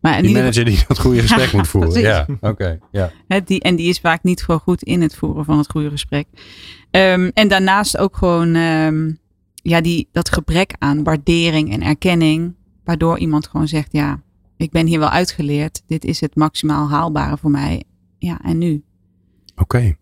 Maar 0.01 0.12
Die 0.18 0.27
ieder 0.29 0.42
manager 0.42 0.64
die 0.64 0.85
dat 0.88 0.99
goede 0.99 1.21
gesprek 1.27 1.51
Ja, 1.51 1.57
moet 1.57 1.68
voeren. 1.68 1.90
precies. 1.90 2.09
Ja, 2.09 2.27
oké. 2.40 2.79
ja. 2.90 3.11
Die, 3.45 3.61
en 3.61 3.77
die 3.77 3.88
is 3.88 3.99
vaak 3.99 4.23
niet 4.23 4.42
gewoon 4.42 4.61
goed 4.61 4.83
in 4.83 5.03
het 5.03 5.14
voeren 5.14 5.45
van 5.45 5.59
het 5.59 5.71
goede 5.71 5.90
gesprek. 5.90 6.27
Ehm, 6.90 7.31
en 7.35 7.49
daarnaast 7.49 7.97
ook 7.99 8.16
gewoon 8.16 8.55
ehm, 8.55 9.11
ja, 9.62 9.81
die, 9.81 10.09
dat 10.12 10.29
gebrek 10.33 10.75
aan 10.79 11.03
waardering 11.05 11.72
en 11.72 11.83
erkenning. 11.83 12.55
Waardoor 12.85 13.18
iemand 13.18 13.46
gewoon 13.46 13.68
zegt, 13.68 13.92
ja, 13.92 14.22
ik 14.57 14.70
ben 14.70 14.87
hier 14.87 14.98
wel 14.98 15.09
uitgeleerd. 15.09 15.83
Dit 15.87 16.05
is 16.05 16.20
het 16.20 16.35
maximaal 16.37 16.88
haalbare 16.88 17.37
voor 17.38 17.51
mij. 17.51 17.83
Ja, 18.18 18.40
en 18.44 18.59
nu? 18.59 18.83
Oké. 19.57 19.96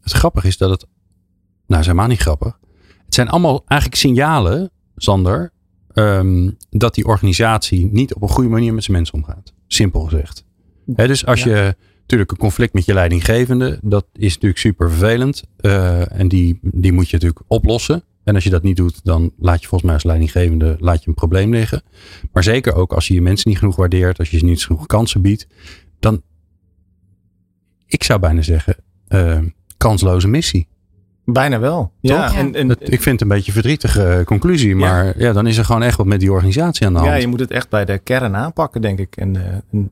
Het 0.00 0.12
grappige 0.12 0.46
is 0.46 0.56
dat 0.56 0.70
het. 0.70 0.86
Nou, 1.66 1.80
is 1.80 1.86
helemaal 1.86 2.08
niet 2.08 2.20
grappig. 2.20 2.58
Het 3.04 3.14
zijn 3.14 3.28
allemaal 3.28 3.62
eigenlijk 3.66 4.00
signalen, 4.00 4.70
Sander. 4.96 5.52
ehm, 5.92 6.50
dat 6.70 6.94
die 6.94 7.04
organisatie 7.06 7.88
niet 7.92 8.14
op 8.14 8.22
een 8.22 8.28
goede 8.28 8.48
manier 8.50 8.74
met 8.74 8.84
zijn 8.84 8.96
mensen 8.96 9.14
omgaat. 9.14 9.52
Simpel 9.66 10.00
gezegd. 10.00 10.44
Hè, 10.94 11.06
dus 11.06 11.26
als 11.26 11.42
Ja. 11.42 11.56
je 11.56 11.76
natuurlijk 12.00 12.30
een 12.30 12.36
conflict 12.36 12.72
met 12.72 12.84
je 12.84 12.94
leidinggevende, 12.94 13.78
dat 13.82 14.06
is 14.12 14.32
natuurlijk 14.34 14.60
super 14.60 14.90
vervelend. 14.90 15.42
eh, 15.56 16.18
en 16.20 16.28
die, 16.28 16.58
die 16.62 16.92
moet 16.92 17.08
je 17.08 17.12
natuurlijk 17.16 17.42
oplossen. 17.46 18.04
En 18.26 18.34
als 18.34 18.44
je 18.44 18.50
dat 18.50 18.62
niet 18.62 18.76
doet, 18.76 19.04
dan 19.04 19.32
laat 19.38 19.60
je 19.60 19.68
volgens 19.68 19.82
mij 19.82 19.92
als 19.92 20.04
leidinggevende 20.04 20.76
laat 20.78 21.02
je 21.02 21.08
een 21.08 21.14
probleem 21.14 21.50
liggen. 21.50 21.82
Maar 22.32 22.42
zeker 22.42 22.74
ook 22.74 22.92
als 22.92 23.08
je 23.08 23.14
je 23.14 23.22
mensen 23.22 23.48
niet 23.48 23.58
genoeg 23.58 23.76
waardeert, 23.76 24.18
als 24.18 24.30
je 24.30 24.38
ze 24.38 24.44
niet 24.44 24.64
genoeg 24.64 24.86
kansen 24.86 25.22
biedt, 25.22 25.46
dan, 26.00 26.22
ik 27.86 28.02
zou 28.02 28.20
bijna 28.20 28.42
zeggen, 28.42 28.76
eh, 29.08 29.38
kansloze 29.76 30.28
missie. 30.28 30.68
Bijna 31.24 31.58
wel. 31.58 31.92
Ja, 32.00 32.26
Toch? 32.26 32.36
en, 32.36 32.54
en, 32.54 32.68
Dat, 32.68 32.78
ik 32.80 33.02
vind 33.02 33.04
het 33.04 33.20
een 33.20 33.28
beetje 33.28 33.46
een 33.46 33.52
verdrietige 33.52 34.02
eh, 34.02 34.24
conclusie, 34.24 34.76
maar 34.76 35.18
ja. 35.18 35.32
dan 35.32 35.46
is 35.46 35.56
er 35.56 35.64
gewoon 35.64 35.82
echt 35.82 35.96
wat 35.96 36.06
met 36.06 36.20
die 36.20 36.32
organisatie 36.32 36.86
aan 36.86 36.92
de 36.92 36.98
hand. 36.98 37.10
ja, 37.10 37.16
je 37.16 37.26
moet 37.26 37.40
het 37.40 37.50
echt 37.50 37.68
bij 37.68 37.84
de 37.84 37.98
kern 37.98 38.36
aanpakken, 38.36 38.80
denk 38.80 38.98
ik. 38.98 39.16
En, 39.16 39.36
eh, 39.36 39.56
in, 39.70 39.90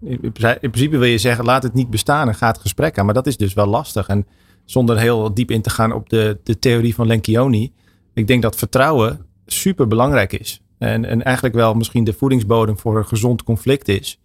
in 0.61 0.71
principe 0.71 0.99
wil 0.99 1.09
je 1.09 1.19
zeggen, 1.19 1.45
laat 1.45 1.63
het 1.63 1.75
niet 1.75 1.91
bestaan 1.91 2.29
en 2.29 2.35
ga 2.35 2.47
het 2.47 2.59
gesprek 2.59 2.99
aan. 2.99 3.05
Maar 3.05 3.15
dat 3.15 3.27
is 3.27 3.37
dus 3.37 3.55
wel 3.55 3.67
lastig. 3.67 4.09
En 4.09 4.27
zonder 4.65 4.99
heel 4.99 5.35
diep 5.35 5.51
in 5.51 5.63
te 5.63 5.71
gaan 5.71 5.93
op 5.93 6.09
de, 6.09 6.39
de 6.43 6.59
theorie 6.59 6.95
van 6.95 7.07
Lencioni. 7.07 7.73
Ik 8.15 8.27
denk 8.27 8.43
dat 8.43 8.57
vertrouwen 8.57 9.27
super 9.47 9.87
belangrijk 9.87 10.33
is. 10.33 10.61
En, 10.79 11.05
en 11.05 11.23
eigenlijk 11.23 11.55
wel 11.55 11.75
misschien 11.75 12.05
de 12.05 12.13
voedingsbodem 12.13 12.79
voor 12.79 12.99
een 12.99 13.07
gezond 13.07 13.43
conflict 13.43 13.89
is. 13.89 14.21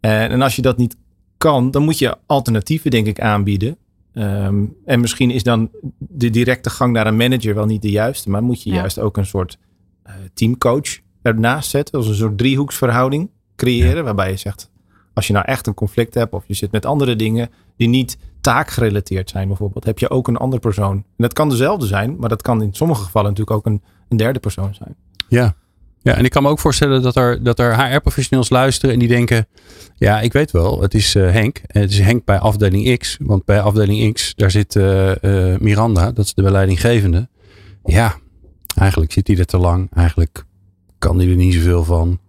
En, 0.00 0.30
en 0.30 0.42
als 0.42 0.56
je 0.56 0.62
dat 0.62 0.76
niet 0.76 0.96
kan, 1.38 1.70
dan 1.70 1.82
moet 1.82 1.98
je 1.98 2.16
alternatieven, 2.26 2.90
denk 2.90 3.06
ik, 3.06 3.20
aanbieden. 3.20 3.76
Ehm, 4.12 4.64
en 4.84 5.00
misschien 5.00 5.30
is 5.30 5.42
dan 5.42 5.70
de 5.98 6.30
directe 6.30 6.70
gang 6.70 6.92
naar 6.92 7.06
een 7.06 7.16
manager 7.16 7.54
wel 7.54 7.66
niet 7.66 7.82
de 7.82 7.90
juiste. 7.90 8.30
Maar 8.30 8.42
moet 8.42 8.62
je 8.62 8.70
Ja. 8.70 8.76
juist 8.76 8.98
ook 8.98 9.16
een 9.16 9.26
soort 9.26 9.58
eh, 10.02 10.14
teamcoach 10.34 10.98
ernaast 11.22 11.70
zetten. 11.70 11.94
Als 11.98 12.08
een 12.08 12.14
soort 12.14 12.38
driehoeksverhouding 12.38 13.30
creëren. 13.56 14.04
Waarbij 14.04 14.30
je 14.30 14.36
zegt, 14.36 14.70
als 15.14 15.26
je 15.26 15.32
nou 15.32 15.44
echt 15.46 15.66
een 15.66 15.74
conflict 15.74 16.14
hebt. 16.14 16.32
Of 16.32 16.44
je 16.46 16.54
zit 16.54 16.72
met 16.72 16.86
andere 16.86 17.16
dingen 17.16 17.50
die 17.76 17.88
niet 17.88 18.18
taakgerelateerd 18.40 19.30
zijn 19.30 19.48
bijvoorbeeld. 19.48 19.84
Heb 19.84 19.98
je 19.98 20.10
ook 20.10 20.28
een 20.28 20.36
andere 20.36 20.60
persoon. 20.60 20.96
En 20.96 21.04
dat 21.16 21.32
kan 21.32 21.48
dezelfde 21.48 21.86
zijn. 21.86 22.16
Maar 22.18 22.28
dat 22.28 22.42
kan 22.42 22.62
in 22.62 22.74
sommige 22.74 23.02
gevallen 23.02 23.30
natuurlijk 23.30 23.56
ook 23.56 23.66
een, 23.66 23.82
een 24.08 24.16
derde 24.16 24.38
persoon 24.38 24.74
zijn. 24.74 24.96
Ja. 25.28 25.54
ja, 25.98 26.14
en 26.14 26.24
ik 26.24 26.30
kan 26.30 26.42
me 26.42 26.48
ook 26.48 26.58
voorstellen 26.58 27.02
dat 27.02 27.16
er, 27.16 27.42
dat 27.42 27.58
er 27.58 27.84
HR-professionals 27.84 28.50
luisteren 28.50 28.94
en 28.94 28.98
die 28.98 29.08
denken: 29.08 29.46
Ja, 29.94 30.20
ik 30.20 30.32
weet 30.32 30.50
wel, 30.50 30.80
het 30.80 30.94
is 30.94 31.14
eh, 31.14 31.30
Henk. 31.30 31.62
En 31.66 31.80
Het 31.80 31.90
is 31.90 31.98
Henk 31.98 32.24
bij 32.24 32.38
afdeling 32.38 32.98
X. 32.98 33.16
Want 33.20 33.44
bij 33.44 33.60
afdeling 33.60 34.12
X, 34.12 34.34
daar 34.34 34.50
zit 34.50 34.76
eh, 34.76 35.52
eh, 35.52 35.60
Miranda, 35.60 36.12
dat 36.12 36.24
is 36.24 36.34
de 36.34 36.50
leidinggevende. 36.50 37.28
Ja, 37.84 38.16
eigenlijk 38.74 39.12
zit 39.12 39.26
hij 39.26 39.36
er 39.36 39.46
te 39.46 39.58
lang. 39.58 39.88
Eigenlijk 39.94 40.44
kan 40.98 41.18
hij 41.18 41.28
er 41.28 41.36
niet 41.36 41.54
zoveel 41.54 41.84
van. 41.84 42.20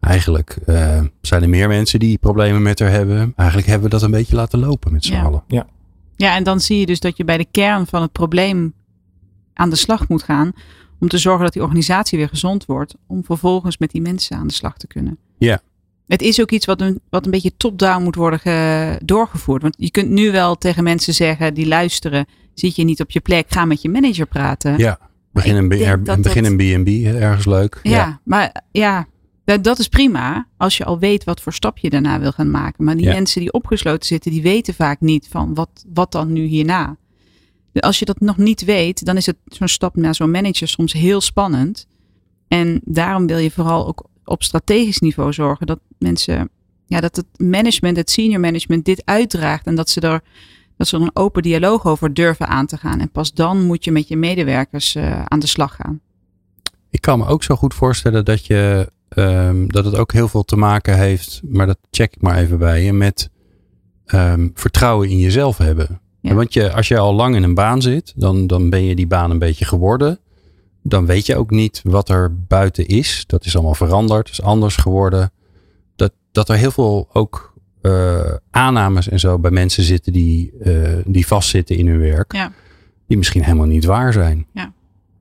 Eigenlijk 0.00 0.58
eh, 0.66 1.00
zijn 1.20 1.42
er 1.42 1.48
meer 1.48 1.68
mensen 1.68 1.98
die 1.98 2.18
problemen 2.18 2.62
met 2.62 2.78
haar 2.78 2.90
hebben. 2.90 3.32
Eigenlijk 3.36 3.68
hebben 3.68 3.88
we 3.90 3.94
dat 3.96 4.02
een 4.02 4.10
beetje 4.10 4.36
laten 4.36 4.58
lopen 4.58 4.92
met 4.92 5.04
z'n 5.04 5.12
Ja. 5.12 5.22
allen. 5.22 5.42
Ja, 6.16 6.36
en 6.36 6.44
dan 6.44 6.60
zie 6.60 6.78
je 6.78 6.86
dus 6.86 7.00
dat 7.00 7.16
je 7.16 7.24
bij 7.24 7.36
de 7.36 7.46
kern 7.50 7.86
van 7.86 8.02
het 8.02 8.12
probleem 8.12 8.72
aan 9.54 9.70
de 9.70 9.76
slag 9.76 10.08
moet 10.08 10.22
gaan. 10.22 10.52
Om 11.00 11.08
te 11.08 11.18
zorgen 11.18 11.44
dat 11.44 11.52
die 11.52 11.62
organisatie 11.62 12.18
weer 12.18 12.28
gezond 12.28 12.66
wordt. 12.66 12.94
Om 13.06 13.24
vervolgens 13.24 13.78
met 13.78 13.90
die 13.90 14.00
mensen 14.00 14.36
aan 14.36 14.46
de 14.46 14.52
slag 14.52 14.76
te 14.76 14.86
kunnen. 14.86 15.18
Ja. 15.38 15.60
Het 16.06 16.22
is 16.22 16.40
ook 16.40 16.50
iets 16.50 16.66
wat 16.66 16.80
een, 16.80 17.00
wat 17.10 17.24
een 17.24 17.30
beetje 17.30 17.56
top-down 17.56 18.02
moet 18.02 18.14
worden 18.14 18.38
ge- 18.40 19.00
doorgevoerd. 19.04 19.62
Want 19.62 19.74
je 19.78 19.90
kunt 19.90 20.08
nu 20.10 20.32
wel 20.32 20.56
tegen 20.58 20.84
mensen 20.84 21.14
zeggen 21.14 21.54
die 21.54 21.66
luisteren. 21.66 22.26
Zit 22.54 22.76
je 22.76 22.84
niet 22.84 23.00
op 23.00 23.10
je 23.10 23.20
plek, 23.20 23.46
ga 23.48 23.64
met 23.64 23.82
je 23.82 23.88
manager 23.88 24.26
praten. 24.26 24.78
Ja, 24.78 24.98
begin 25.32 25.56
een, 25.56 25.68
begin 25.68 26.04
dat- 26.04 26.36
een 26.36 26.56
B&B, 26.56 26.88
ergens 27.06 27.46
leuk. 27.46 27.80
Ja, 27.82 28.20
maar 28.24 28.62
ja, 28.72 29.06
dat, 29.50 29.64
dat 29.64 29.78
is 29.78 29.88
prima. 29.88 30.46
Als 30.56 30.76
je 30.76 30.84
al 30.84 30.98
weet 30.98 31.24
wat 31.24 31.40
voor 31.40 31.52
stap 31.52 31.78
je 31.78 31.90
daarna 31.90 32.20
wil 32.20 32.32
gaan 32.32 32.50
maken. 32.50 32.84
Maar 32.84 32.96
die 32.96 33.06
Ja. 33.06 33.12
mensen 33.12 33.40
die 33.40 33.52
opgesloten 33.52 34.06
zitten, 34.06 34.30
die 34.30 34.42
weten 34.42 34.74
vaak 34.74 35.00
niet 35.00 35.26
van 35.30 35.54
wat, 35.54 35.84
wat 35.92 36.12
dan 36.12 36.32
nu 36.32 36.44
hierna. 36.44 36.96
Dus 37.72 37.82
Als 37.82 37.98
je 37.98 38.04
dat 38.04 38.20
nog 38.20 38.36
niet 38.36 38.64
weet, 38.64 39.04
dan 39.04 39.16
is 39.16 39.26
het 39.26 39.36
zo'n 39.44 39.68
stap 39.68 39.96
naar 39.96 40.14
zo'n 40.14 40.30
manager 40.30 40.68
soms 40.68 40.92
heel 40.92 41.20
spannend. 41.20 41.86
En 42.48 42.80
daarom 42.84 43.26
wil 43.26 43.38
je 43.38 43.50
vooral 43.50 43.86
ook 43.86 44.04
op 44.24 44.42
strategisch 44.42 44.98
niveau 44.98 45.32
zorgen 45.32 45.66
dat 45.66 45.80
mensen, 45.98 46.48
ja, 46.86 47.00
dat 47.00 47.16
het 47.16 47.26
management, 47.36 47.96
het 47.96 48.10
senior 48.10 48.40
management 48.40 48.84
dit 48.84 49.02
uitdraagt. 49.04 49.66
En 49.66 49.74
dat 49.74 49.88
ze 49.90 50.00
er, 50.00 50.20
dat 50.76 50.88
ze 50.88 50.96
er 50.96 51.02
een 51.02 51.16
open 51.16 51.42
dialoog 51.42 51.86
over 51.86 52.14
durven 52.14 52.46
aan 52.48 52.66
te 52.66 52.76
gaan. 52.76 53.00
En 53.00 53.10
pas 53.10 53.32
dan 53.32 53.64
moet 53.66 53.84
je 53.84 53.90
met 53.92 54.08
je 54.08 54.16
medewerkers 54.16 54.94
eh, 54.94 55.22
aan 55.24 55.38
de 55.38 55.46
slag 55.46 55.74
gaan. 55.76 56.00
Ik 56.90 57.00
kan 57.00 57.18
me 57.18 57.26
ook 57.26 57.42
zo 57.42 57.56
goed 57.56 57.74
voorstellen 57.74 58.24
dat, 58.24 58.46
je, 58.46 58.92
ehm, 59.10 59.66
dat 59.66 59.84
het 59.84 59.96
ook 59.96 60.12
heel 60.12 60.28
veel 60.28 60.44
te 60.44 60.56
maken 60.56 60.98
heeft, 60.98 61.40
maar 61.44 61.66
dat 61.66 61.78
check 61.90 62.14
ik 62.14 62.22
maar 62.22 62.36
even 62.36 62.58
bij 62.58 62.82
je, 62.82 62.92
met 62.92 63.30
ehm, 64.04 64.48
vertrouwen 64.54 65.08
in 65.08 65.18
jezelf 65.18 65.58
hebben. 65.58 66.00
Ja. 66.20 66.34
Want 66.34 66.52
je, 66.52 66.72
als 66.72 66.88
je 66.88 66.98
al 66.98 67.14
lang 67.14 67.34
in 67.34 67.42
een 67.42 67.54
baan 67.54 67.82
zit, 67.82 68.12
dan, 68.16 68.46
dan 68.46 68.70
ben 68.70 68.84
je 68.84 68.94
die 68.94 69.06
baan 69.06 69.30
een 69.30 69.38
beetje 69.38 69.64
geworden. 69.64 70.18
Dan 70.82 71.06
weet 71.06 71.26
je 71.26 71.36
ook 71.36 71.50
niet 71.50 71.80
wat 71.84 72.08
er 72.08 72.36
buiten 72.46 72.86
is. 72.86 73.24
Dat 73.26 73.44
is 73.44 73.54
allemaal 73.54 73.74
veranderd, 73.74 74.30
is 74.30 74.42
anders 74.42 74.76
geworden. 74.76 75.32
Dat, 75.96 76.12
dat 76.32 76.48
er 76.48 76.56
heel 76.56 76.70
veel 76.70 77.08
ook 77.12 77.54
eh, 77.82 78.34
aannames 78.50 79.08
en 79.08 79.20
zo 79.20 79.38
bij 79.38 79.50
mensen 79.50 79.82
zitten 79.82 80.12
die, 80.12 80.52
eh, 80.60 80.98
die 81.06 81.26
vastzitten 81.26 81.76
in 81.76 81.86
hun 81.86 81.98
werk. 81.98 82.32
Ja. 82.32 82.52
Die 83.06 83.16
misschien 83.16 83.44
helemaal 83.44 83.66
niet 83.66 83.84
waar 83.84 84.12
zijn. 84.12 84.46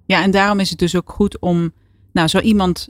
Ja, 0.06 0.24
en 0.24 0.32
daarom 0.32 0.60
is 0.60 0.70
het 0.70 0.80
dus 0.80 0.96
ook 0.96 1.12
goed 1.12 1.40
om 1.40 1.74
nou, 2.12 2.28
zo 2.28 2.40
iemand 2.40 2.90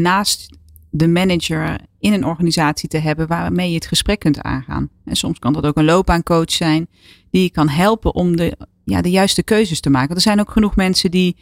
naast 0.00 0.56
de 0.90 1.08
manager 1.08 1.80
in 1.98 2.12
een 2.12 2.24
organisatie 2.24 2.88
te 2.88 2.98
hebben 2.98 3.26
waarmee 3.26 3.68
je 3.68 3.74
het 3.74 3.86
gesprek 3.86 4.18
kunt 4.18 4.40
aangaan. 4.40 4.88
En 5.04 5.16
soms 5.16 5.38
kan 5.38 5.52
dat 5.52 5.66
ook 5.66 5.76
een 5.76 5.84
loopbaancoach 5.84 6.50
zijn 6.50 6.88
die 7.30 7.42
je 7.42 7.50
kan 7.50 7.68
helpen 7.68 8.14
om 8.14 8.36
de, 8.36 8.56
ja, 8.84 9.02
de 9.02 9.10
juiste 9.10 9.42
keuzes 9.42 9.80
te 9.80 9.90
maken. 9.90 10.14
Er 10.14 10.20
zijn 10.20 10.40
ook 10.40 10.50
genoeg 10.50 10.76
mensen 10.76 11.10
die 11.10 11.36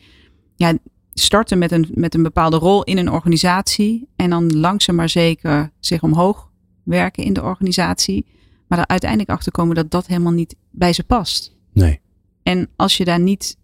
ja, 0.56 0.78
starten 1.14 1.58
met 1.58 1.72
een, 1.72 1.88
met 1.94 2.14
een 2.14 2.22
bepaalde 2.22 2.56
rol 2.56 2.82
in 2.82 2.98
een 2.98 3.10
organisatie 3.10 4.08
en 4.16 4.30
dan 4.30 4.58
langzaam 4.58 4.94
maar 4.94 5.08
zeker 5.08 5.72
zich 5.80 6.02
omhoog 6.02 6.50
werken 6.82 7.24
in 7.24 7.32
de 7.32 7.42
organisatie. 7.42 8.26
Maar 8.66 8.78
er 8.78 8.86
uiteindelijk 8.86 9.30
achter 9.30 9.52
komen 9.52 9.74
dat 9.74 9.90
dat 9.90 10.06
helemaal 10.06 10.32
niet 10.32 10.56
bij 10.70 10.92
ze 10.92 11.04
past. 11.04 11.56
Nee. 11.72 12.00
En 12.42 12.68
als 12.76 12.96
je 12.96 13.04
daar 13.04 13.20
niet 13.20 13.56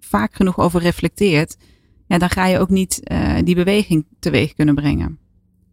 vaak 0.00 0.34
genoeg 0.34 0.58
over 0.58 0.80
reflecteert, 0.80 1.56
ja, 2.08 2.18
dan 2.18 2.30
ga 2.30 2.46
je 2.46 2.58
ook 2.58 2.70
niet 2.70 3.00
uh, 3.12 3.36
die 3.44 3.54
beweging 3.54 4.06
teweeg 4.18 4.54
kunnen 4.54 4.74
brengen. 4.74 5.18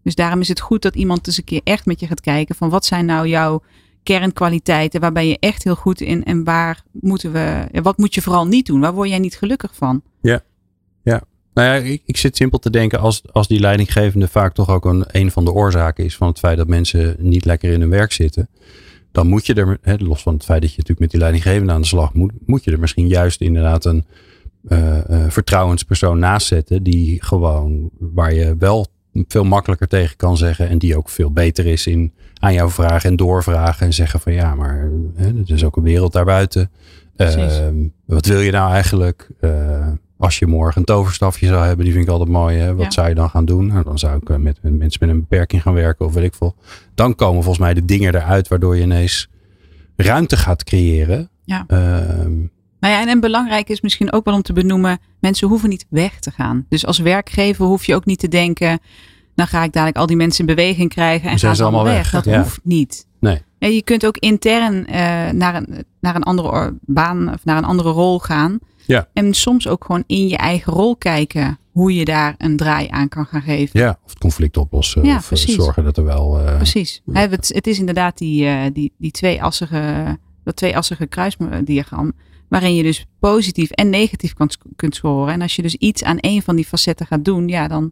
Dus 0.04 0.16
daarom 0.16 0.40
is 0.40 0.48
het 0.48 0.60
goed 0.60 0.82
dat 0.82 0.96
iemand 0.96 1.28
eens 1.28 1.38
een 1.38 1.44
keer 1.44 1.62
echt 1.64 1.86
met 1.86 2.00
je 2.00 2.08
gaat 2.08 2.22
kijken 2.22 2.56
van 2.56 2.70
wat 2.70 2.86
zijn 2.86 3.06
nou 3.06 3.28
jouw 3.28 3.64
kernkwaliteiten, 4.04 5.02
waar 5.02 5.12
ben 5.12 5.28
je 5.28 5.38
echt 5.40 5.64
heel 5.64 5.76
goed 5.76 6.02
in 6.02 6.24
en 6.24 6.44
waar 6.44 6.84
moeten 6.92 7.32
we, 7.32 7.68
wat 7.82 7.98
moet 7.98 8.14
je 8.14 8.22
vooral 8.22 8.48
niet 8.48 8.66
doen? 8.66 8.80
Waar 8.80 8.94
word 8.94 9.10
jij 9.10 9.20
niet 9.20 9.38
gelukkig 9.38 9.76
van? 9.76 10.02
Ja, 10.22 10.42
ja. 11.04 11.24
Nou 11.54 11.68
ja, 11.68 11.74
ik, 11.74 12.02
ik 12.06 12.18
zit 12.18 12.36
simpel 12.36 12.60
te 12.60 12.70
denken 12.70 13.00
als, 13.00 13.22
als 13.32 13.48
die 13.48 13.60
leidinggevende 13.60 14.28
vaak 14.28 14.54
toch 14.54 14.70
ook 14.70 14.86
een, 14.86 15.06
een 15.08 15.32
van 15.32 15.46
de 15.46 15.52
oorzaken 15.52 16.06
is 16.06 16.16
van 16.16 16.28
het 16.28 16.40
feit 16.40 16.58
dat 16.58 16.68
mensen 16.68 17.16
niet 17.20 17.46
lekker 17.46 17.72
in 17.72 17.80
hun 17.80 17.90
werk 17.90 18.12
zitten. 18.12 18.50
Dan 19.12 19.28
moet 19.28 19.46
je 19.46 19.54
er, 19.54 20.04
los 20.04 20.22
van 20.22 20.34
het 20.34 20.44
feit 20.44 20.62
dat 20.62 20.70
je 20.70 20.78
natuurlijk 20.78 21.00
met 21.00 21.12
die 21.12 21.20
leidinggevende 21.20 21.74
aan 21.74 21.82
de 21.82 21.88
slag 21.88 22.14
moet, 22.14 22.32
moet 22.46 22.64
je 22.64 22.72
er 22.72 22.80
misschien 22.80 23.08
juist 23.08 23.42
inderdaad 23.42 23.86
een 23.86 24.06
uh, 24.68 24.98
uh, 25.10 25.26
vertrouwenspersoon 25.28 26.20
naast 26.20 26.48
zetten. 26.48 26.84
Die 26.84 27.24
gewoon, 27.24 27.90
waar 28.00 28.34
je 28.34 28.56
wel 28.60 28.88
veel 29.28 29.44
makkelijker 29.44 29.88
tegen 29.88 30.18
kan 30.18 30.38
zeggen. 30.38 30.70
En 30.70 30.78
die 30.78 30.98
ook 30.98 31.10
veel 31.10 31.32
beter 31.32 31.66
is 31.66 31.88
in 31.88 32.14
aan 32.40 32.54
jou 32.54 32.72
vragen 32.72 33.10
en 33.10 33.16
doorvragen. 33.16 33.86
En 33.86 33.94
zeggen 33.94 34.20
van 34.20 34.34
ja, 34.34 34.56
maar 34.56 34.90
hè, 35.16 35.28
er 35.28 35.54
is 35.54 35.64
ook 35.64 35.78
een 35.78 35.84
wereld 35.84 36.14
daarbuiten. 36.14 36.72
Uh, 37.18 37.68
wat 38.06 38.26
wil 38.26 38.40
je 38.40 38.52
nou 38.52 38.72
eigenlijk? 38.72 39.30
Uh, 39.42 39.88
als 40.18 40.40
je 40.40 40.48
morgen 40.48 40.80
een 40.80 40.86
toverstafje 40.86 41.48
zou 41.48 41.66
hebben, 41.66 41.86
die 41.86 41.94
vind 41.94 42.06
ik 42.06 42.12
altijd 42.12 42.30
mooi. 42.30 42.58
Hè? 42.58 42.76
Wat 42.76 42.86
ja. 42.86 42.92
zou 42.92 43.08
je 43.08 43.16
dan 43.16 43.30
gaan 43.30 43.46
doen? 43.46 43.68
Nou, 43.68 43.84
dan 43.84 44.00
zou 44.00 44.18
ik 44.18 44.30
met, 44.30 44.42
met, 44.62 44.78
mensen 44.78 45.08
met 45.08 45.10
een 45.10 45.20
beperking 45.20 45.62
gaan 45.62 45.74
werken 45.74 46.06
of 46.06 46.14
weet 46.14 46.24
ik 46.24 46.34
veel. 46.34 46.56
Dan 46.96 47.16
komen 47.16 47.44
volgens 47.44 47.64
mij 47.64 47.74
de 47.74 47.86
dingen 47.86 48.16
eruit 48.16 48.48
waardoor 48.48 48.76
je 48.76 48.82
ineens 48.82 49.30
ruimte 49.96 50.38
gaat 50.38 50.64
creëren. 50.64 51.30
Ja. 51.44 51.66
Uh, 51.68 52.50
nou 52.86 52.98
ja, 52.98 53.04
en, 53.04 53.10
en 53.10 53.20
belangrijk 53.20 53.70
is 53.70 53.82
misschien 53.82 54.12
ook 54.12 54.26
wel 54.26 54.34
om 54.34 54.42
te 54.42 54.54
benoemen, 54.54 55.00
mensen 55.20 55.48
hoeven 55.48 55.70
niet 55.70 55.86
weg 55.90 56.20
te 56.20 56.32
gaan. 56.32 56.66
Dus 56.70 56.86
als 56.86 56.98
werkgever 56.98 57.66
hoef 57.66 57.86
je 57.86 57.96
ook 57.96 58.06
niet 58.06 58.20
te 58.20 58.28
denken, 58.28 58.80
dan 59.36 59.48
ga 59.48 59.64
ik 59.64 59.74
dadelijk 59.74 59.98
al 59.98 60.06
die 60.06 60.16
mensen 60.16 60.48
in 60.48 60.56
beweging 60.56 60.90
krijgen 60.90 61.30
en 61.30 61.40
gaan 61.40 61.56
ze 61.56 61.64
allemaal 61.64 61.84
weg. 61.84 62.12
weg. 62.12 62.12
Dat 62.12 62.26
ja. 62.26 62.42
hoeft 62.42 62.60
niet. 62.64 63.08
Nee. 63.20 63.42
Ja, 63.60 63.68
je 63.68 63.82
kunt 63.82 64.06
ook 64.06 64.18
intern 64.18 64.76
uh, 64.76 64.86
naar, 65.30 65.56
een, 65.56 65.86
naar 66.00 66.16
een 66.16 66.24
andere 66.24 66.78
baan 66.82 67.34
of 67.34 67.46
naar 67.46 67.58
een 67.58 67.66
andere 67.66 67.90
rol 67.90 68.20
gaan. 68.20 68.60
Ja. 68.86 69.08
En 69.14 69.34
soms 69.34 69.68
ook 69.68 69.86
gewoon 69.86 70.04
in 70.08 70.28
je 70.28 70.38
eigen 70.38 70.74
rol 70.74 70.96
kijken 70.96 71.60
hoe 71.72 71.96
je 71.96 72.06
daar 72.06 72.36
een 72.38 72.58
draai 72.58 72.88
aan 72.90 73.08
kan 73.08 73.26
gaan 73.26 73.42
geven. 73.42 73.80
Ja, 73.80 74.00
of 74.04 74.10
het 74.10 74.20
conflict 74.20 74.58
oplossen. 74.58 75.04
Ja, 75.04 75.16
of 75.16 75.28
precies. 75.28 75.56
zorgen 75.56 75.84
dat 75.84 75.98
er 75.98 76.04
wel. 76.04 76.40
Uh, 76.40 76.56
precies. 76.56 77.02
Ja. 77.06 77.30
Het, 77.30 77.52
het 77.54 77.68
is 77.68 77.80
inderdaad 77.80 78.18
die, 78.18 78.46
uh, 78.46 78.62
die, 78.74 78.94
die 78.98 79.12
tweeassige, 79.12 80.18
dat 80.44 80.56
tweeassige 80.56 81.06
kruisdiagram 81.08 82.14
waarin 82.56 82.76
je 82.76 82.84
dus 82.84 83.06
positief 83.20 83.72
en 83.72 83.90
negatief 83.90 84.34
kan, 84.34 84.50
kunt 84.76 84.96
scoren. 84.96 85.34
En 85.34 85.42
als 85.42 85.56
je 85.56 85.62
dus 85.62 85.76
iets 85.76 86.04
aan 86.04 86.18
een 86.20 86.42
van 86.42 86.56
die 86.56 86.66
facetten 86.66 87.06
gaat 87.06 87.26
doen, 87.26 87.48
ja, 87.48 87.68
dan, 87.68 87.92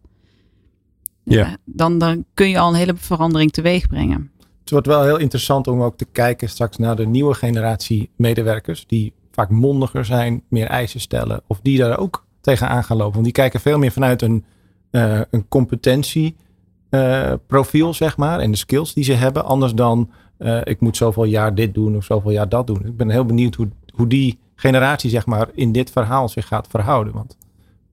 ja. 1.23 1.57
dan, 1.65 1.97
dan 1.97 2.25
kun 2.33 2.49
je 2.49 2.59
al 2.59 2.69
een 2.69 2.75
hele 2.75 2.95
verandering 2.95 3.51
teweeg 3.51 3.87
brengen. 3.87 4.31
Het 4.59 4.69
wordt 4.69 4.87
wel 4.87 5.03
heel 5.03 5.17
interessant 5.17 5.67
om 5.67 5.81
ook 5.81 5.97
te 5.97 6.05
kijken 6.05 6.49
straks 6.49 6.77
naar 6.77 6.95
de 6.95 7.05
nieuwe 7.05 7.33
generatie 7.33 8.09
medewerkers, 8.15 8.87
die 8.87 9.13
vaak 9.31 9.49
mondiger 9.49 10.05
zijn, 10.05 10.43
meer 10.49 10.67
eisen 10.67 10.99
stellen, 10.99 11.41
of 11.47 11.59
die 11.61 11.77
daar 11.77 11.97
ook 11.97 12.25
tegenaan 12.41 12.83
gaan 12.83 12.97
lopen. 12.97 13.13
Want 13.13 13.23
die 13.23 13.33
kijken 13.33 13.59
veel 13.59 13.77
meer 13.77 13.91
vanuit 13.91 14.21
een, 14.21 14.45
uh, 14.91 15.21
een 15.29 15.47
competentieprofiel, 15.47 17.87
uh, 17.87 17.93
zeg 17.93 18.17
maar, 18.17 18.39
en 18.39 18.51
de 18.51 18.57
skills 18.57 18.93
die 18.93 19.03
ze 19.03 19.13
hebben, 19.13 19.45
anders 19.45 19.73
dan 19.73 20.11
uh, 20.39 20.61
ik 20.63 20.79
moet 20.79 20.97
zoveel 20.97 21.25
jaar 21.25 21.55
dit 21.55 21.73
doen 21.73 21.95
of 21.95 22.03
zoveel 22.03 22.31
jaar 22.31 22.49
dat 22.49 22.67
doen. 22.67 22.85
Ik 22.85 22.97
ben 22.97 23.09
heel 23.09 23.25
benieuwd 23.25 23.55
hoe, 23.55 23.69
hoe 23.93 24.07
die 24.07 24.41
generatie 24.55 25.09
zeg 25.09 25.25
maar 25.25 25.47
in 25.53 25.71
dit 25.71 25.91
verhaal 25.91 26.29
zich 26.29 26.47
gaat 26.47 26.67
verhouden. 26.67 27.13
Want 27.13 27.37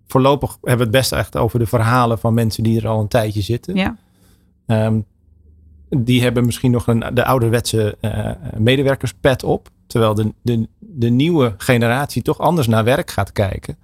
voorlopig 0.07 0.51
hebben 0.51 0.77
we 0.77 0.83
het 0.83 0.90
best 0.90 1.12
echt 1.12 1.37
over 1.37 1.59
de 1.59 1.66
verhalen 1.66 2.18
van 2.18 2.35
mensen 2.35 2.62
die 2.62 2.81
er 2.81 2.88
al 2.88 3.01
een 3.01 3.09
tijdje 3.09 3.40
zitten. 3.40 3.77
Ja. 3.77 3.96
Um, 4.66 5.05
die 5.88 6.23
hebben 6.23 6.46
misschien 6.46 6.70
nog 6.70 6.87
een, 6.87 7.05
de 7.14 7.25
ouderwetse 7.25 7.96
uh, 8.01 8.31
medewerkerspet 8.59 9.44
op. 9.44 9.68
Terwijl 9.87 10.14
de, 10.14 10.33
de, 10.42 10.68
de 10.79 11.09
nieuwe 11.09 11.55
generatie 11.57 12.23
toch 12.23 12.38
anders 12.38 12.66
naar 12.66 12.85
werk 12.85 13.11
gaat 13.11 13.33
kijken. 13.33 13.77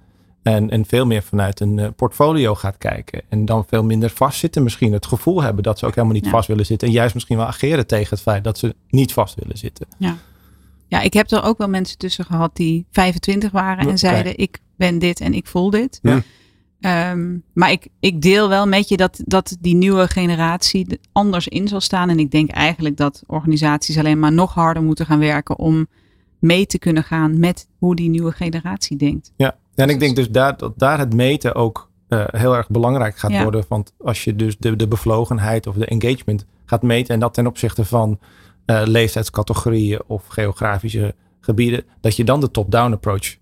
En, 0.43 0.71
en 0.71 0.87
veel 0.87 1.07
meer 1.07 1.23
vanuit 1.23 1.61
een 1.61 1.79
uh, 1.79 1.89
portfolio 1.97 2.55
gaat 2.55 2.79
kijken. 2.79 3.23
En 3.29 3.45
dan 3.45 3.65
veel 3.69 3.85
minder 3.85 4.11
vastzitten. 4.11 4.63
Misschien 4.63 4.93
het 4.93 5.07
gevoel 5.07 5.43
hebben 5.43 5.63
dat 5.63 5.79
ze 5.79 5.87
ook 5.87 5.95
helemaal 5.95 6.17
niet 6.17 6.25
ja. 6.25 6.31
vast 6.31 6.49
willen 6.49 6.67
zitten. 6.67 6.89
En 6.89 6.95
juist 6.95 7.15
misschien 7.15 7.37
wel 7.37 7.47
ageren 7.47 7.87
tegen 7.87 8.11
het 8.11 8.21
feit 8.21 8.45
dat 8.45 8.59
ze 8.59 8.75
niet 8.89 9.13
vast 9.13 9.35
willen 9.35 9.59
zitten. 9.59 9.87
Ja. 9.99 10.17
Ja, 10.89 11.01
ik 11.01 11.13
heb 11.13 11.31
er 11.31 11.43
ook 11.43 11.59
wel 11.59 11.69
mensen 11.69 11.99
tussen 11.99 12.25
gehad 12.25 12.57
die 12.57 12.87
25 12.91 13.51
waren 13.51 13.79
en 13.79 13.85
okay. 13.85 13.97
zeiden: 13.97 14.39
Ik 14.39 14.59
ben 14.77 14.99
dit 14.99 15.21
en 15.21 15.35
ik 15.35 15.47
voel 15.47 15.71
dit. 15.71 16.01
Ja. 16.03 16.23
Um, 17.13 17.43
maar 17.53 17.71
ik, 17.71 17.89
ik 18.01 18.23
deel 18.23 18.49
wel 18.49 18.67
met 18.67 18.89
je 18.89 18.97
dat, 18.97 19.23
dat 19.25 19.57
die 19.61 19.75
nieuwe 19.75 20.09
generatie 20.09 21.01
anders 21.13 21.49
in 21.49 21.69
zal 21.69 21.81
staan. 21.81 22.09
En 22.09 22.19
ik 22.19 22.31
denk 22.31 22.51
eigenlijk 22.51 22.97
dat 22.97 23.23
organisaties 23.27 23.99
alleen 23.99 24.19
maar 24.19 24.33
nog 24.33 24.55
harder 24.55 24.83
moeten 24.83 25.07
gaan 25.07 25.19
werken 25.19 25.59
om 25.59 25.87
mee 26.39 26.67
te 26.67 26.79
kunnen 26.79 27.05
gaan 27.05 27.39
met 27.39 27.69
hoe 27.79 27.97
die 27.97 28.09
nieuwe 28.09 28.33
generatie 28.33 28.97
denkt. 28.97 29.33
Ja, 29.37 29.57
en 29.75 29.89
ik 29.89 30.01
denk 30.01 30.17
dus 30.17 30.31
daar, 30.31 30.57
dat 30.57 30.79
daar 30.79 30.99
het 30.99 31.15
meten 31.15 31.55
ook 31.55 31.91
uh, 32.09 32.25
heel 32.27 32.57
erg 32.57 32.69
belangrijk 32.69 33.17
gaat 33.17 33.31
Ja. 33.31 33.43
worden. 33.43 33.65
Want 33.69 33.93
als 33.99 34.25
je 34.25 34.37
dus 34.37 34.57
de, 34.59 34.77
de 34.77 34.89
bevlogenheid 34.89 35.67
of 35.67 35.75
de 35.75 35.87
engagement 35.87 36.47
gaat 36.65 36.83
meten 36.83 37.15
en 37.15 37.21
dat 37.21 37.35
ten 37.35 37.47
opzichte 37.47 37.85
van 37.85 38.19
uh, 38.67 38.83
leeftijdscategorieën 38.85 40.01
of 40.07 40.27
geografische 40.27 41.15
gebieden, 41.41 41.85
dat 42.01 42.17
je 42.17 42.25
dan 42.25 42.41
de 42.41 42.51
top-down 42.51 42.93
approach 42.93 43.37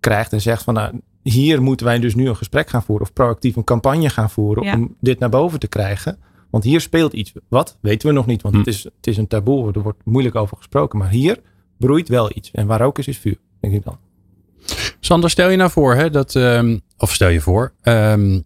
krijgt 0.00 0.32
en 0.32 0.40
zegt 0.40 0.62
van 0.62 0.74
nou, 0.74 1.00
hier 1.22 1.62
moeten 1.62 1.86
wij 1.86 1.98
dus 1.98 2.14
nu 2.14 2.28
een 2.28 2.36
gesprek 2.36 2.68
gaan 2.70 2.82
voeren 2.82 3.06
of 3.06 3.12
proactief 3.12 3.56
een 3.56 3.64
campagne 3.64 4.08
gaan 4.08 4.30
voeren 4.30 4.64
Ja. 4.64 4.74
om 4.74 4.96
dit 5.00 5.18
naar 5.18 5.28
boven 5.28 5.58
te 5.58 5.66
krijgen. 5.68 6.18
Want 6.50 6.64
hier 6.64 6.80
speelt 6.80 7.12
iets. 7.12 7.32
Wat? 7.48 7.78
Weten 7.80 8.08
we 8.08 8.14
nog 8.14 8.26
niet, 8.26 8.42
want 8.42 8.54
Hm. 8.54 8.60
het, 8.60 8.68
is, 8.70 8.84
het 8.84 9.06
is 9.06 9.16
een 9.16 9.26
taboe. 9.26 9.72
Er 9.72 9.82
wordt 9.82 10.00
moeilijk 10.04 10.34
over 10.34 10.56
gesproken. 10.56 10.98
Maar 10.98 11.08
hier 11.10 11.40
broeit 11.78 12.08
wel 12.08 12.30
iets. 12.34 12.50
En 12.50 12.66
waar 12.66 12.80
ook 12.80 12.98
is, 12.98 13.08
is 13.08 13.18
vuur, 13.18 13.38
denk 13.60 13.74
ik 13.74 13.84
dan. 13.84 13.98
Sander, 15.00 15.30
stel 15.30 15.48
je 15.50 15.56
nou 15.56 15.70
voor, 15.70 15.94
hè, 15.94 16.10
dat, 16.10 16.34
ehm, 16.36 16.78
of 16.98 17.12
stel 17.14 17.28
je 17.28 17.40
voor, 17.40 17.72
ehm, 17.82 18.40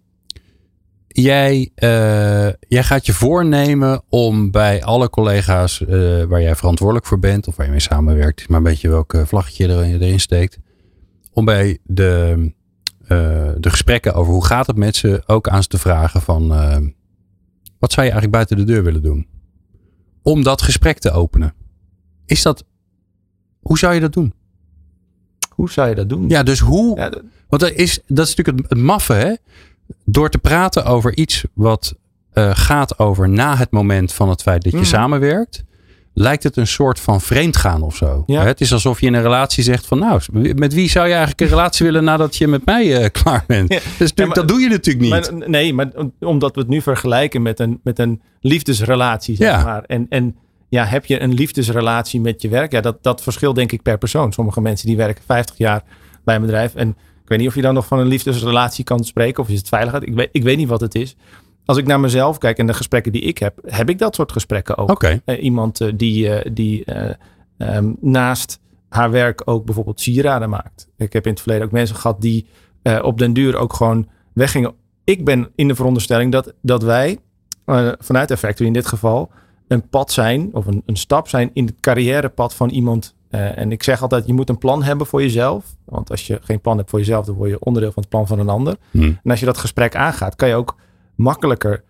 jij, 1.12 1.70
eh, 1.75 2.49
jij 2.68 2.83
gaat 2.83 3.07
je 3.07 3.12
voornemen 3.12 4.03
om 4.09 4.51
bij 4.51 4.83
alle 4.83 5.11
collega's 5.11 5.81
eh, 5.81 5.88
waar 6.23 6.42
jij 6.42 6.57
verantwoordelijk 6.57 7.07
voor 7.07 7.18
bent, 7.18 7.49
of 7.49 7.57
waar 7.57 7.66
je 7.66 7.73
mee 7.73 7.81
samenwerkt, 7.81 8.49
maar 8.49 8.59
een 8.59 8.64
beetje 8.64 8.88
welk 8.88 9.23
vlaggetje 9.25 9.68
erin, 9.68 10.01
erin 10.01 10.20
steekt, 10.20 10.59
om 11.33 11.44
bij 11.44 11.79
de, 11.85 12.37
eh, 13.03 13.51
de 13.59 13.70
gesprekken 13.70 14.14
over 14.14 14.33
hoe 14.33 14.44
gaat 14.44 14.66
het 14.66 14.77
met 14.77 14.96
ze 14.96 15.23
ook 15.27 15.49
aan 15.49 15.62
ze 15.62 15.68
te 15.68 15.79
vragen 15.79 16.20
van, 16.20 16.49
wat 17.79 17.92
zou 17.92 18.07
je 18.07 18.12
eigenlijk 18.12 18.33
buiten 18.33 18.57
de 18.57 18.64
deur 18.64 18.85
willen 18.85 19.03
doen? 19.03 19.27
Om 20.23 20.42
dat 20.42 20.62
gesprek 20.62 20.99
te 20.99 21.11
openen. 21.11 21.55
Is 22.27 22.42
dat, 22.42 22.64
hoe 23.61 23.79
zou 23.79 23.94
je 23.94 24.01
dat 24.01 24.12
doen? 24.12 24.33
Hoe 25.51 25.70
zou 25.70 25.88
je 25.88 25.94
dat 25.94 26.09
doen? 26.09 26.29
Ja, 26.29 26.42
dus 26.42 26.59
hoe, 26.59 26.96
Ja, 26.96 27.11
want 27.49 27.62
dat 27.62 27.70
is, 27.70 28.01
dat 28.07 28.27
is 28.27 28.35
natuurlijk 28.35 28.59
het, 28.59 28.70
het 28.70 28.87
maffe, 28.87 29.12
hè? 29.12 29.35
Door 30.05 30.29
te 30.31 30.38
praten 30.38 30.85
over 30.85 31.16
iets 31.16 31.44
wat 31.55 31.94
eh, 32.33 32.50
gaat 32.55 32.98
over 32.98 33.29
na 33.29 33.57
het 33.57 33.70
moment 33.70 34.12
van 34.12 34.29
het 34.29 34.42
feit 34.42 34.62
dat 34.62 34.72
je 34.72 34.79
Mhm. 34.79 34.87
samenwerkt, 34.87 35.64
lijkt 36.14 36.42
het 36.42 36.57
een 36.57 36.66
soort 36.66 37.00
van 37.00 37.20
vreemdgaan 37.20 37.83
of 37.83 37.96
zo. 37.96 38.22
Ja. 38.26 38.42
Het 38.44 38.61
is 38.61 38.72
alsof 38.72 39.01
je 39.01 39.07
in 39.07 39.14
een 39.14 39.22
relatie 39.22 39.62
zegt 39.64 39.86
van, 39.86 39.99
nou, 39.99 40.20
met 40.55 40.74
wie 40.74 40.88
zou 40.91 41.05
je 41.07 41.11
eigenlijk 41.11 41.41
een 41.41 41.49
relatie 41.49 41.86
willen 41.86 42.05
nadat 42.05 42.36
je 42.36 42.47
met 42.49 42.64
mij 42.64 42.97
eh, 42.97 43.11
klaar 43.22 43.45
bent? 43.47 43.72
Ja. 43.72 43.78
Dus 43.78 43.88
natuurlijk, 43.88 44.18
Ja, 44.18 44.26
maar- 44.26 44.34
dat 44.34 44.49
doe 44.49 44.61
je 44.61 44.68
natuurlijk 44.68 45.05
niet. 45.05 45.38
Maar, 45.38 45.49
nee, 45.49 45.74
maar 45.74 45.91
omdat 46.20 46.55
we 46.55 46.61
het 46.61 46.68
nu 46.70 46.80
vergelijken 46.82 47.43
met 47.43 47.61
een, 47.61 47.80
met 47.82 47.99
een 47.99 48.20
liefdesrelatie, 48.41 49.36
zeg 49.36 49.64
maar. 49.64 49.82
En, 49.86 50.07
en 50.09 50.36
ja, 50.68 50.84
heb 50.84 51.05
je 51.07 51.20
een 51.20 51.32
liefdesrelatie 51.34 52.20
met 52.20 52.43
je 52.43 52.49
werk? 52.49 52.72
Ja, 52.72 52.80
dat, 52.80 53.03
dat 53.03 53.22
verschilt 53.22 53.55
denk 53.57 53.72
ik 53.72 53.82
per 53.82 53.99
persoon. 53.99 54.32
Sommige 54.32 54.61
mensen 54.61 54.86
die 54.86 54.97
werken 54.97 55.24
50 55.26 55.59
jaar 55.59 55.82
bij 56.24 56.34
een 56.34 56.41
bedrijf. 56.41 56.74
En 56.74 56.97
weet 57.31 57.39
niet 57.39 57.49
of 57.49 57.55
je 57.55 57.62
dan 57.62 57.74
nog 57.74 57.87
van 57.87 57.99
een 57.99 58.07
liefdesrelatie 58.07 58.85
kan 58.85 59.05
spreken. 59.05 59.43
Of 59.43 59.49
is 59.49 59.59
het 59.59 59.68
veiligheid? 59.68 60.07
Ik 60.07 60.14
weet, 60.14 60.28
ik 60.33 60.43
weet 60.43 60.57
niet 60.57 60.68
wat 60.68 60.81
het 60.81 60.95
is. 60.95 61.16
Als 61.64 61.78
ik 61.78 61.87
naar 61.87 62.01
mezelf 62.01 62.39
kijk 62.39 62.59
en 62.59 62.66
de 62.66 62.74
gesprekken 62.74 63.12
die 63.12 63.22
ik 63.22 63.39
heb, 63.39 63.59
heb 63.66 63.89
ik 63.89 63.99
dat 63.99 64.14
soort 64.14 64.33
gesprekken 64.33 64.78
ook. 64.78 65.03
Eh, 65.03 65.43
iemand 65.43 65.81
eh, 65.81 65.93
die, 65.95 66.35
eh, 66.35 66.51
die 66.53 66.85
eh, 66.85 67.14
ehm, 67.59 67.93
naast 68.01 68.61
haar 68.89 69.11
werk 69.11 69.43
ook 69.45 69.64
bijvoorbeeld 69.64 70.01
sieraden 70.01 70.51
maakt. 70.51 70.89
Ik 70.97 71.12
heb 71.12 71.24
in 71.24 71.33
het 71.33 71.41
verleden 71.41 71.66
ook 71.66 71.72
mensen 71.72 71.97
gehad 71.97 72.20
die 72.20 72.47
op 73.03 73.18
den 73.18 73.33
duur 73.33 73.57
ook 73.57 73.72
gewoon 73.72 74.09
weggingen. 74.33 74.74
Ik 75.05 75.24
ben 75.24 75.51
in 75.55 75.68
de 75.68 75.74
veronderstelling 75.74 76.33
dat, 76.33 76.55
dat 76.62 76.83
wij 76.83 77.18
vanuit 77.99 78.28
de 78.28 78.37
factory 78.37 78.66
in 78.66 78.72
dit 78.72 78.87
geval 78.87 79.31
een 79.68 79.89
pad 79.89 80.12
zijn 80.12 80.49
of 80.53 80.66
een, 80.66 80.83
een 80.87 80.97
stap 80.97 81.28
zijn 81.28 81.51
in 81.53 81.66
het 81.66 81.81
carrièrepad 81.81 82.55
van 82.55 82.68
iemand. 82.68 83.14
Eh, 83.31 83.59
en 83.59 83.72
ik 83.72 83.83
zeg 83.83 84.03
altijd, 84.03 84.26
je 84.26 84.33
moet 84.33 84.49
een 84.49 84.59
plan 84.59 84.83
hebben 84.83 85.07
voor 85.07 85.22
jezelf. 85.22 85.64
Want 85.85 86.11
als 86.11 86.26
je 86.26 86.39
geen 86.43 86.61
plan 86.61 86.76
hebt 86.76 86.91
voor 86.91 86.99
jezelf, 86.99 87.26
dan 87.26 87.35
word 87.35 87.51
je 87.51 87.59
onderdeel 87.59 87.93
van 87.93 88.03
het 88.03 88.11
plan 88.11 88.26
van 88.26 88.39
een 88.39 88.49
ander. 88.49 88.76
Hmm. 88.91 89.18
En 89.22 89.31
als 89.31 89.41
je 89.41 89.47
dat 89.47 89.59
gesprek 89.59 89.97
aangaat, 89.97 90.37
kan 90.37 90.49
je 90.49 90.55
ook 90.55 90.76
makkelijker, 91.14 91.83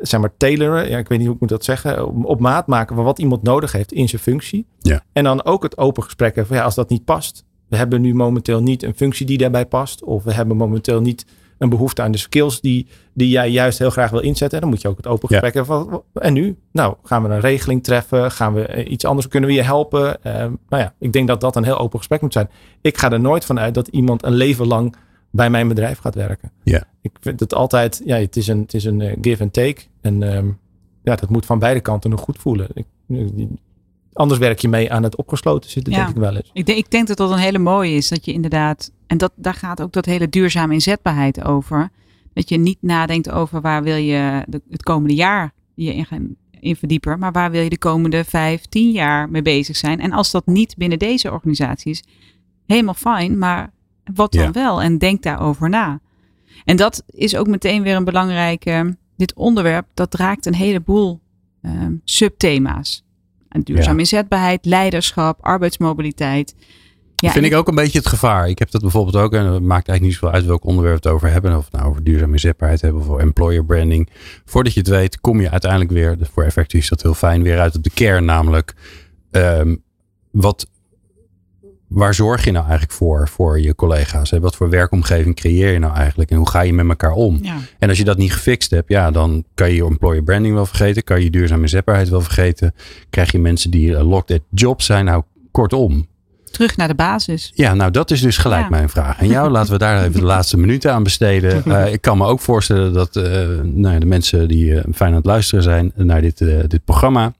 zeg 0.00 0.20
maar, 0.20 0.36
tailoren. 0.36 0.90
Ja, 0.90 0.98
ik 0.98 1.08
weet 1.08 1.18
niet 1.18 1.26
hoe 1.26 1.34
ik 1.34 1.40
moet 1.40 1.50
dat 1.50 1.64
zeggen. 1.64 2.06
Op, 2.06 2.24
op 2.24 2.40
maat 2.40 2.66
maken 2.66 2.96
van 2.96 3.04
wat 3.04 3.18
iemand 3.18 3.42
nodig 3.42 3.72
heeft 3.72 3.92
in 3.92 4.08
zijn 4.08 4.22
functie. 4.22 4.66
Ja. 4.78 5.04
En 5.12 5.24
dan 5.24 5.44
ook 5.44 5.62
het 5.62 5.78
open 5.78 6.02
gesprek 6.02 6.34
hebben 6.34 6.46
van 6.46 6.56
ja, 6.56 6.64
als 6.64 6.74
dat 6.74 6.88
niet 6.88 7.04
past. 7.04 7.44
We 7.68 7.76
hebben 7.76 8.00
nu 8.00 8.14
momenteel 8.14 8.62
niet 8.62 8.82
een 8.82 8.94
functie 8.94 9.26
die 9.26 9.38
daarbij 9.38 9.66
past. 9.66 10.04
Of 10.04 10.24
we 10.24 10.32
hebben 10.32 10.56
momenteel 10.56 11.00
niet 11.00 11.26
een 11.62 11.68
behoefte 11.68 12.02
aan 12.02 12.12
de 12.12 12.18
skills 12.18 12.60
die, 12.60 12.86
die 13.14 13.28
jij 13.28 13.50
juist 13.50 13.78
heel 13.78 13.90
graag 13.90 14.10
wil 14.10 14.20
inzetten. 14.20 14.60
Dan 14.60 14.68
moet 14.68 14.80
je 14.82 14.88
ook 14.88 14.96
het 14.96 15.06
open 15.06 15.28
Ja. 15.30 15.38
gesprek 15.40 15.54
hebben 15.54 15.88
van 15.90 16.02
en 16.14 16.32
nu? 16.32 16.56
Nou, 16.72 16.94
gaan 17.02 17.22
we 17.22 17.28
een 17.28 17.40
regeling 17.40 17.84
treffen? 17.84 18.30
Gaan 18.30 18.54
we 18.54 18.66
eh, 18.66 18.90
iets 18.92 19.04
anders? 19.04 19.28
Kunnen 19.28 19.48
we 19.48 19.54
je 19.54 19.62
helpen? 19.62 20.22
Eh, 20.22 20.34
nou 20.34 20.82
ja, 20.82 20.94
ik 20.98 21.12
denk 21.12 21.28
dat 21.28 21.40
dat 21.40 21.56
een 21.56 21.64
heel 21.64 21.78
open 21.78 21.98
gesprek 21.98 22.20
moet 22.20 22.32
zijn. 22.32 22.48
Ik 22.80 22.98
ga 22.98 23.10
er 23.10 23.20
nooit 23.20 23.44
van 23.44 23.58
uit 23.58 23.74
dat 23.74 23.88
iemand 23.88 24.24
een 24.24 24.34
leven 24.34 24.66
lang 24.66 24.94
bij 25.30 25.50
mijn 25.50 25.68
bedrijf 25.68 25.98
gaat 25.98 26.14
werken. 26.14 26.52
Ja. 26.62 26.84
Ik 27.02 27.12
vind 27.20 27.40
het 27.40 27.54
altijd, 27.54 28.02
ja, 28.04 28.16
het 28.16 28.36
is 28.36 28.46
een, 28.48 28.60
het 28.60 28.74
is 28.74 28.84
een 28.84 29.00
eh, 29.00 29.16
give 29.20 29.42
and 29.42 29.52
take. 29.52 29.80
En 30.00 30.22
ehm, 30.22 30.46
ja, 31.02 31.16
dat 31.16 31.28
moet 31.28 31.46
van 31.46 31.58
beide 31.58 31.80
kanten 31.80 32.10
nog 32.10 32.20
goed 32.20 32.38
voelen. 32.38 32.68
Ik, 32.74 32.86
anders 34.12 34.40
werk 34.40 34.58
je 34.58 34.68
mee 34.68 34.92
aan 34.92 35.02
het 35.02 35.16
opgesloten 35.16 35.70
zitten, 35.70 35.92
Ja. 35.92 35.98
denk 35.98 36.10
ik 36.16 36.22
wel 36.22 36.36
eens. 36.36 36.50
Ik 36.52 36.66
denk, 36.66 36.78
ik 36.78 36.90
denk 36.90 37.06
dat 37.06 37.16
dat 37.16 37.30
een 37.30 37.38
hele 37.38 37.58
mooie 37.58 37.94
is. 37.94 38.08
Dat 38.08 38.24
je 38.24 38.32
inderdaad, 38.32 38.92
en 39.06 39.18
dat, 39.18 39.32
daar 39.36 39.54
gaat 39.54 39.82
ook 39.82 39.92
dat 39.92 40.04
hele 40.04 40.28
duurzame 40.28 40.72
inzetbaarheid 40.74 41.44
over. 41.44 41.90
Dat 42.34 42.48
je 42.48 42.58
niet 42.58 42.78
nadenkt 42.80 43.30
over 43.30 43.60
waar 43.60 43.82
wil 43.82 43.96
je 43.96 44.44
de, 44.48 44.62
het 44.70 44.82
komende 44.82 45.14
jaar 45.14 45.52
je 45.74 45.94
in 45.94 46.06
gaan 46.06 46.34
in 46.60 46.76
verdiepen. 46.76 47.18
Maar 47.18 47.32
waar 47.32 47.50
wil 47.50 47.62
je 47.62 47.70
de 47.70 47.78
komende 47.78 48.24
vijf, 48.24 48.64
tien 48.66 48.90
jaar 48.90 49.30
mee 49.30 49.42
bezig 49.42 49.76
zijn. 49.76 50.00
En 50.00 50.12
als 50.12 50.30
dat 50.30 50.46
niet 50.46 50.76
binnen 50.76 50.98
deze 50.98 51.30
organisatie 51.32 51.90
is, 51.90 52.02
helemaal 52.66 52.94
fijn. 52.94 53.38
Maar 53.38 53.72
wat 54.14 54.32
dan 54.32 54.42
Ja. 54.42 54.50
wel? 54.50 54.82
En 54.82 54.98
denk 54.98 55.22
daarover 55.22 55.68
na. 55.68 56.00
En 56.64 56.76
dat 56.76 57.02
is 57.06 57.36
ook 57.36 57.46
meteen 57.46 57.82
weer 57.82 57.96
een 57.96 58.04
belangrijke. 58.04 58.96
Dit 59.16 59.34
onderwerp, 59.34 59.86
dat 59.94 60.14
raakt 60.14 60.46
een 60.46 60.54
heleboel 60.54 61.20
ehm, 61.62 61.92
subthema's. 62.04 63.04
En 63.52 63.62
duurzame 63.62 63.92
Ja. 63.94 63.98
inzetbaarheid, 63.98 64.64
leiderschap, 64.64 65.38
arbeidsmobiliteit. 65.40 66.54
Ja, 67.16 67.30
vind 67.30 67.44
ik 67.44 67.54
ook 67.54 67.68
een 67.68 67.74
beetje 67.74 67.98
het 67.98 68.06
gevaar. 68.08 68.48
Ik 68.48 68.58
heb 68.58 68.70
dat 68.70 68.80
bijvoorbeeld 68.80 69.16
ook, 69.16 69.32
en 69.32 69.44
het 69.44 69.62
maakt 69.62 69.88
eigenlijk 69.88 70.00
niet 70.00 70.12
zoveel 70.12 70.30
uit 70.30 70.44
welk 70.44 70.64
onderwerp 70.64 71.02
we 71.02 71.08
het 71.08 71.16
over 71.16 71.30
hebben. 71.30 71.56
Of 71.56 71.64
het 71.64 71.72
nou 71.72 71.86
over 71.88 72.04
duurzame 72.04 72.32
inzetbaarheid 72.32 72.80
hebben 72.80 73.00
of 73.00 73.06
voor 73.06 73.20
employer 73.20 73.64
branding. 73.64 74.08
Voordat 74.44 74.72
je 74.72 74.80
het 74.80 74.88
weet, 74.88 75.20
kom 75.20 75.40
je 75.40 75.50
uiteindelijk 75.50 75.90
weer, 75.90 76.18
dus 76.18 76.28
voor 76.32 76.44
Effective 76.44 76.82
is 76.82 76.88
dat 76.88 77.02
heel 77.02 77.14
fijn, 77.14 77.42
weer 77.42 77.60
uit 77.60 77.76
op 77.76 77.82
de 77.82 77.90
kern. 77.90 78.24
Namelijk, 78.24 78.74
ehm, 79.30 79.76
wat, 80.30 80.66
waar 81.92 82.14
zorg 82.14 82.44
je 82.44 82.50
nou 82.50 82.62
eigenlijk 82.64 82.92
voor, 82.92 83.28
voor 83.28 83.60
je 83.60 83.74
collega's? 83.74 84.30
Hè? 84.30 84.40
Wat 84.40 84.56
voor 84.56 84.70
werkomgeving 84.70 85.34
creëer 85.34 85.72
je 85.72 85.78
nou 85.78 85.94
eigenlijk? 85.94 86.30
En 86.30 86.36
hoe 86.36 86.48
ga 86.48 86.60
je 86.60 86.72
met 86.72 86.88
elkaar 86.88 87.12
om? 87.12 87.38
Ja. 87.42 87.56
En 87.78 87.88
als 87.88 87.98
je 87.98 88.04
dat 88.04 88.18
niet 88.18 88.32
gefixt 88.32 88.70
hebt, 88.70 88.88
ja, 88.88 89.10
dan 89.10 89.44
kan 89.54 89.68
je 89.68 89.74
je 89.74 89.84
employer 89.84 90.22
branding 90.22 90.54
wel 90.54 90.66
vergeten. 90.66 91.04
Kan 91.04 91.18
je 91.18 91.24
je 91.24 91.30
duurzame 91.30 91.62
inzetbaarheid 91.62 92.08
wel 92.08 92.20
vergeten. 92.20 92.74
Krijg 93.10 93.32
je 93.32 93.38
mensen 93.38 93.70
die 93.70 93.88
uh, 93.88 94.08
locked 94.08 94.36
at 94.36 94.42
jobs 94.50 94.86
zijn. 94.86 95.04
Nou, 95.04 95.22
kortom, 95.50 96.06
terug 96.50 96.76
naar 96.76 96.88
de 96.88 96.94
basis. 96.94 97.52
ja, 97.54 97.74
nou 97.74 97.90
dat 97.90 98.10
is 98.10 98.20
dus 98.20 98.36
gelijk 98.36 98.62
Ja. 98.62 98.68
mijn 98.68 98.88
vraag. 98.88 99.18
En 99.18 99.28
jou 99.28 99.50
laten 99.50 99.72
we 99.72 99.78
daar 99.78 100.00
even 100.00 100.12
de 100.20 100.26
laatste 100.26 100.56
minuten 100.58 100.92
aan 100.92 101.02
besteden. 101.02 101.62
Eh, 101.72 101.92
ik 101.92 102.00
kan 102.00 102.18
me 102.18 102.26
ook 102.26 102.40
voorstellen 102.40 102.92
dat 102.92 103.16
eh, 103.16 103.22
nou 103.62 103.92
ja, 103.94 103.98
de 103.98 104.06
mensen 104.06 104.48
die 104.48 104.74
eh, 104.78 104.84
fijn 104.94 105.10
aan 105.10 105.16
het 105.16 105.26
luisteren 105.26 105.62
zijn 105.64 105.92
naar 105.94 106.20
dit, 106.20 106.40
eh, 106.40 106.58
dit 106.66 106.84
programma. 106.84 107.32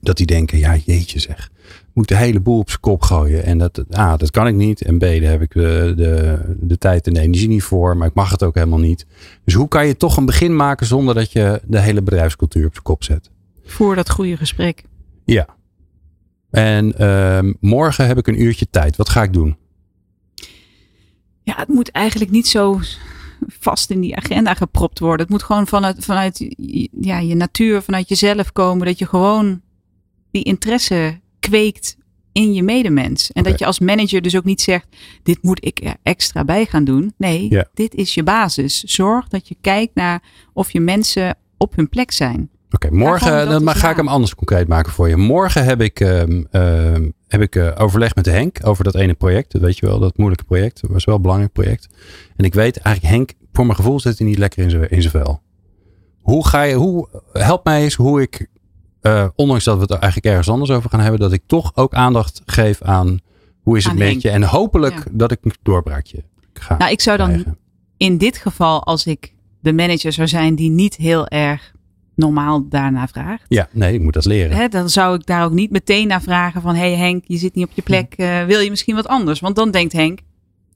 Dat 0.00 0.16
die 0.16 0.26
denken, 0.26 0.58
ja 0.58 0.76
jeetje 0.84 1.18
zeg. 1.20 1.50
Ik 1.94 2.00
Moet 2.00 2.08
de 2.08 2.24
hele 2.24 2.40
boel 2.40 2.58
op 2.58 2.68
zijn 2.68 2.80
kop 2.80 3.02
gooien. 3.02 3.44
En 3.44 3.58
dat, 3.58 3.84
A, 3.98 4.16
dat 4.16 4.30
kan 4.30 4.46
ik 4.46 4.54
niet. 4.54 4.82
En 4.82 4.98
B, 4.98 5.00
daar 5.00 5.30
heb 5.30 5.42
ik 5.42 5.52
de, 5.52 5.92
de, 5.96 6.38
de 6.60 6.78
tijd 6.78 7.06
en 7.06 7.12
de 7.12 7.20
energie 7.20 7.48
niet 7.48 7.62
voor. 7.62 7.96
Maar 7.96 8.08
ik 8.08 8.14
mag 8.14 8.30
het 8.30 8.42
ook 8.42 8.54
helemaal 8.54 8.78
niet. 8.78 9.06
Dus 9.44 9.54
hoe 9.54 9.68
kan 9.68 9.86
je 9.86 9.96
toch 9.96 10.16
een 10.16 10.26
begin 10.26 10.56
maken 10.56 10.86
zonder 10.86 11.14
dat 11.14 11.32
je 11.32 11.60
de 11.66 11.80
hele 11.80 12.02
bedrijfscultuur 12.02 12.66
op 12.66 12.72
zijn 12.72 12.84
kop 12.84 13.04
zet? 13.04 13.30
Voor 13.64 13.94
dat 13.94 14.10
goede 14.10 14.36
gesprek. 14.36 14.82
Ja. 15.24 15.46
En 16.50 16.98
ehm, 16.98 17.52
morgen 17.60 18.06
heb 18.06 18.18
ik 18.18 18.26
een 18.26 18.42
uurtje 18.42 18.66
tijd. 18.70 18.96
Wat 18.96 19.08
ga 19.08 19.22
ik 19.22 19.32
doen? 19.32 19.56
Ja, 21.42 21.54
het 21.56 21.68
moet 21.68 21.90
eigenlijk 21.90 22.30
niet 22.30 22.46
zo 22.46 22.80
vast 23.46 23.90
in 23.90 24.00
die 24.00 24.16
agenda 24.16 24.54
gepropt 24.54 24.98
worden. 24.98 25.20
Het 25.20 25.30
moet 25.30 25.42
gewoon 25.42 25.66
vanuit, 25.66 26.04
vanuit 26.04 26.54
ja, 27.00 27.18
je 27.18 27.34
natuur, 27.34 27.82
vanuit 27.82 28.08
jezelf 28.08 28.52
komen. 28.52 28.86
Dat 28.86 28.98
je 28.98 29.06
gewoon 29.06 29.60
die 30.30 30.42
interesse 30.42 31.22
kweekt 31.48 31.96
in 32.32 32.54
je 32.54 32.62
medemens. 32.62 33.32
En 33.32 33.42
dat 33.42 33.58
je 33.58 33.66
als 33.66 33.78
manager 33.78 34.22
dus 34.22 34.36
ook 34.36 34.44
niet 34.44 34.60
zegt, 34.60 34.86
dit 35.22 35.42
moet 35.42 35.64
ik 35.64 35.80
er 35.84 35.96
extra 36.02 36.44
bij 36.44 36.66
gaan 36.66 36.84
doen. 36.84 37.14
Nee, 37.16 37.58
dit 37.74 37.94
is 37.94 38.14
je 38.14 38.22
basis. 38.22 38.80
Zorg 38.80 39.28
dat 39.28 39.48
je 39.48 39.56
kijkt 39.60 39.94
naar 39.94 40.22
of 40.52 40.70
je 40.70 40.80
mensen 40.80 41.36
op 41.56 41.76
hun 41.76 41.88
plek 41.88 42.10
zijn. 42.10 42.50
Oké, 42.70 42.90
morgen 42.90 43.48
dan 43.48 43.64
maar 43.64 43.74
ga 43.74 43.90
ik 43.90 43.96
hem 43.96 44.08
anders 44.08 44.34
concreet 44.34 44.68
maken 44.68 44.92
voor 44.92 45.08
je. 45.08 45.16
Morgen 45.16 45.64
heb 45.64 45.80
ik, 45.80 46.00
ehm, 46.00 46.42
ehm, 46.50 47.10
heb 47.28 47.40
ik 47.40 47.56
eh, 47.56 47.70
overleg 47.78 48.14
met 48.14 48.26
Henk 48.26 48.58
over 48.62 48.84
dat 48.84 48.94
ene 48.94 49.14
project. 49.14 49.52
Dat 49.52 49.60
weet 49.60 49.78
je 49.78 49.86
wel, 49.86 49.98
dat 49.98 50.16
moeilijke 50.16 50.44
project. 50.44 50.80
Dat 50.80 50.90
was 50.90 51.04
wel 51.04 51.14
een 51.14 51.22
belangrijk 51.22 51.52
project. 51.52 51.88
En 52.36 52.44
ik 52.44 52.54
weet 52.54 52.76
eigenlijk, 52.76 53.14
Henk, 53.14 53.32
voor 53.52 53.64
mijn 53.64 53.76
gevoel 53.76 54.00
zit 54.00 54.18
hij 54.18 54.26
niet 54.26 54.38
lekker 54.38 54.62
in 54.62 54.70
zijn, 54.70 54.90
in 54.90 55.02
zijn 55.02 55.24
vel. 55.24 55.42
Hoe 56.20 56.46
ga 56.46 56.62
je, 56.62 56.74
hoe, 56.74 57.08
help 57.32 57.64
mij 57.64 57.82
eens 57.82 57.94
hoe 57.94 58.22
ik, 58.22 58.46
eh, 59.04 59.26
ondanks 59.34 59.64
dat 59.64 59.74
we 59.76 59.80
het 59.82 59.90
er 59.90 59.98
eigenlijk 59.98 60.26
ergens 60.26 60.48
anders 60.50 60.70
over 60.70 60.90
gaan 60.90 61.00
hebben, 61.00 61.20
dat 61.20 61.32
ik 61.32 61.42
toch 61.46 61.72
ook 61.76 61.94
aandacht 61.94 62.42
geef 62.46 62.82
aan 62.82 63.18
hoe 63.62 63.76
is 63.76 63.84
het 63.84 63.96
met 63.98 64.22
je. 64.22 64.30
En 64.30 64.42
hopelijk 64.42 64.94
Ja. 64.94 65.04
dat 65.10 65.30
ik 65.32 65.38
een 65.42 65.52
doorbraakje 65.62 66.24
ga 66.52 66.76
Nou, 66.76 66.90
ik 66.90 67.00
zou 67.00 67.16
dan 67.18 67.28
krijgen. 67.28 67.58
in 67.96 68.18
dit 68.18 68.36
geval, 68.38 68.84
als 68.84 69.06
ik 69.06 69.32
de 69.60 69.72
manager 69.72 70.12
zou 70.12 70.28
zijn 70.28 70.54
die 70.54 70.70
niet 70.70 70.96
heel 70.96 71.28
erg 71.28 71.72
normaal 72.14 72.68
daarna 72.68 73.08
vraagt. 73.08 73.44
Ja, 73.48 73.68
nee, 73.72 73.94
ik 73.94 74.00
moet 74.00 74.12
dat 74.12 74.24
leren. 74.24 74.56
Hè, 74.56 74.68
dan 74.68 74.88
zou 74.90 75.14
ik 75.14 75.26
daar 75.26 75.44
ook 75.44 75.52
niet 75.52 75.70
meteen 75.70 76.08
naar 76.08 76.22
vragen 76.22 76.62
van... 76.62 76.74
hey 76.74 76.94
Henk, 76.96 77.24
je 77.26 77.36
zit 77.36 77.54
niet 77.54 77.64
op 77.64 77.72
je 77.74 77.82
plek. 77.82 78.14
eh, 78.16 78.44
wil 78.44 78.60
je 78.60 78.70
misschien 78.70 78.94
wat 78.94 79.06
anders? 79.08 79.40
Want 79.40 79.56
dan 79.56 79.70
denkt 79.70 79.92
Henk, 79.92 80.18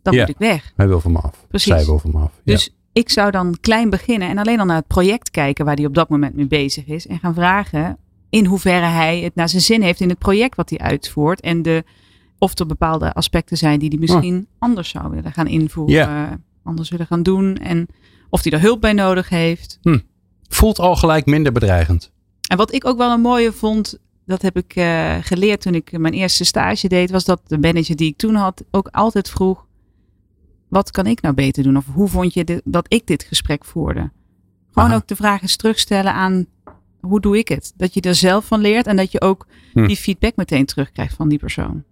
dan 0.02 0.14
Ja. 0.14 0.20
moet 0.20 0.28
ik 0.28 0.38
weg. 0.38 0.72
Hij 0.76 0.88
wil 0.88 1.00
van 1.00 1.12
me 1.12 1.18
af. 1.18 1.44
Precies. 1.48 1.72
Zij 1.72 1.84
wil 1.84 1.98
van 1.98 2.10
me 2.10 2.18
af. 2.18 2.32
Ja. 2.44 2.52
Dus 2.52 2.74
ik 2.92 3.10
zou 3.10 3.30
dan 3.30 3.56
klein 3.60 3.90
beginnen 3.90 4.28
en 4.28 4.38
alleen 4.38 4.60
al 4.60 4.66
naar 4.66 4.76
het 4.76 4.86
project 4.86 5.30
kijken... 5.30 5.64
waar 5.64 5.76
hij 5.76 5.84
op 5.86 5.94
dat 5.94 6.08
moment 6.08 6.34
mee 6.34 6.46
bezig 6.46 6.86
is. 6.86 7.06
En 7.06 7.18
gaan 7.18 7.34
vragen 7.34 7.98
in 8.30 8.44
hoeverre 8.44 8.86
hij 8.86 9.20
het 9.20 9.34
naar 9.34 9.48
zijn 9.48 9.62
zin 9.62 9.82
heeft 9.82 10.00
in 10.00 10.08
het 10.08 10.18
project 10.18 10.56
wat 10.56 10.70
hij 10.70 10.78
uitvoert. 10.78 11.40
En 11.40 11.62
de, 11.62 11.84
of 12.38 12.58
er 12.58 12.66
bepaalde 12.66 13.12
aspecten 13.12 13.56
zijn 13.56 13.78
die 13.78 13.88
hij 13.88 13.98
misschien 13.98 14.46
anders 14.58 14.88
zou 14.88 15.10
willen 15.10 15.32
gaan 15.32 15.46
invoeren. 15.46 16.44
Anders 16.62 16.88
willen 16.90 17.06
gaan 17.06 17.22
doen. 17.22 17.56
En 17.56 17.86
of 18.30 18.42
hij 18.42 18.52
er 18.52 18.60
hulp 18.60 18.80
bij 18.80 18.92
nodig 18.92 19.28
heeft. 19.28 19.78
Voelt 20.48 20.78
al 20.78 20.96
gelijk 20.96 21.26
minder 21.26 21.52
bedreigend. 21.52 22.12
En 22.48 22.56
wat 22.56 22.72
ik 22.72 22.86
ook 22.86 22.98
wel 22.98 23.12
een 23.12 23.20
mooie 23.20 23.52
vond, 23.52 23.98
dat 24.26 24.42
heb 24.42 24.56
ik 24.56 24.74
eh, 24.74 25.16
geleerd 25.20 25.60
toen 25.60 25.74
ik 25.74 25.98
mijn 25.98 26.14
eerste 26.14 26.44
stage 26.44 26.88
deed, 26.88 27.10
was 27.10 27.24
dat 27.24 27.40
de 27.46 27.58
manager 27.58 27.96
die 27.96 28.08
ik 28.10 28.16
toen 28.16 28.34
had 28.34 28.64
ook 28.70 28.88
altijd 28.88 29.30
vroeg: 29.30 29.66
wat 30.68 30.90
kan 30.90 31.06
ik 31.06 31.22
nou 31.22 31.34
beter 31.34 31.62
doen? 31.62 31.76
Of 31.76 31.84
hoe 31.92 32.08
vond 32.08 32.34
je 32.34 32.44
dit- 32.44 32.62
dat 32.64 32.84
ik 32.88 33.06
dit 33.06 33.22
gesprek 33.22 33.64
voerde? 33.64 34.10
Gewoon 34.72 34.88
Aha. 34.88 34.96
ook 34.98 35.06
de 35.06 35.16
vraag 35.16 35.42
eens 35.42 35.56
terugstellen 35.56 36.12
aan 36.12 36.46
hoe 37.01 37.20
doe 37.20 37.38
ik 37.38 37.49
het? 37.49 37.72
Dat 37.76 37.94
je 37.94 38.01
er 38.01 38.14
zelf 38.14 38.44
van 38.44 38.61
leert 38.61 38.86
en 38.86 38.96
dat 38.96 39.12
je 39.12 39.20
ook 39.20 39.46
Hm. 39.72 39.86
die 39.86 39.96
feedback 39.96 40.36
meteen 40.36 40.66
terugkrijgt 40.66 41.14
van 41.14 41.28
die 41.28 41.38
persoon. 41.38 41.84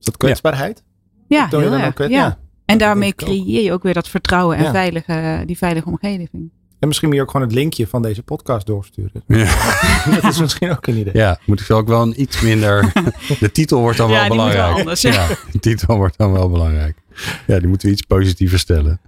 Is 0.00 0.04
dat 0.04 0.16
kwetsbaarheid? 0.16 0.84
Ja, 1.28 1.46
heel 1.48 1.72
erg. 1.72 1.98
ja. 1.98 2.06
ja. 2.06 2.38
En 2.64 2.78
dat 2.78 2.88
daarmee 2.88 3.14
creëer 3.14 3.62
je 3.62 3.72
ook 3.72 3.82
weer 3.82 3.94
dat 3.94 4.08
vertrouwen 4.08 4.56
en 4.56 4.62
Ja. 4.64 4.70
veilige, 4.70 5.42
die 5.46 5.56
veilige 5.56 5.88
omgeving. 5.88 6.50
En 6.78 6.88
misschien 6.88 7.08
moet 7.08 7.16
je 7.16 7.22
ook 7.22 7.30
gewoon 7.30 7.46
het 7.46 7.56
linkje 7.56 7.86
van 7.86 8.02
deze 8.02 8.22
podcast 8.22 8.66
doorsturen. 8.66 9.22
Ja. 9.26 9.74
dat 10.20 10.24
is 10.32 10.40
misschien 10.40 10.70
ook 10.70 10.86
een 10.86 10.96
idee. 10.96 11.12
Ja, 11.16 11.38
moet 11.46 11.60
ik 11.60 11.70
ook 11.70 11.88
wel 11.88 12.02
een 12.02 12.20
iets 12.20 12.40
minder. 12.40 12.92
De 13.40 13.50
titel 13.52 13.80
wordt 13.80 13.96
dan 13.98 14.10
Ja, 14.10 14.14
wel 14.14 14.28
die 14.28 14.38
moet 14.38 14.44
wel 14.46 14.52
belangrijk. 14.54 14.78
anders, 14.78 15.00
ja. 15.00 15.26
de 15.52 15.58
titel 15.58 15.96
wordt 15.96 16.18
dan 16.18 16.32
wel 16.32 16.50
belangrijk. 16.50 16.98
Ja, 17.46 17.58
die 17.58 17.68
moeten 17.68 17.86
we 17.88 17.92
iets 17.92 18.02
positiever 18.02 18.58
stellen. 18.58 19.00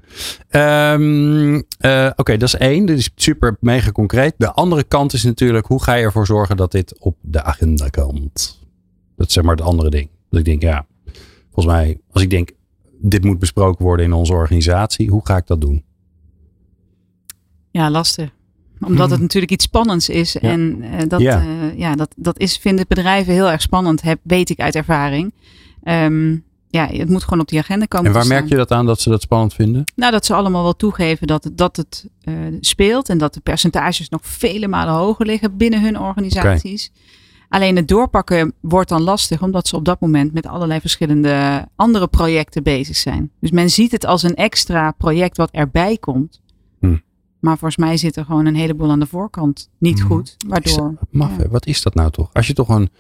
Ehm, 0.48 1.60
eh, 1.78 2.10
Oké, 2.16 2.36
dat 2.36 2.48
is 2.48 2.54
één. 2.54 2.86
Dit 2.86 2.98
is 2.98 3.10
super 3.14 3.56
mega 3.60 3.92
concreet. 3.92 4.34
De 4.36 4.52
andere 4.52 4.84
kant 4.84 5.12
is 5.12 5.22
natuurlijk, 5.22 5.66
hoe 5.66 5.82
ga 5.82 5.94
je 5.94 6.04
ervoor 6.04 6.26
zorgen 6.26 6.56
dat 6.56 6.72
dit 6.72 6.98
op 6.98 7.16
de 7.20 7.42
agenda 7.42 7.88
komt? 7.88 8.60
Dat 9.16 9.26
is 9.26 9.32
zeg 9.32 9.44
maar 9.44 9.56
het 9.56 9.64
andere 9.64 9.90
ding. 9.90 10.08
Dat 10.30 10.38
ik 10.38 10.44
denk, 10.46 10.62
ja, 10.62 10.86
volgens 11.52 11.74
mij, 11.74 12.00
als 12.10 12.22
ik 12.22 12.30
denk, 12.30 12.50
dit 13.00 13.24
moet 13.24 13.38
besproken 13.38 13.84
worden 13.84 14.06
in 14.06 14.12
onze 14.12 14.32
organisatie, 14.32 15.08
hoe 15.10 15.26
ga 15.26 15.36
ik 15.36 15.46
dat 15.46 15.60
doen? 15.60 15.84
Ja, 17.79 17.91
lastig. 17.91 18.31
Omdat 18.81 19.11
het 19.11 19.20
natuurlijk 19.20 19.53
iets 19.53 19.64
spannends 19.64 20.09
is. 20.09 20.37
En 20.37 20.83
eh, 20.83 21.09
dat, 21.09 21.20
Ja. 21.20 21.43
ja. 21.43 21.70
ja, 21.76 21.95
dat, 21.95 22.14
dat 22.16 22.39
is, 22.39 22.57
vinden 22.57 22.85
bedrijven 22.89 23.33
heel 23.33 23.51
erg 23.51 23.61
spannend, 23.62 24.03
heb, 24.03 24.18
weet 24.22 24.51
ik 24.51 24.61
uit 24.61 24.74
ervaring. 24.74 25.33
Ehm, 25.83 26.37
ja, 26.68 26.87
het 26.87 27.09
moet 27.09 27.24
gewoon 27.24 27.41
op 27.41 27.49
die 27.49 27.59
agenda 27.59 27.85
komen. 27.87 28.07
En 28.07 28.12
waar 28.12 28.26
merk 28.26 28.49
je 28.49 28.57
dat 28.57 28.70
aan 28.70 28.87
dat 28.87 29.01
ze 29.01 29.09
dat 29.11 29.22
spannend 29.22 29.55
vinden? 29.55 29.85
Nou, 29.97 30.12
dat 30.12 30.26
ze 30.26 30.35
allemaal 30.35 30.62
wel 30.62 30.76
toegeven 30.76 31.26
dat, 31.26 31.45
het- 31.45 31.59
dat 31.59 31.76
het 31.76 32.07
eh, 32.22 32.35
speelt 32.61 33.09
en 33.09 33.18
dat 33.18 33.35
de 33.35 33.41
percentages 33.41 34.09
nog 34.09 34.20
vele 34.26 34.68
malen 34.68 34.95
hoger 34.95 35.26
liggen 35.26 35.57
binnen 35.57 35.83
hun 35.83 35.99
organisaties. 36.01 36.91
Alleen 37.49 37.76
het 37.76 37.89
doorpakken 37.89 38.53
wordt 38.61 38.89
dan 38.89 39.03
lastig, 39.03 39.43
omdat 39.43 39.68
ze 39.68 39.76
op 39.76 39.85
dat 39.85 40.01
moment 40.01 40.33
met 40.33 40.47
allerlei 40.47 40.81
verschillende 40.81 41.66
andere 41.76 42.07
projecten 42.09 42.62
bezig 42.62 42.97
zijn. 42.97 43.31
Dus 43.41 43.51
men 43.51 43.70
ziet 43.70 43.93
het 43.93 44.07
als 44.07 44.22
een 44.22 44.35
extra 44.35 44.91
project 44.91 45.37
wat 45.37 45.51
erbij 45.51 45.97
komt. 45.97 46.41
Hm. 46.81 46.97
Maar 47.41 47.59
volgens 47.59 47.76
mij 47.76 47.97
zit 47.97 48.16
er 48.16 48.24
gewoon 48.24 48.47
een 48.47 48.55
heleboel 48.57 48.91
aan 48.91 49.01
de 49.01 49.07
voorkant 49.07 49.70
niet 49.78 50.03
goed. 50.03 50.26
Is 50.28 50.34
dat- 50.49 50.51
Waardoor. 50.51 50.95
maf, 51.11 51.36
ja. 51.39 51.49
Wat 51.49 51.66
is 51.66 51.82
dat 51.82 51.95
nou 51.95 52.11
toch? 52.11 52.30
Als 52.32 52.47
je 52.47 52.53
toch 52.53 52.68
een. 52.68 52.91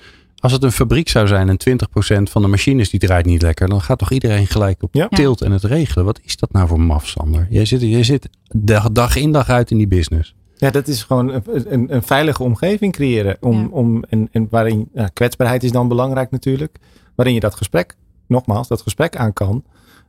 Als 0.40 0.52
het 0.52 0.62
een 0.62 0.72
fabriek 0.72 1.08
zou 1.08 1.26
zijn 1.26 1.48
en 1.48 1.56
20% 1.58 2.30
van 2.30 2.42
de 2.42 2.48
machines 2.48 2.90
die 2.90 3.00
draait 3.00 3.26
niet 3.26 3.42
lekker, 3.42 3.68
dan 3.68 3.80
gaat 3.80 3.98
toch 3.98 4.10
iedereen 4.12 4.46
gelijk 4.46 4.82
op 4.82 4.94
Ja. 4.94 5.08
tilt 5.08 5.40
en 5.40 5.52
het 5.52 5.64
regelen. 5.64 6.04
Wat 6.04 6.20
is 6.22 6.36
dat 6.36 6.52
nou 6.52 6.68
voor 6.68 6.80
maf, 6.80 7.06
Sander? 7.06 7.46
Jij 7.50 7.64
zit, 7.64 7.80
jij 7.80 8.02
zit 8.02 8.28
dag, 8.56 8.90
dag 8.92 9.16
in 9.16 9.32
dag 9.32 9.48
uit 9.48 9.70
in 9.70 9.76
die 9.76 9.88
business. 9.88 10.34
Ja, 10.56 10.70
dat 10.70 10.88
is 10.88 11.02
gewoon 11.02 11.28
een, 11.32 11.42
een, 11.72 11.94
een 11.94 12.02
veilige 12.02 12.42
omgeving 12.42 12.92
creëren. 12.92 13.36
Om, 13.40 13.60
Ja. 13.60 13.66
om, 13.70 14.04
en, 14.04 14.28
en 14.32 14.46
waarin 14.50 14.88
ja, 14.94 15.06
kwetsbaarheid 15.12 15.62
is 15.64 15.72
dan 15.72 15.88
belangrijk 15.88 16.30
natuurlijk. 16.30 16.78
Waarin 17.14 17.34
je 17.34 17.40
dat 17.40 17.54
gesprek, 17.54 17.96
nogmaals, 18.26 18.68
dat 18.68 18.82
gesprek 18.82 19.16
aan 19.16 19.32
kan. 19.32 19.64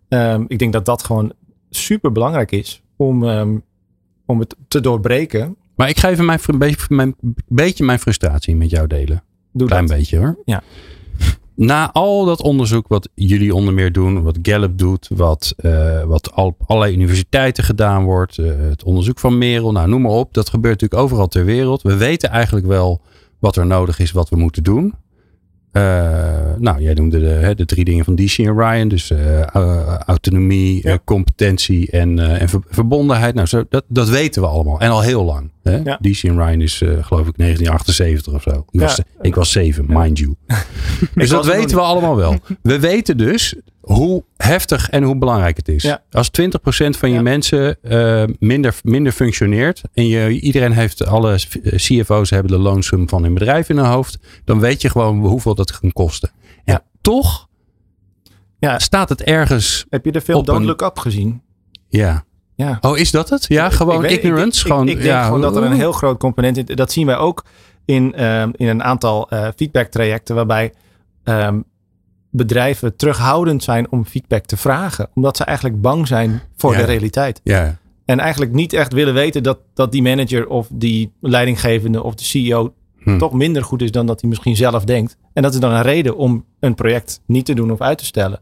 Ehm, 0.07 0.43
ik 0.47 0.59
denk 0.59 0.73
dat 0.73 0.85
dat 0.85 1.03
gewoon 1.03 1.31
super 1.69 2.11
belangrijk 2.11 2.51
is 2.51 2.81
om, 2.95 3.27
ehm, 3.27 3.57
om 4.29 4.39
het 4.39 4.55
te 4.67 4.79
doorbreken. 4.79 5.55
Maar 5.75 5.89
ik 5.89 5.99
ga 5.99 6.09
even 6.09 6.25
mijn, 6.25 6.75
mijn, 6.87 7.15
beetje 7.47 7.83
mijn 7.83 7.99
frustratie 7.99 8.55
met 8.55 8.69
jou 8.69 8.87
delen. 8.87 9.23
Doe 9.53 9.67
Klein 9.67 9.85
dat. 9.85 9.97
beetje 9.97 10.17
hoor. 10.17 10.37
Ja. 10.45 10.63
Na 11.55 11.91
al 11.91 12.25
dat 12.25 12.41
onderzoek 12.41 12.87
wat 12.87 13.09
jullie 13.13 13.55
onder 13.55 13.73
meer 13.73 13.91
doen, 13.91 14.23
wat 14.23 14.37
Gallup 14.41 14.77
doet, 14.77 15.09
wat, 15.15 15.53
eh, 15.57 16.03
wat 16.03 16.31
al, 16.31 16.45
op 16.45 16.61
allerlei 16.65 16.93
universiteiten 16.93 17.63
gedaan 17.63 18.03
wordt, 18.03 18.37
eh, 18.37 18.45
het 18.57 18.83
onderzoek 18.83 19.19
van 19.19 19.37
Merel, 19.37 19.71
nou 19.71 19.89
noem 19.89 20.01
maar 20.01 20.11
op. 20.11 20.33
Dat 20.33 20.49
gebeurt 20.49 20.81
natuurlijk 20.81 21.01
overal 21.01 21.27
ter 21.27 21.45
wereld. 21.45 21.81
We 21.81 21.97
weten 21.97 22.29
eigenlijk 22.29 22.65
wel 22.65 23.01
wat 23.39 23.55
er 23.55 23.65
nodig 23.65 23.99
is, 23.99 24.11
wat 24.11 24.29
we 24.29 24.35
moeten 24.35 24.63
doen. 24.63 24.93
Eh, 25.71 25.83
nou, 26.57 26.81
jij 26.81 26.93
noemde 26.93 27.19
de, 27.19 27.53
de 27.55 27.65
drie 27.65 27.85
dingen 27.85 28.05
van 28.05 28.15
DC 28.15 28.37
en 28.37 28.57
Ryan. 28.57 28.87
Dus 28.87 29.11
eh, 29.11 29.41
au- 29.41 29.97
autonomie, 30.05 30.79
Ja. 30.83 30.91
eh, 30.91 30.97
competentie 31.03 31.91
en, 31.91 32.19
eh, 32.19 32.41
en 32.41 32.49
ver- 32.49 32.63
verbondenheid. 32.69 33.33
Nou, 33.35 33.47
zo, 33.47 33.63
dat, 33.69 33.83
dat 33.87 34.09
weten 34.09 34.41
we 34.41 34.47
allemaal. 34.47 34.79
En 34.79 34.89
al 34.89 35.01
heel 35.01 35.23
lang. 35.23 35.51
Hè? 35.63 35.77
Ja. 35.83 35.97
DC 36.01 36.23
en 36.23 36.35
Ryan 36.45 36.61
is 36.61 36.81
eh, 36.81 36.89
geloof 36.89 37.27
ik 37.27 37.37
1978 37.37 38.33
of 38.33 38.41
zo. 38.41 38.65
Ik, 38.71 38.79
was, 38.79 38.99
ik 39.21 39.35
was 39.35 39.51
zeven, 39.51 39.85
mind 39.87 40.19
you. 40.19 40.35
dus 41.15 41.29
dat 41.29 41.45
weten 41.45 41.75
we 41.77 41.81
allemaal 41.83 42.15
wel. 42.15 42.35
We 42.61 42.79
weten 42.79 43.17
dus 43.17 43.55
hoe 43.93 44.23
heftig 44.37 44.89
en 44.89 45.03
hoe 45.03 45.17
belangrijk 45.17 45.57
het 45.57 45.67
is. 45.67 45.83
Ja. 45.83 46.03
Als 46.11 46.29
20% 46.41 46.97
van 46.97 47.09
je 47.09 47.15
Ja. 47.15 47.21
mensen 47.21 47.77
mensen 47.81 48.35
minder, 48.39 48.75
minder 48.83 49.11
functioneert. 49.11 49.81
En 49.93 50.07
je, 50.07 50.29
iedereen 50.39 50.71
heeft, 50.71 51.05
alle 51.05 51.35
CFO's 51.75 52.29
hebben 52.29 52.51
de 52.51 52.57
loonsum 52.57 53.09
van 53.09 53.23
hun 53.23 53.33
bedrijf 53.33 53.69
in 53.69 53.77
hun 53.77 53.85
hoofd. 53.85 54.19
Dan 54.45 54.59
weet 54.59 54.81
je 54.81 54.89
gewoon 54.89 55.19
hoeveel 55.25 55.55
dat 55.55 55.79
kan 55.79 55.91
kosten. 55.93 56.31
En 56.63 56.73
Ja. 56.73 56.83
toch 57.01 57.47
Ja. 58.59 58.79
staat 58.79 59.09
het 59.09 59.21
ergens. 59.23 59.85
Heb 59.89 60.05
je 60.05 60.11
de 60.11 60.21
film 60.21 60.43
Don't 60.45 60.59
een- 60.59 60.65
Look 60.65 60.81
Up 60.81 60.97
gezien? 60.99 61.41
Ja. 61.89 62.23
Ja. 62.55 62.77
Oh, 62.81 62.97
is 62.97 63.11
dat 63.11 63.29
het? 63.29 63.45
Ja, 63.47 63.69
gewoon 63.69 63.95
Ik 63.95 64.09
weet- 64.09 64.11
ignorance. 64.23 64.59
Ik, 64.65 64.71
gewoon, 64.71 64.87
ik, 64.87 64.95
denk 64.95 65.05
ja, 65.07 65.23
gewoon 65.25 65.41
dat 65.41 65.55
er 65.55 65.63
een 65.63 65.71
heel 65.73 65.91
groot 65.91 66.19
component 66.19 66.57
in 66.57 66.75
Dat 66.75 66.91
zien 66.91 67.05
wij 67.05 67.17
ook 67.17 67.45
in, 67.85 68.13
ehm, 68.15 68.49
in 68.55 68.67
een 68.67 68.83
aantal 68.83 69.29
eh 69.29 69.47
feedback 69.55 69.87
trajecten 69.87 70.35
waarbij 70.35 70.73
ehm, 71.23 71.59
bedrijven 72.31 72.95
terughoudend 72.95 73.63
zijn 73.63 73.91
om 73.91 74.05
feedback 74.05 74.45
te 74.45 74.57
vragen. 74.57 75.09
Omdat 75.13 75.37
ze 75.37 75.43
eigenlijk 75.43 75.81
bang 75.81 76.07
zijn 76.07 76.41
voor 76.57 76.71
Ja. 76.71 76.77
de 76.77 76.83
realiteit. 76.83 77.41
Ja, 77.43 77.77
En 78.05 78.19
eigenlijk 78.19 78.51
niet 78.51 78.73
echt 78.73 78.93
willen 78.93 79.13
weten 79.13 79.43
dat, 79.43 79.59
dat 79.73 79.91
die 79.91 80.01
manager 80.01 80.47
of 80.47 80.67
die 80.71 81.11
leidinggevende 81.21 82.03
of 82.03 82.15
de 82.15 82.23
CEO 82.23 82.73
Hm. 82.99 83.17
toch 83.17 83.33
minder 83.33 83.63
goed 83.63 83.81
is 83.81 83.91
dan 83.91 84.05
dat 84.05 84.21
hij 84.21 84.29
misschien 84.29 84.55
zelf 84.55 84.83
denkt. 84.83 85.17
En 85.33 85.41
dat 85.43 85.53
is 85.53 85.59
dan 85.59 85.71
een 85.71 85.81
reden 85.81 86.17
om 86.17 86.45
een 86.59 86.75
project 86.75 87.21
niet 87.25 87.45
te 87.45 87.53
doen 87.53 87.71
of 87.71 87.81
uit 87.81 87.97
te 87.97 88.05
stellen. 88.05 88.39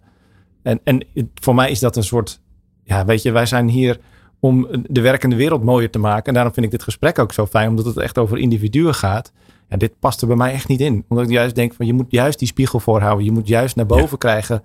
En, 0.63 0.79
en 0.83 1.05
voor 1.41 1.55
mij 1.55 1.71
is 1.71 1.79
dat 1.79 1.95
een 1.95 2.03
soort, 2.03 2.41
ja 2.83 3.05
weet 3.05 3.21
je, 3.21 3.31
wij 3.31 3.45
zijn 3.45 3.67
hier 3.69 3.99
om 4.39 4.67
de 4.89 5.01
werkende 5.01 5.35
wereld 5.35 5.63
mooier 5.63 5.89
te 5.91 5.99
maken. 5.99 6.25
En 6.25 6.33
daarom 6.33 6.53
vind 6.53 6.65
ik 6.65 6.71
dit 6.71 6.83
gesprek 6.83 7.19
ook 7.19 7.33
zo 7.33 7.45
fijn, 7.45 7.69
omdat 7.69 7.85
het 7.85 7.97
echt 7.97 8.17
over 8.17 8.37
individuen 8.37 8.95
gaat. 8.95 9.31
Ja, 9.69 9.77
dit 9.77 9.99
past 9.99 10.21
er 10.21 10.27
bij 10.27 10.35
mij 10.35 10.51
echt 10.53 10.67
niet 10.67 10.81
in. 10.81 11.05
Omdat 11.07 11.25
ik 11.25 11.31
juist 11.31 11.55
denk 11.55 11.73
van 11.73 11.85
je 11.85 11.93
moet 11.93 12.11
juist 12.11 12.39
die 12.39 12.47
spiegel 12.47 12.79
voorhouden. 12.79 13.25
Je 13.25 13.31
moet 13.31 13.47
juist 13.47 13.75
naar 13.75 13.85
boven 13.85 14.17
krijgen 14.17 14.63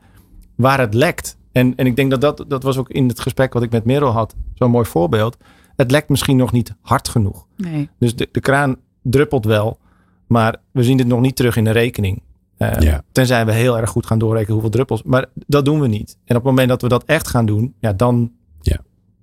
waar 0.54 0.80
het 0.80 0.94
lekt. 0.94 1.36
En, 1.52 1.76
en 1.76 1.86
ik 1.86 1.96
denk 1.96 2.10
dat, 2.10 2.20
dat 2.20 2.44
dat 2.48 2.62
was 2.62 2.76
ook 2.78 2.88
in 2.88 3.08
het 3.08 3.20
gesprek 3.20 3.52
wat 3.52 3.62
ik 3.62 3.70
met 3.70 3.84
Merel 3.84 4.10
had. 4.10 4.34
Zo'n 4.54 4.70
mooi 4.70 4.86
voorbeeld. 4.86 5.36
Het 5.76 5.90
lekt 5.90 6.08
misschien 6.08 6.36
nog 6.36 6.52
niet 6.52 6.74
hard 6.80 7.08
genoeg. 7.08 7.46
Nee. 7.56 7.88
Dus 7.98 8.16
de, 8.16 8.28
de 8.32 8.40
kraan 8.40 8.76
druppelt 9.02 9.44
wel. 9.44 9.78
Maar 10.26 10.56
we 10.70 10.82
zien 10.82 10.96
dit 10.96 11.06
nog 11.06 11.20
niet 11.20 11.36
terug 11.36 11.56
in 11.56 11.64
de 11.64 11.70
rekening. 11.70 12.22
Eh, 12.56 12.80
Ja. 12.80 13.02
Tenzij 13.12 13.46
we 13.46 13.52
heel 13.52 13.78
erg 13.78 13.90
goed 13.90 14.06
gaan 14.06 14.18
doorrekenen 14.18 14.52
hoeveel 14.52 14.70
druppels. 14.70 15.02
Maar 15.02 15.26
dat 15.34 15.64
doen 15.64 15.80
we 15.80 15.86
niet. 15.88 16.16
En 16.24 16.36
op 16.36 16.42
het 16.42 16.50
moment 16.50 16.68
dat 16.68 16.82
we 16.82 16.88
dat 16.88 17.04
echt 17.04 17.28
gaan 17.28 17.46
doen. 17.46 17.74
Ja, 17.80 17.92
dan. 17.92 18.32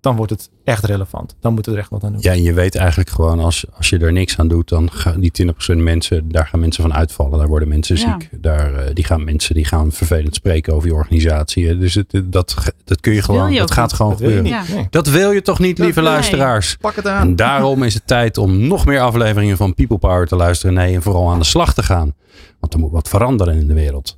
Dan 0.02 0.16
wordt 0.16 0.32
het 0.32 0.50
echt 0.64 0.84
relevant. 0.86 1.36
Dan 1.40 1.54
moeten 1.54 1.72
we 1.72 1.78
er 1.78 1.84
echt 1.84 1.92
wat 1.94 2.04
aan 2.04 2.12
doen. 2.12 2.22
Ja, 2.22 2.32
en 2.32 2.42
je 2.44 2.54
weet 2.54 2.76
eigenlijk 2.76 3.10
gewoon 3.10 3.40
als, 3.40 3.66
als 3.78 3.90
je 3.90 3.98
er 4.00 4.12
niks 4.12 4.38
aan 4.38 4.48
doet, 4.48 4.70
dan 4.70 4.92
gaan 4.92 5.20
die 5.20 5.32
20% 5.74 5.78
mensen, 5.78 6.30
daar 6.32 6.48
gaan 6.48 6.60
mensen 6.60 6.84
van 6.84 6.94
uitvallen. 6.94 7.38
Daar 7.40 7.48
worden 7.48 7.68
mensen 7.68 7.96
Ja. 7.96 8.18
ziek. 8.20 8.30
Daar, 8.42 8.74
eh, 8.74 8.94
die 8.94 9.04
gaan 9.04 9.24
mensen 9.24 9.56
die 9.56 9.66
gaan 9.66 9.92
vervelend 9.92 10.36
spreken 10.36 10.74
over 10.74 10.88
je 10.88 10.94
organisatie. 10.94 11.78
Dus 11.78 11.94
het, 11.96 12.22
dat, 12.26 12.56
dat 12.84 13.00
kun 13.00 13.12
je 13.14 13.18
wil 13.26 13.36
gewoon, 13.36 13.52
je 13.54 13.60
dat 13.60 13.72
gaat 13.72 13.86
niet. 13.88 13.96
gewoon 13.96 14.12
Dat 14.12 14.20
wil 14.22 14.30
je 14.30 14.36
gebeuren. 14.38 14.76
Nee. 14.76 14.88
Dat 14.90 15.08
wil 15.08 15.32
je 15.32 15.42
toch 15.42 15.60
niet, 15.60 15.78
Dat 15.78 15.86
lieve 15.86 16.02
wil 16.02 16.10
luisteraars? 16.10 16.76
Pak 16.78 16.96
het 16.96 17.06
En 17.06 17.12
aan. 17.12 17.36
daarom 17.36 17.84
is 17.84 17.94
het 17.94 18.08
tijd 18.08 18.38
om 18.38 18.68
nog 18.68 18.86
meer 18.86 19.00
afleveringen 19.00 19.58
van 19.58 19.74
People 19.74 19.98
Power 19.98 20.28
te 20.28 20.36
luisteren. 20.36 20.74
Nee, 20.74 20.96
en 20.96 21.02
vooral 21.02 21.30
aan 21.32 21.40
de 21.40 21.46
slag 21.46 21.74
te 21.74 21.84
gaan. 21.84 22.14
Want 22.60 22.74
er 22.74 22.80
moet 22.80 22.92
wat 22.92 23.10
veranderen 23.10 23.56
in 23.60 23.68
de 23.68 23.74
wereld. 23.74 24.18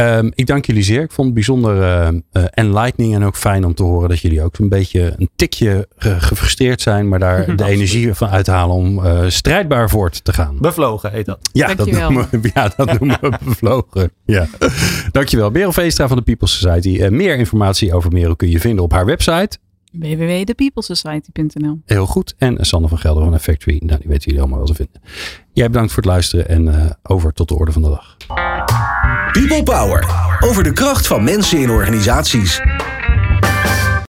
Ehm, 0.00 0.30
ik 0.34 0.46
dank 0.46 0.64
jullie 0.64 0.82
zeer. 0.82 1.02
Ik 1.02 1.12
vond 1.12 1.26
het 1.26 1.34
bijzonder 1.34 1.82
eh, 1.82 2.08
eh, 2.08 2.44
enlightening 2.50 3.14
en 3.14 3.24
ook 3.24 3.36
fijn 3.36 3.64
om 3.64 3.74
te 3.74 3.82
horen 3.82 4.08
dat 4.08 4.20
jullie 4.20 4.42
ook 4.42 4.58
een 4.58 4.68
beetje 4.68 5.14
een 5.18 5.30
tikje 5.36 5.88
ge- 5.96 6.20
gefrustreerd 6.20 6.80
zijn, 6.80 7.08
maar 7.08 7.18
daar 7.18 7.36
de 7.46 7.52
Absoluut. 7.52 7.72
energie 7.74 8.14
van 8.14 8.28
uithalen 8.28 8.74
om 8.76 9.04
eh, 9.04 9.24
strijdbaar 9.28 9.90
voort 9.90 10.24
te 10.24 10.32
gaan. 10.32 10.56
Bevlogen 10.60 11.12
heet 11.12 11.26
dat. 11.26 11.38
Ja, 11.52 11.74
dat 11.74 11.90
noemen 11.90 12.28
we, 12.30 12.50
ja, 12.54 12.72
dat 12.76 12.98
noemen 12.98 13.18
we 13.20 13.32
bevlogen. 13.44 14.12
Ja. 14.24 14.46
Dankjewel. 15.10 15.50
Merel 15.50 15.72
Veestra 15.72 16.08
van 16.08 16.16
de 16.16 16.22
People 16.22 16.48
Society. 16.48 16.98
Eh, 17.02 17.10
meer 17.10 17.36
informatie 17.36 17.94
over 17.94 18.12
Merel 18.12 18.36
kun 18.36 18.50
je 18.50 18.60
vinden 18.60 18.84
op 18.84 18.92
haar 18.92 19.04
website. 19.06 19.58
www.thepeoplesociety.nl 19.92 21.80
Heel 21.84 22.06
goed. 22.06 22.34
En 22.38 22.56
Sander 22.60 22.88
van 22.88 22.98
Gelder 22.98 23.24
van 23.24 23.40
Factory. 23.40 23.80
Nou, 23.84 23.98
die 24.00 24.08
weten 24.08 24.24
jullie 24.24 24.40
allemaal 24.40 24.58
wel 24.58 24.66
te 24.66 24.74
vinden. 24.74 25.00
Jij 25.52 25.66
bedankt 25.66 25.92
voor 25.92 26.02
het 26.02 26.12
luisteren 26.12 26.48
en 26.48 26.68
eh, 26.74 26.90
over 27.02 27.32
tot 27.32 27.48
de 27.48 27.56
orde 27.58 27.72
van 27.72 27.82
de 27.82 27.88
dag. 27.88 28.16
People 29.32 29.62
Power. 29.62 30.04
Over 30.40 30.62
de 30.62 30.72
kracht 30.72 31.06
van 31.06 31.24
mensen 31.24 31.58
in 31.58 31.70
organisaties. 31.70 32.60